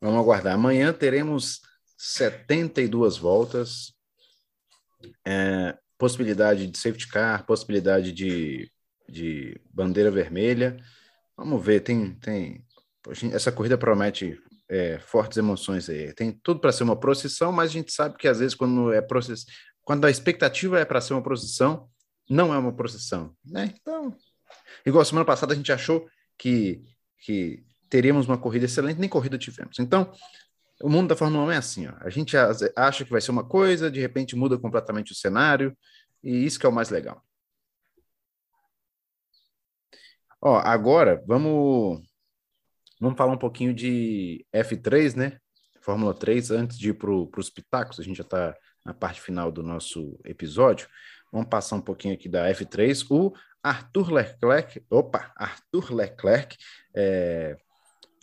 Vamos 0.00 0.18
aguardar. 0.18 0.54
Amanhã 0.54 0.92
teremos 0.92 1.60
72 2.06 3.16
voltas, 3.16 3.94
é, 5.26 5.74
possibilidade 5.96 6.66
de 6.66 6.78
safety 6.78 7.08
car, 7.08 7.46
possibilidade 7.46 8.12
de, 8.12 8.70
de 9.08 9.58
bandeira 9.72 10.10
vermelha. 10.10 10.76
Vamos 11.34 11.64
ver, 11.64 11.80
tem, 11.80 12.14
tem 12.16 12.62
essa 13.32 13.50
corrida 13.50 13.78
promete 13.78 14.38
é, 14.68 14.98
fortes 14.98 15.38
emoções 15.38 15.88
aí. 15.88 16.12
Tem 16.12 16.30
tudo 16.30 16.60
para 16.60 16.72
ser 16.72 16.84
uma 16.84 16.94
procissão, 16.94 17.50
mas 17.50 17.70
a 17.70 17.72
gente 17.72 17.90
sabe 17.90 18.18
que 18.18 18.28
às 18.28 18.38
vezes 18.38 18.54
quando 18.54 18.92
é 18.92 19.00
process... 19.00 19.46
quando 19.82 20.04
a 20.04 20.10
expectativa 20.10 20.78
é 20.78 20.84
para 20.84 21.00
ser 21.00 21.14
uma 21.14 21.22
procissão, 21.22 21.88
não 22.28 22.52
é 22.52 22.58
uma 22.58 22.74
procissão, 22.74 23.34
né? 23.42 23.72
Então, 23.80 24.14
igual 24.84 25.04
semana 25.06 25.24
passada 25.24 25.54
a 25.54 25.56
gente 25.56 25.72
achou 25.72 26.06
que, 26.36 26.84
que 27.20 27.64
teríamos 27.88 28.26
uma 28.26 28.36
corrida 28.36 28.66
excelente, 28.66 29.00
nem 29.00 29.08
corrida 29.08 29.38
tivemos. 29.38 29.78
Então, 29.78 30.12
o 30.84 30.90
mundo 30.90 31.08
da 31.08 31.16
Fórmula 31.16 31.46
1 31.46 31.50
é 31.52 31.56
assim, 31.56 31.86
ó. 31.86 31.94
A 32.00 32.10
gente 32.10 32.36
acha 32.76 33.06
que 33.06 33.10
vai 33.10 33.18
ser 33.18 33.30
uma 33.30 33.42
coisa, 33.42 33.90
de 33.90 34.00
repente 34.00 34.36
muda 34.36 34.58
completamente 34.58 35.12
o 35.12 35.14
cenário, 35.14 35.74
e 36.22 36.44
isso 36.44 36.60
que 36.60 36.66
é 36.66 36.68
o 36.68 36.72
mais 36.72 36.90
legal. 36.90 37.24
Ó, 40.42 40.58
agora 40.58 41.24
vamos 41.26 42.02
vamos 43.00 43.16
falar 43.16 43.32
um 43.32 43.38
pouquinho 43.38 43.72
de 43.72 44.44
F3, 44.54 45.14
né? 45.14 45.38
Fórmula 45.80 46.12
3, 46.12 46.50
antes 46.50 46.78
de 46.78 46.90
ir 46.90 46.94
para 46.98 47.10
os 47.10 47.48
pitacos, 47.48 47.98
a 47.98 48.02
gente 48.02 48.18
já 48.18 48.22
está 48.22 48.54
na 48.84 48.92
parte 48.92 49.22
final 49.22 49.50
do 49.50 49.62
nosso 49.62 50.20
episódio. 50.22 50.86
Vamos 51.32 51.48
passar 51.48 51.76
um 51.76 51.80
pouquinho 51.80 52.12
aqui 52.12 52.28
da 52.28 52.46
F3. 52.50 53.06
O 53.10 53.32
Arthur 53.62 54.12
Leclerc, 54.12 54.84
opa, 54.90 55.32
Arthur 55.34 55.94
Leclerc 55.94 56.58
é, 56.94 57.56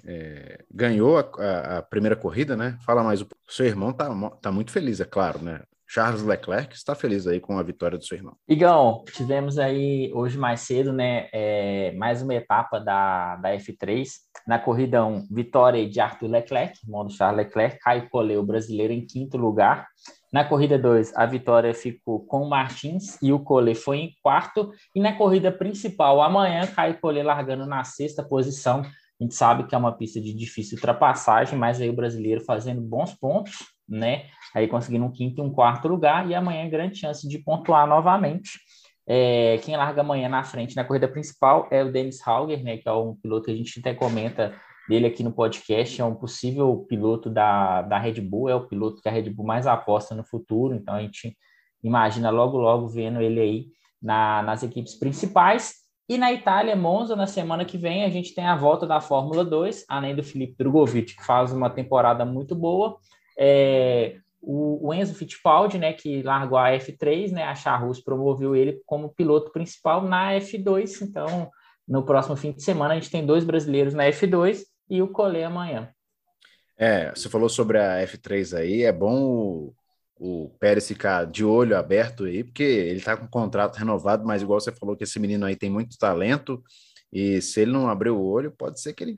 é, 0.05 0.63
ganhou 0.71 1.17
a, 1.17 1.29
a, 1.37 1.77
a, 1.77 1.81
primeira 1.81 2.15
corrida, 2.15 2.55
né? 2.55 2.77
Fala 2.85 3.03
mais, 3.03 3.21
o 3.21 3.27
seu 3.47 3.65
irmão 3.65 3.93
tá, 3.93 4.09
tá 4.41 4.51
muito 4.51 4.71
feliz, 4.71 4.99
é 4.99 5.05
claro, 5.05 5.39
né? 5.39 5.61
Charles 5.93 6.23
Leclerc 6.23 6.73
está 6.73 6.95
feliz 6.95 7.27
aí 7.27 7.41
com 7.41 7.57
a 7.57 7.63
vitória 7.63 7.97
do 7.97 8.05
seu 8.05 8.17
irmão. 8.17 8.33
Igão, 8.47 9.03
tivemos 9.13 9.59
aí 9.59 10.09
hoje 10.13 10.37
mais 10.37 10.61
cedo, 10.61 10.93
né, 10.93 11.27
é, 11.33 11.91
mais 11.97 12.21
uma 12.21 12.33
etapa 12.33 12.79
da, 12.79 13.35
da 13.35 13.49
F3. 13.57 14.07
Na 14.47 14.57
corrida 14.57 15.05
1, 15.05 15.27
vitória 15.29 15.85
de 15.89 15.99
Arthur 15.99 16.29
Leclerc, 16.29 16.79
irmão 16.81 17.05
do 17.05 17.11
Charles 17.11 17.45
Leclerc, 17.45 17.77
Caio 17.79 18.09
Collet, 18.09 18.37
o 18.37 18.43
brasileiro, 18.43 18.93
em 18.93 19.05
quinto 19.05 19.35
lugar. 19.35 19.85
Na 20.31 20.45
corrida 20.45 20.79
2, 20.79 21.13
a 21.13 21.25
vitória 21.25 21.73
ficou 21.73 22.25
com 22.25 22.43
o 22.43 22.49
Martins 22.49 23.21
e 23.21 23.33
o 23.33 23.39
Collet 23.39 23.77
foi 23.77 23.97
em 23.97 24.15
quarto. 24.23 24.71
E 24.95 25.01
na 25.01 25.11
corrida 25.17 25.51
principal, 25.51 26.21
amanhã, 26.21 26.65
Caio 26.67 26.97
Collet 27.01 27.25
largando 27.25 27.65
na 27.65 27.83
sexta 27.83 28.23
posição. 28.23 28.81
A 29.21 29.23
gente 29.23 29.35
sabe 29.35 29.67
que 29.67 29.75
é 29.75 29.77
uma 29.77 29.91
pista 29.91 30.19
de 30.19 30.33
difícil 30.33 30.77
ultrapassagem, 30.77 31.57
mas 31.57 31.79
aí 31.79 31.87
o 31.87 31.95
brasileiro 31.95 32.41
fazendo 32.41 32.81
bons 32.81 33.13
pontos, 33.13 33.59
né? 33.87 34.25
Aí 34.55 34.67
conseguindo 34.67 35.05
um 35.05 35.11
quinto 35.11 35.39
e 35.39 35.45
um 35.45 35.51
quarto 35.51 35.87
lugar, 35.87 36.27
e 36.27 36.33
amanhã 36.33 36.67
grande 36.67 36.97
chance 36.97 37.27
de 37.29 37.37
pontuar 37.37 37.85
novamente. 37.85 38.59
É, 39.07 39.59
quem 39.59 39.77
larga 39.77 40.01
amanhã 40.01 40.27
na 40.27 40.43
frente 40.43 40.75
na 40.75 40.83
corrida 40.83 41.07
principal 41.07 41.67
é 41.69 41.83
o 41.83 41.91
Dennis 41.91 42.27
Hauger, 42.27 42.63
né? 42.63 42.77
Que 42.77 42.89
é 42.89 42.91
um 42.91 43.13
piloto 43.13 43.45
que 43.45 43.51
a 43.51 43.55
gente 43.55 43.79
até 43.79 43.93
comenta 43.93 44.55
dele 44.89 45.05
aqui 45.05 45.21
no 45.21 45.31
podcast, 45.31 46.01
é 46.01 46.03
um 46.03 46.15
possível 46.15 46.75
piloto 46.89 47.29
da, 47.29 47.83
da 47.83 47.99
Red 47.99 48.21
Bull, 48.21 48.49
é 48.49 48.55
o 48.55 48.67
piloto 48.67 49.03
que 49.03 49.07
a 49.07 49.11
Red 49.11 49.29
Bull 49.29 49.45
mais 49.45 49.67
aposta 49.67 50.15
no 50.15 50.23
futuro, 50.23 50.73
então 50.73 50.95
a 50.95 51.01
gente 51.01 51.37
imagina 51.83 52.31
logo, 52.31 52.57
logo 52.57 52.87
vendo 52.87 53.21
ele 53.21 53.39
aí 53.39 53.65
na, 54.01 54.41
nas 54.41 54.63
equipes 54.63 54.95
principais. 54.95 55.80
E 56.11 56.17
na 56.17 56.29
Itália, 56.29 56.75
Monza, 56.75 57.15
na 57.15 57.25
semana 57.25 57.63
que 57.63 57.77
vem, 57.77 58.03
a 58.03 58.09
gente 58.09 58.35
tem 58.35 58.43
a 58.45 58.53
volta 58.53 58.85
da 58.85 58.99
Fórmula 58.99 59.45
2, 59.45 59.85
além 59.87 60.13
do 60.13 60.21
Felipe 60.21 60.57
Drogovic, 60.57 61.15
que 61.15 61.25
faz 61.25 61.53
uma 61.53 61.69
temporada 61.69 62.25
muito 62.25 62.53
boa. 62.53 62.97
É, 63.39 64.17
o, 64.41 64.89
o, 64.89 64.93
Enzo 64.93 65.15
Fittipaldi, 65.15 65.77
né, 65.77 65.93
que 65.93 66.21
largou 66.21 66.57
a 66.57 66.69
F3, 66.71 67.31
né, 67.31 67.45
a 67.45 67.55
Charrus 67.55 68.01
promoveu 68.01 68.53
ele 68.57 68.81
como 68.85 69.15
piloto 69.15 69.53
principal 69.53 70.01
na 70.01 70.33
F2. 70.33 71.01
Então, 71.01 71.49
no 71.87 72.03
próximo 72.03 72.35
fim 72.35 72.51
de 72.51 72.61
semana, 72.61 72.93
a 72.93 72.95
gente 72.95 73.09
tem 73.09 73.25
dois 73.25 73.45
brasileiros 73.45 73.93
na 73.93 74.03
F2 74.03 74.63
e 74.89 75.01
o 75.01 75.07
Collet 75.07 75.45
amanhã. 75.45 75.93
É, 76.77 77.11
você 77.11 77.29
falou 77.29 77.47
sobre 77.47 77.79
a 77.79 78.05
F3 78.05 78.57
aí, 78.57 78.83
é 78.83 78.91
bom 78.91 79.71
o, 80.23 80.49
Pérez 80.59 80.87
ficar 80.87 81.25
de 81.25 81.43
olho 81.43 81.75
aberto 81.75 82.25
aí, 82.25 82.43
porque 82.43 82.61
ele 82.61 82.99
está 82.99 83.17
com 83.17 83.27
contrato 83.27 83.75
renovado, 83.75 84.23
mas 84.23 84.43
igual 84.43 84.59
você 84.59 84.71
falou 84.71 84.95
que 84.95 85.03
esse 85.03 85.19
menino 85.19 85.47
aí 85.47 85.55
tem 85.55 85.69
muito 85.69 85.97
talento, 85.97 86.63
e 87.11 87.41
se 87.41 87.61
ele 87.61 87.71
não 87.71 87.89
abrir 87.89 88.11
o 88.11 88.21
olho, 88.21 88.51
pode 88.51 88.79
ser 88.79 88.93
que 88.93 89.03
ele 89.03 89.15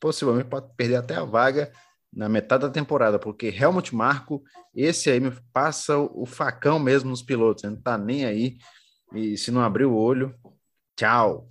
possivelmente 0.00 0.48
pode 0.48 0.74
perder 0.74 0.96
até 0.96 1.16
a 1.16 1.24
vaga 1.24 1.70
na 2.10 2.30
metade 2.30 2.62
da 2.62 2.70
temporada, 2.70 3.18
porque 3.18 3.48
Helmut 3.48 3.94
Marco, 3.94 4.42
esse 4.74 5.10
aí 5.10 5.20
me 5.20 5.30
passa 5.52 5.98
o 5.98 6.24
facão 6.24 6.78
mesmo 6.78 7.10
nos 7.10 7.22
pilotos, 7.22 7.62
ele 7.62 7.74
não 7.74 7.82
tá 7.82 7.98
nem 7.98 8.24
aí, 8.24 8.56
e 9.14 9.36
se 9.36 9.50
não 9.50 9.60
abrir 9.60 9.84
o 9.84 9.94
olho, 9.94 10.34
tchau. 10.96 11.46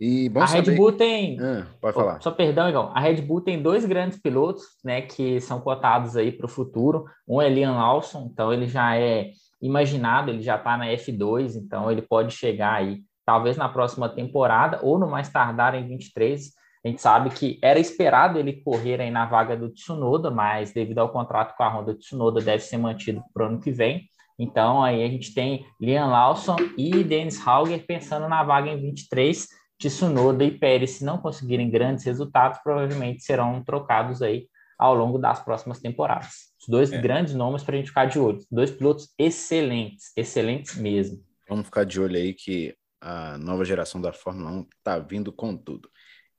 E 0.00 0.28
bom 0.28 0.40
a 0.42 0.46
saber... 0.46 0.70
Red 0.70 0.76
Bull 0.76 0.92
tem. 0.92 1.38
Ah, 1.40 1.66
pode 1.80 1.94
falar. 1.94 2.20
Só 2.20 2.30
perdão, 2.30 2.68
Igor. 2.68 2.90
A 2.94 3.00
Red 3.00 3.22
Bull 3.22 3.40
tem 3.40 3.62
dois 3.62 3.84
grandes 3.84 4.20
pilotos, 4.20 4.64
né, 4.84 5.02
que 5.02 5.40
são 5.40 5.60
cotados 5.60 6.16
aí 6.16 6.32
para 6.32 6.46
o 6.46 6.48
futuro. 6.48 7.04
Um 7.26 7.40
é 7.40 7.48
Liam 7.48 7.76
Lawson, 7.76 8.28
então 8.32 8.52
ele 8.52 8.66
já 8.66 8.96
é 8.96 9.30
imaginado, 9.62 10.30
ele 10.30 10.42
já 10.42 10.56
está 10.56 10.76
na 10.76 10.86
F2, 10.88 11.56
então 11.56 11.90
ele 11.90 12.02
pode 12.02 12.34
chegar 12.34 12.74
aí, 12.74 13.00
talvez 13.24 13.56
na 13.56 13.68
próxima 13.68 14.08
temporada 14.08 14.80
ou 14.82 14.98
no 14.98 15.08
mais 15.08 15.28
tardar 15.28 15.74
em 15.74 15.86
23. 15.86 16.52
A 16.84 16.88
gente 16.88 17.00
sabe 17.00 17.30
que 17.30 17.58
era 17.62 17.78
esperado 17.78 18.38
ele 18.38 18.60
correr 18.62 19.00
aí 19.00 19.10
na 19.10 19.24
vaga 19.24 19.56
do 19.56 19.70
Tsunoda, 19.70 20.30
mas 20.30 20.72
devido 20.72 20.98
ao 20.98 21.08
contrato 21.08 21.56
com 21.56 21.62
a 21.62 21.68
Honda, 21.68 21.92
o 21.92 21.94
Tsunoda 21.94 22.42
deve 22.42 22.62
ser 22.62 22.76
mantido 22.76 23.22
para 23.32 23.44
o 23.44 23.46
ano 23.46 23.60
que 23.60 23.70
vem. 23.70 24.02
Então 24.38 24.82
aí 24.82 25.02
a 25.02 25.08
gente 25.08 25.32
tem 25.32 25.64
Liam 25.80 26.10
Lawson 26.10 26.56
e 26.76 27.02
Dennis 27.02 27.40
Hauger 27.46 27.86
pensando 27.86 28.28
na 28.28 28.42
vaga 28.42 28.68
em 28.68 28.76
23 28.76 29.46
Tsunoda 29.88 30.44
e 30.44 30.50
Pérez, 30.50 30.92
se 30.92 31.04
não 31.04 31.18
conseguirem 31.18 31.70
grandes 31.70 32.04
resultados, 32.04 32.58
provavelmente 32.62 33.22
serão 33.22 33.62
trocados 33.62 34.22
aí 34.22 34.48
ao 34.78 34.94
longo 34.94 35.18
das 35.18 35.40
próximas 35.40 35.80
temporadas. 35.80 36.52
Os 36.60 36.68
dois 36.68 36.92
é. 36.92 37.00
grandes 37.00 37.34
nomes 37.34 37.62
para 37.62 37.74
a 37.74 37.78
gente 37.78 37.88
ficar 37.88 38.06
de 38.06 38.18
olho. 38.18 38.40
Dois 38.50 38.70
pilotos 38.70 39.12
excelentes, 39.18 40.12
excelentes 40.16 40.76
mesmo. 40.76 41.22
Vamos 41.48 41.66
ficar 41.66 41.84
de 41.84 42.00
olho 42.00 42.16
aí 42.16 42.32
que 42.32 42.74
a 43.00 43.36
nova 43.38 43.64
geração 43.64 44.00
da 44.00 44.12
Fórmula 44.12 44.50
1 44.50 44.66
está 44.78 44.98
vindo 44.98 45.32
com 45.32 45.56
tudo. 45.56 45.90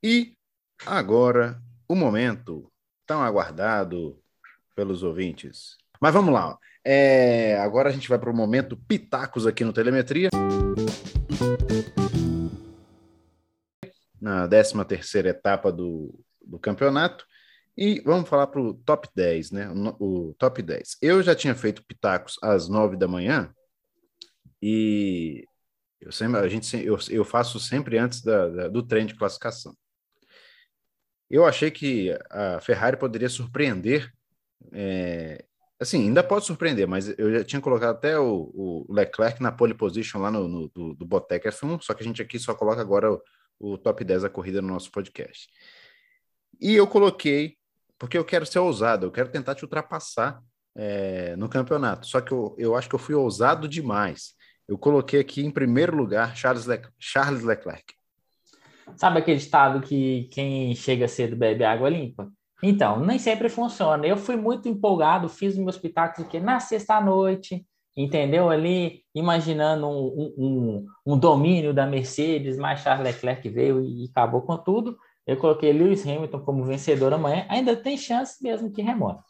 E 0.04 0.34
agora, 0.86 1.62
o 1.88 1.96
momento 1.96 2.72
tão 3.06 3.22
aguardado 3.22 4.20
pelos 4.76 5.04
ouvintes. 5.04 5.78
Mas 6.02 6.14
vamos 6.14 6.34
lá. 6.34 6.58
É, 6.84 7.58
agora 7.60 7.90
a 7.90 7.92
gente 7.92 8.10
vai 8.10 8.20
para 8.20 8.30
o 8.30 8.36
momento 8.36 8.78
Pitacos 8.78 9.48
aqui 9.48 9.64
no 9.64 9.74
Telemetria 9.74 10.30
na 14.26 14.48
13 14.48 14.84
terceira 14.86 15.30
etapa 15.30 15.72
do, 15.72 16.20
do 16.44 16.58
campeonato. 16.58 17.24
E 17.78 18.02
vamos 18.02 18.28
falar 18.28 18.48
para 18.48 18.60
o 18.60 18.74
top 18.74 19.08
10, 19.14 19.52
né? 19.52 19.70
O, 20.00 20.30
o, 20.30 20.34
top 20.34 20.64
10. 20.64 20.98
Eu 21.00 21.22
já 21.22 21.36
tinha 21.36 21.54
feito 21.54 21.86
pitacos 21.86 22.36
às 22.42 22.68
9 22.68 22.98
da 22.98 23.08
manhã 23.08 23.54
e 24.60 25.46
eu 26.02 26.12
sempre, 26.12 26.40
a 26.40 26.48
gente, 26.48 26.76
eu, 26.84 26.98
eu 27.12 27.24
faço 27.24 27.60
sempre 27.60 28.00
antes 28.00 28.24
da, 28.24 28.48
da, 28.48 28.68
do 28.68 28.82
trem 28.82 29.06
de 29.06 29.14
classificação. 29.14 29.76
Eu 31.30 31.46
achei 31.46 31.70
que 31.70 32.18
a 32.32 32.60
Ferrari 32.62 32.98
poderia 32.98 33.30
surpreender. 33.30 34.12
É, 34.72 35.46
assim, 35.80 36.08
ainda 36.08 36.24
pode 36.24 36.46
surpreender, 36.46 36.88
mas 36.88 37.14
eu 37.20 37.32
já 37.32 37.44
tinha 37.44 37.62
colocado 37.62 37.96
até 37.96 38.18
o, 38.18 38.52
o 38.56 38.86
Leclerc 38.90 39.42
na 39.42 39.52
pole 39.52 39.76
position 39.76 40.20
lá 40.20 40.32
no, 40.32 40.48
no 40.48 40.70
do, 40.70 40.94
do 40.96 41.06
Botec 41.06 41.48
F1, 41.48 41.82
só 41.82 41.94
que 41.94 42.02
a 42.02 42.06
gente 42.06 42.22
aqui 42.22 42.40
só 42.40 42.56
coloca 42.56 42.82
agora 42.82 43.12
o, 43.12 43.22
o 43.60 43.78
top 43.78 44.04
10 44.04 44.24
da 44.24 44.30
corrida 44.30 44.62
no 44.62 44.68
nosso 44.70 44.92
podcast. 44.92 45.48
E 46.60 46.74
eu 46.74 46.88
coloquei, 46.88 47.58
porque 47.98 48.18
eu 48.18 48.26
quero 48.26 48.46
ser 48.46 48.60
ousado, 48.60 49.06
eu 49.06 49.12
quero 49.12 49.30
tentar 49.30 49.56
te 49.56 49.64
ultrapassar 49.64 50.42
é, 50.76 51.36
no 51.36 51.50
campeonato. 51.50 52.08
Só 52.08 52.22
que 52.22 52.32
eu, 52.32 52.56
eu 52.58 52.76
acho 52.76 52.90
que 52.90 52.96
eu 52.96 53.00
fui 53.00 53.16
ousado 53.16 53.68
demais. 53.68 54.34
Eu 54.68 54.78
coloquei 54.78 55.20
aqui 55.20 55.46
em 55.46 55.52
primeiro 55.52 55.96
lugar 55.96 56.36
Charles, 56.36 56.66
Le 56.66 56.82
Charles 57.00 57.44
Leclerc. 57.44 57.94
Sabe 58.96 59.20
aquele 59.20 59.38
estado 59.38 59.82
que 59.82 60.28
quem 60.32 60.76
chega 60.76 61.08
cedo 61.08 61.36
bebe 61.36 61.64
água 61.64 61.90
limpa? 61.90 62.32
Então, 62.64 63.00
nem 63.00 63.20
sempre 63.20 63.50
funciona. 63.50 64.06
Eu 64.08 64.18
fui 64.18 64.36
muito 64.36 64.68
empolgado, 64.68 65.28
fiz 65.28 65.58
meus 65.58 65.78
pitacos 65.78 66.24
aqui 66.24 66.40
na 66.40 66.60
sexta-noite, 66.60 67.66
entendeu? 67.96 68.50
Ali, 68.50 69.04
imaginando 69.14 69.88
um, 69.88 70.34
um, 70.38 70.86
um, 71.06 71.18
domínio 71.18 71.74
da 71.74 71.86
Mercedes, 71.86 72.58
mas 72.58 72.82
Charles 72.82 73.06
Leclerc 73.06 73.48
veio 73.50 73.82
e 73.82 74.10
acabou 74.12 74.42
com 74.42 74.58
tudo. 74.58 74.98
Eu 75.26 75.38
coloquei 75.38 75.72
Lewis 75.72 76.06
Hamilton 76.06 76.40
como 76.42 76.66
vencedor 76.66 77.14
amanhã. 77.14 77.46
Ainda 77.50 77.76
tem 77.76 77.98
chance 77.98 78.42
mesmo 78.44 78.72
que 78.72 78.82
remoto. 78.82 79.24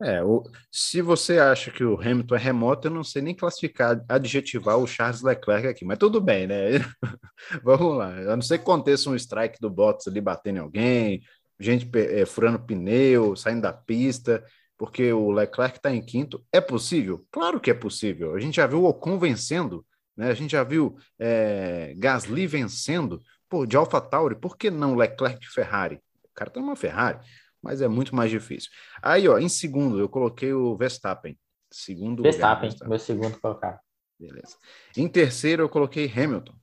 É, 0.00 0.22
o, 0.22 0.44
se 0.70 1.02
você 1.02 1.40
acha 1.40 1.72
que 1.72 1.82
o 1.82 2.00
Hamilton 2.00 2.36
é 2.36 2.38
remoto, 2.38 2.86
eu 2.86 2.92
não 2.92 3.02
sei 3.02 3.20
nem 3.20 3.34
classificar, 3.34 4.00
adjetivar 4.08 4.78
o 4.78 4.86
Charles 4.86 5.22
Leclerc 5.22 5.66
aqui, 5.66 5.84
mas 5.84 5.98
tudo 5.98 6.20
bem, 6.20 6.46
né? 6.46 6.78
Vamos 7.64 7.96
lá. 7.96 8.10
A 8.12 8.36
não 8.36 8.42
ser 8.42 8.58
que 8.58 8.62
aconteça 8.62 9.10
um 9.10 9.16
strike 9.16 9.58
do 9.60 9.68
Bottas 9.68 10.06
ali 10.06 10.20
batendo 10.20 10.58
em 10.58 10.60
alguém, 10.60 11.22
gente 11.58 11.90
é, 11.98 12.24
furando 12.24 12.60
pneu, 12.60 13.34
saindo 13.34 13.62
da 13.62 13.72
pista 13.72 14.44
porque 14.78 15.12
o 15.12 15.30
Leclerc 15.32 15.76
está 15.76 15.92
em 15.92 16.00
quinto. 16.00 16.42
É 16.52 16.60
possível? 16.60 17.26
Claro 17.32 17.60
que 17.60 17.70
é 17.70 17.74
possível. 17.74 18.34
A 18.34 18.40
gente 18.40 18.54
já 18.56 18.66
viu 18.66 18.84
o 18.84 18.88
Ocon 18.88 19.18
vencendo, 19.18 19.84
né? 20.16 20.30
a 20.30 20.34
gente 20.34 20.52
já 20.52 20.62
viu 20.62 20.96
é, 21.18 21.92
Gasly 21.96 22.46
vencendo. 22.46 23.20
Pô, 23.48 23.66
de 23.66 23.76
AlphaTauri, 23.76 24.36
por 24.36 24.56
que 24.56 24.70
não 24.70 24.94
Leclerc 24.94 25.40
de 25.40 25.50
Ferrari? 25.50 26.00
O 26.22 26.28
cara 26.32 26.50
tá 26.50 26.60
numa 26.60 26.76
Ferrari, 26.76 27.18
mas 27.60 27.82
é 27.82 27.88
muito 27.88 28.14
mais 28.14 28.30
difícil. 28.30 28.70
Aí, 29.02 29.28
ó, 29.28 29.38
em 29.38 29.48
segundo, 29.48 29.98
eu 29.98 30.08
coloquei 30.08 30.52
o 30.52 30.76
Verstappen. 30.76 31.36
Segundo 31.70 32.22
Verstappen, 32.22 32.54
lugar, 32.54 32.60
Verstappen. 32.60 32.88
meu 32.88 32.98
segundo 32.98 33.40
colocado. 33.40 33.80
Beleza. 34.18 34.56
Em 34.96 35.08
terceiro, 35.08 35.64
eu 35.64 35.68
coloquei 35.68 36.06
Hamilton. 36.06 36.54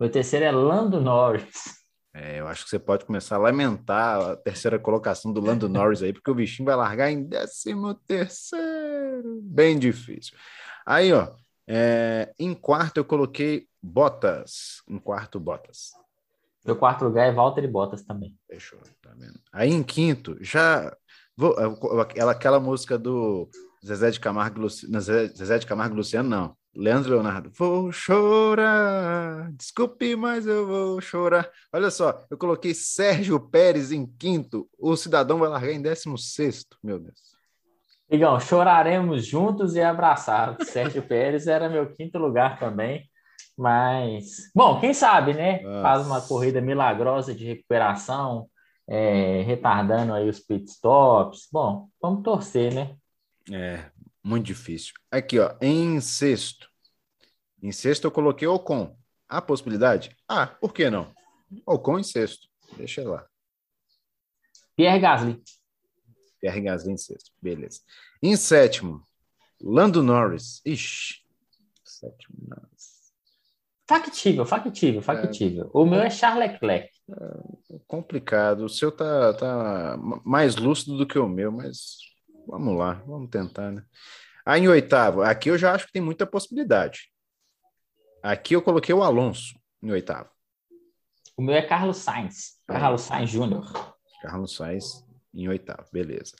Meu 0.00 0.10
terceiro 0.10 0.44
é 0.44 0.50
Lando 0.50 1.00
Norris. 1.00 1.83
É, 2.16 2.38
eu 2.38 2.46
acho 2.46 2.62
que 2.62 2.70
você 2.70 2.78
pode 2.78 3.04
começar 3.04 3.34
a 3.34 3.40
lamentar 3.40 4.20
a 4.20 4.36
terceira 4.36 4.78
colocação 4.78 5.32
do 5.32 5.40
Lando 5.40 5.68
Norris 5.68 6.00
aí, 6.00 6.12
porque 6.12 6.30
o 6.30 6.34
bichinho 6.34 6.66
vai 6.66 6.76
largar 6.76 7.10
em 7.10 7.24
décimo 7.24 7.92
terceiro. 7.92 9.40
Bem 9.42 9.76
difícil. 9.76 10.38
Aí, 10.86 11.12
ó, 11.12 11.32
é, 11.66 12.32
em 12.38 12.54
quarto 12.54 12.98
eu 12.98 13.04
coloquei 13.04 13.66
Bottas. 13.82 14.80
Em 14.88 14.96
quarto, 14.98 15.40
Bottas. 15.40 15.90
Meu 16.64 16.76
quarto 16.76 17.04
lugar 17.04 17.26
é 17.26 17.32
Walter 17.32 17.64
e 17.64 17.68
Bottas 17.68 18.04
também. 18.04 18.38
Fechou, 18.48 18.78
tá 19.02 19.10
vendo? 19.18 19.38
Aí 19.52 19.70
em 19.70 19.82
quinto, 19.82 20.36
já. 20.40 20.96
Vou, 21.36 21.56
aquela 22.30 22.60
música 22.60 22.96
do 22.96 23.48
Zezé 23.84 24.12
de 24.12 24.20
Camargo, 24.20 24.68
Zezé 24.68 25.58
de 25.58 25.66
Camargo 25.66 25.96
Luciano, 25.96 26.28
não. 26.28 26.56
Leandro 26.76 27.12
Leonardo, 27.12 27.50
vou 27.56 27.92
chorar, 27.92 29.50
desculpe, 29.52 30.16
mas 30.16 30.46
eu 30.46 30.66
vou 30.66 31.00
chorar. 31.00 31.48
Olha 31.72 31.90
só, 31.90 32.24
eu 32.30 32.36
coloquei 32.36 32.74
Sérgio 32.74 33.38
Pérez 33.38 33.92
em 33.92 34.06
quinto, 34.06 34.68
o 34.78 34.96
cidadão 34.96 35.38
vai 35.38 35.48
largar 35.48 35.72
em 35.72 35.80
décimo 35.80 36.18
sexto, 36.18 36.76
meu 36.82 36.98
Deus. 36.98 37.34
Igão, 38.10 38.38
choraremos 38.38 39.24
juntos 39.24 39.74
e 39.74 39.80
abraçados. 39.80 40.66
Sérgio 40.70 41.02
Pérez 41.02 41.46
era 41.46 41.68
meu 41.68 41.92
quinto 41.94 42.18
lugar 42.18 42.58
também. 42.58 43.08
Mas, 43.56 44.50
bom, 44.54 44.80
quem 44.80 44.92
sabe, 44.92 45.32
né? 45.32 45.60
Nossa. 45.60 45.82
Faz 45.82 46.06
uma 46.06 46.20
corrida 46.20 46.60
milagrosa 46.60 47.34
de 47.34 47.44
recuperação, 47.44 48.48
é, 48.88 49.42
retardando 49.42 50.12
aí 50.12 50.28
os 50.28 50.40
pitstops. 50.40 51.48
Bom, 51.52 51.88
vamos 52.00 52.22
torcer, 52.22 52.74
né? 52.74 52.96
É, 53.52 53.90
muito 54.24 54.46
difícil. 54.46 54.94
Aqui, 55.10 55.38
ó, 55.38 55.54
em 55.60 56.00
sexto. 56.00 56.70
Em 57.62 57.70
sexto 57.70 58.04
eu 58.04 58.10
coloquei 58.10 58.48
Ocon. 58.48 58.96
Há 59.28 59.42
possibilidade? 59.42 60.16
Ah, 60.26 60.46
por 60.46 60.72
que 60.72 60.88
não? 60.88 61.14
Ocon 61.66 61.98
em 61.98 62.02
sexto. 62.02 62.48
Deixa 62.76 63.06
lá. 63.06 63.26
Pierre 64.74 64.98
Gasly. 64.98 65.42
Pierre 66.40 66.60
Gasly 66.62 66.92
em 66.92 66.96
sexto. 66.96 67.30
Beleza. 67.40 67.80
Em 68.22 68.36
sétimo, 68.36 69.06
Lando 69.60 70.02
Norris. 70.02 70.60
Ixi. 70.64 71.22
Sétimo, 71.84 72.36
Norris. 72.48 72.94
Factível, 73.86 74.46
factível, 74.46 75.02
factível. 75.02 75.66
É, 75.66 75.70
o 75.74 75.84
meu 75.84 76.00
é 76.00 76.08
Charles 76.08 76.52
Leclerc. 76.52 76.90
É 77.70 77.78
complicado. 77.86 78.64
O 78.64 78.68
seu 78.68 78.90
tá, 78.90 79.34
tá 79.34 79.98
mais 80.24 80.56
lúcido 80.56 80.96
do 80.96 81.06
que 81.06 81.18
o 81.18 81.28
meu, 81.28 81.52
mas 81.52 81.98
vamos 82.46 82.76
lá, 82.78 82.94
vamos 83.06 83.30
tentar, 83.30 83.70
né? 83.70 83.84
Aí 84.46 84.62
em 84.62 84.68
oitavo, 84.68 85.22
aqui 85.22 85.50
eu 85.50 85.56
já 85.56 85.72
acho 85.72 85.86
que 85.86 85.92
tem 85.92 86.02
muita 86.02 86.26
possibilidade. 86.26 87.10
Aqui 88.22 88.54
eu 88.54 88.62
coloquei 88.62 88.94
o 88.94 89.02
Alonso 89.02 89.58
em 89.82 89.90
oitavo. 89.90 90.28
O 91.36 91.42
meu 91.42 91.54
é 91.54 91.62
Carlos 91.62 91.98
Sainz. 91.98 92.58
Carlos 92.66 93.02
Sainz 93.02 93.30
Júnior. 93.30 93.96
Carlos 94.22 94.54
Sainz 94.54 95.04
em 95.34 95.48
oitavo, 95.48 95.86
beleza. 95.92 96.32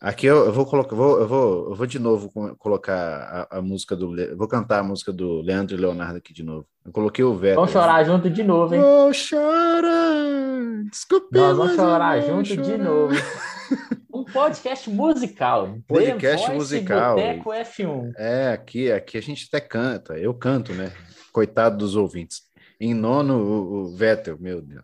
Aqui 0.00 0.26
eu, 0.26 0.46
eu 0.46 0.52
vou 0.52 0.64
colocar, 0.64 0.94
vou, 0.94 1.20
eu, 1.20 1.26
vou, 1.26 1.70
eu 1.70 1.74
vou 1.74 1.86
de 1.86 1.98
novo 1.98 2.30
colocar 2.56 3.48
a, 3.50 3.58
a 3.58 3.62
música 3.62 3.96
do. 3.96 4.14
Vou 4.36 4.46
cantar 4.46 4.78
a 4.78 4.82
música 4.82 5.12
do 5.12 5.40
Leandro 5.40 5.74
e 5.74 5.78
Leonardo 5.78 6.18
aqui 6.18 6.32
de 6.32 6.44
novo. 6.44 6.66
Eu 6.84 6.92
coloquei 6.92 7.24
o 7.24 7.34
Vettel. 7.34 7.56
Vamos 7.56 7.72
chorar 7.72 8.04
junto 8.04 8.30
de 8.30 8.44
novo, 8.44 8.74
hein? 8.74 8.80
Vou 8.80 9.12
chorar. 9.12 10.84
Desculpe. 10.88 11.36
Nós 11.36 11.56
vamos 11.56 11.74
chorar 11.74 12.20
junto 12.20 12.46
chorar. 12.46 12.62
de 12.62 12.78
novo. 12.78 13.14
Um 14.18 14.24
podcast 14.24 14.90
musical. 14.90 15.78
Podcast 15.86 16.50
musical. 16.50 17.14
Boteco 17.14 17.50
F1. 17.50 18.12
É, 18.16 18.50
aqui, 18.50 18.90
aqui 18.90 19.16
a 19.16 19.20
gente 19.22 19.46
até 19.46 19.60
canta. 19.60 20.18
Eu 20.18 20.34
canto, 20.34 20.72
né? 20.74 20.92
Coitado 21.32 21.76
dos 21.76 21.94
ouvintes. 21.94 22.42
Em 22.80 22.94
nono, 22.94 23.38
o, 23.38 23.74
o 23.74 23.96
Vettel, 23.96 24.36
meu 24.40 24.60
Deus. 24.60 24.82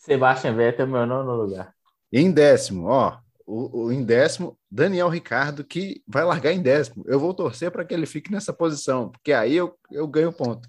Sebastian 0.00 0.54
Vettel, 0.54 0.86
meu 0.86 1.06
nono 1.06 1.34
lugar. 1.34 1.72
E 2.12 2.20
em 2.20 2.30
décimo, 2.30 2.88
ó, 2.88 3.16
o, 3.46 3.84
o, 3.84 3.92
em 3.92 4.04
décimo, 4.04 4.58
Daniel 4.70 5.08
Ricardo, 5.08 5.64
que 5.64 6.02
vai 6.06 6.22
largar 6.22 6.52
em 6.52 6.60
décimo. 6.60 7.04
Eu 7.08 7.18
vou 7.18 7.32
torcer 7.32 7.70
para 7.70 7.86
que 7.86 7.94
ele 7.94 8.04
fique 8.04 8.30
nessa 8.30 8.52
posição, 8.52 9.08
porque 9.08 9.32
aí 9.32 9.56
eu, 9.56 9.74
eu 9.90 10.06
ganho 10.06 10.30
ponto. 10.30 10.68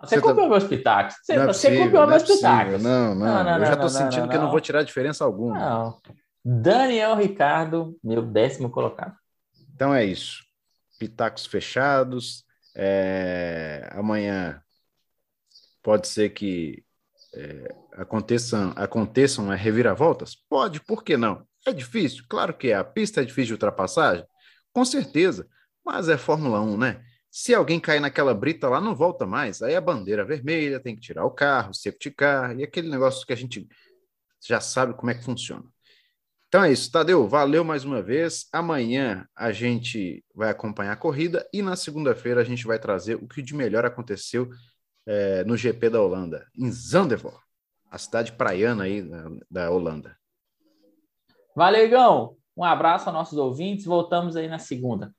Você, 0.00 0.16
você 0.16 0.20
cumpriu 0.20 0.42
tá... 0.42 0.50
meus 0.50 0.64
pitacos. 0.64 1.14
Você, 1.22 1.36
não 1.36 1.42
é 1.44 1.46
você 1.46 1.68
possível, 1.68 1.84
cumpriu 1.84 2.06
meus 2.08 2.22
é 2.24 2.26
pitacos. 2.26 2.82
Não, 2.82 3.14
não, 3.14 3.24
não, 3.24 3.44
não, 3.44 3.58
Eu 3.58 3.66
já 3.66 3.74
estou 3.74 3.88
sentindo 3.88 4.28
que 4.28 4.36
eu 4.36 4.40
não 4.40 4.50
vou 4.50 4.60
tirar 4.60 4.82
diferença 4.82 5.24
alguma. 5.24 5.56
Não. 5.56 6.00
Daniel 6.48 7.16
Ricardo, 7.16 7.98
meu 8.04 8.22
décimo 8.22 8.70
colocado. 8.70 9.16
Então 9.74 9.92
é 9.92 10.04
isso. 10.04 10.44
Pitacos 10.96 11.44
fechados. 11.44 12.44
É... 12.72 13.88
Amanhã 13.90 14.62
pode 15.82 16.06
ser 16.06 16.30
que 16.30 16.84
é, 17.34 17.74
aconteçam, 17.94 18.72
aconteçam 18.76 19.48
reviravoltas? 19.48 20.36
Pode, 20.48 20.78
por 20.78 21.02
que 21.02 21.16
não? 21.16 21.44
É 21.66 21.72
difícil? 21.72 22.24
Claro 22.28 22.54
que 22.54 22.68
é. 22.68 22.74
A 22.74 22.84
pista 22.84 23.22
é 23.22 23.24
difícil 23.24 23.46
de 23.46 23.52
ultrapassagem? 23.54 24.24
Com 24.72 24.84
certeza. 24.84 25.48
Mas 25.84 26.08
é 26.08 26.16
Fórmula 26.16 26.60
1, 26.60 26.76
né? 26.76 27.04
Se 27.28 27.52
alguém 27.56 27.80
cair 27.80 27.98
naquela 27.98 28.32
brita 28.32 28.68
lá, 28.68 28.80
não 28.80 28.94
volta 28.94 29.26
mais. 29.26 29.62
Aí 29.62 29.74
a 29.74 29.80
bandeira 29.80 30.24
vermelha, 30.24 30.78
tem 30.78 30.94
que 30.94 31.00
tirar 31.02 31.24
o 31.24 31.30
carro, 31.32 31.74
safety 31.74 32.12
car, 32.12 32.56
e 32.56 32.62
aquele 32.62 32.88
negócio 32.88 33.26
que 33.26 33.32
a 33.32 33.36
gente 33.36 33.68
já 34.46 34.60
sabe 34.60 34.94
como 34.94 35.10
é 35.10 35.14
que 35.14 35.24
funciona. 35.24 35.64
Então 36.56 36.64
é 36.64 36.72
isso, 36.72 36.90
Tadeu. 36.90 37.28
Valeu 37.28 37.62
mais 37.62 37.84
uma 37.84 38.00
vez. 38.00 38.46
Amanhã 38.50 39.28
a 39.36 39.52
gente 39.52 40.24
vai 40.34 40.48
acompanhar 40.48 40.92
a 40.92 40.96
corrida 40.96 41.46
e 41.52 41.60
na 41.60 41.76
segunda-feira 41.76 42.40
a 42.40 42.44
gente 42.44 42.66
vai 42.66 42.78
trazer 42.78 43.16
o 43.16 43.28
que 43.28 43.42
de 43.42 43.54
melhor 43.54 43.84
aconteceu 43.84 44.48
é, 45.04 45.44
no 45.44 45.54
GP 45.54 45.90
da 45.90 46.00
Holanda, 46.00 46.46
em 46.56 46.72
Zandvoort, 46.72 47.44
a 47.90 47.98
cidade 47.98 48.32
praiana 48.32 48.84
aí 48.84 49.02
da, 49.02 49.30
da 49.50 49.70
Holanda. 49.70 50.16
Valeu, 51.54 51.84
Igão. 51.84 52.38
Um 52.56 52.64
abraço 52.64 53.10
aos 53.10 53.14
nossos 53.14 53.36
ouvintes. 53.36 53.84
Voltamos 53.84 54.34
aí 54.34 54.48
na 54.48 54.58
segunda. 54.58 55.14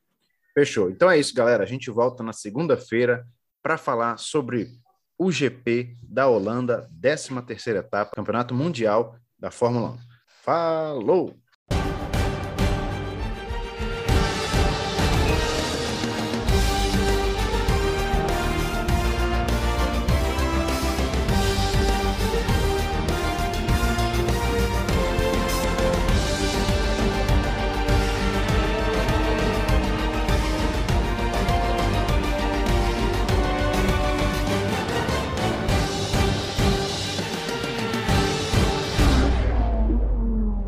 Fechou. 0.56 0.90
Então 0.90 1.08
é 1.08 1.20
isso, 1.20 1.36
galera. 1.36 1.62
A 1.62 1.68
gente 1.68 1.92
volta 1.92 2.24
na 2.24 2.34
segunda-feira 2.34 3.28
para 3.62 3.78
falar 3.78 4.18
sobre 4.18 4.72
o 5.16 5.32
GP 5.32 5.98
da 6.02 6.28
Holanda, 6.28 6.90
13 7.00 7.44
terceira 7.44 7.82
etapa, 7.82 8.16
Campeonato 8.16 8.56
Mundial 8.56 9.16
da 9.38 9.52
Fórmula 9.52 9.92
1. 9.92 10.17
Falou! 10.48 11.36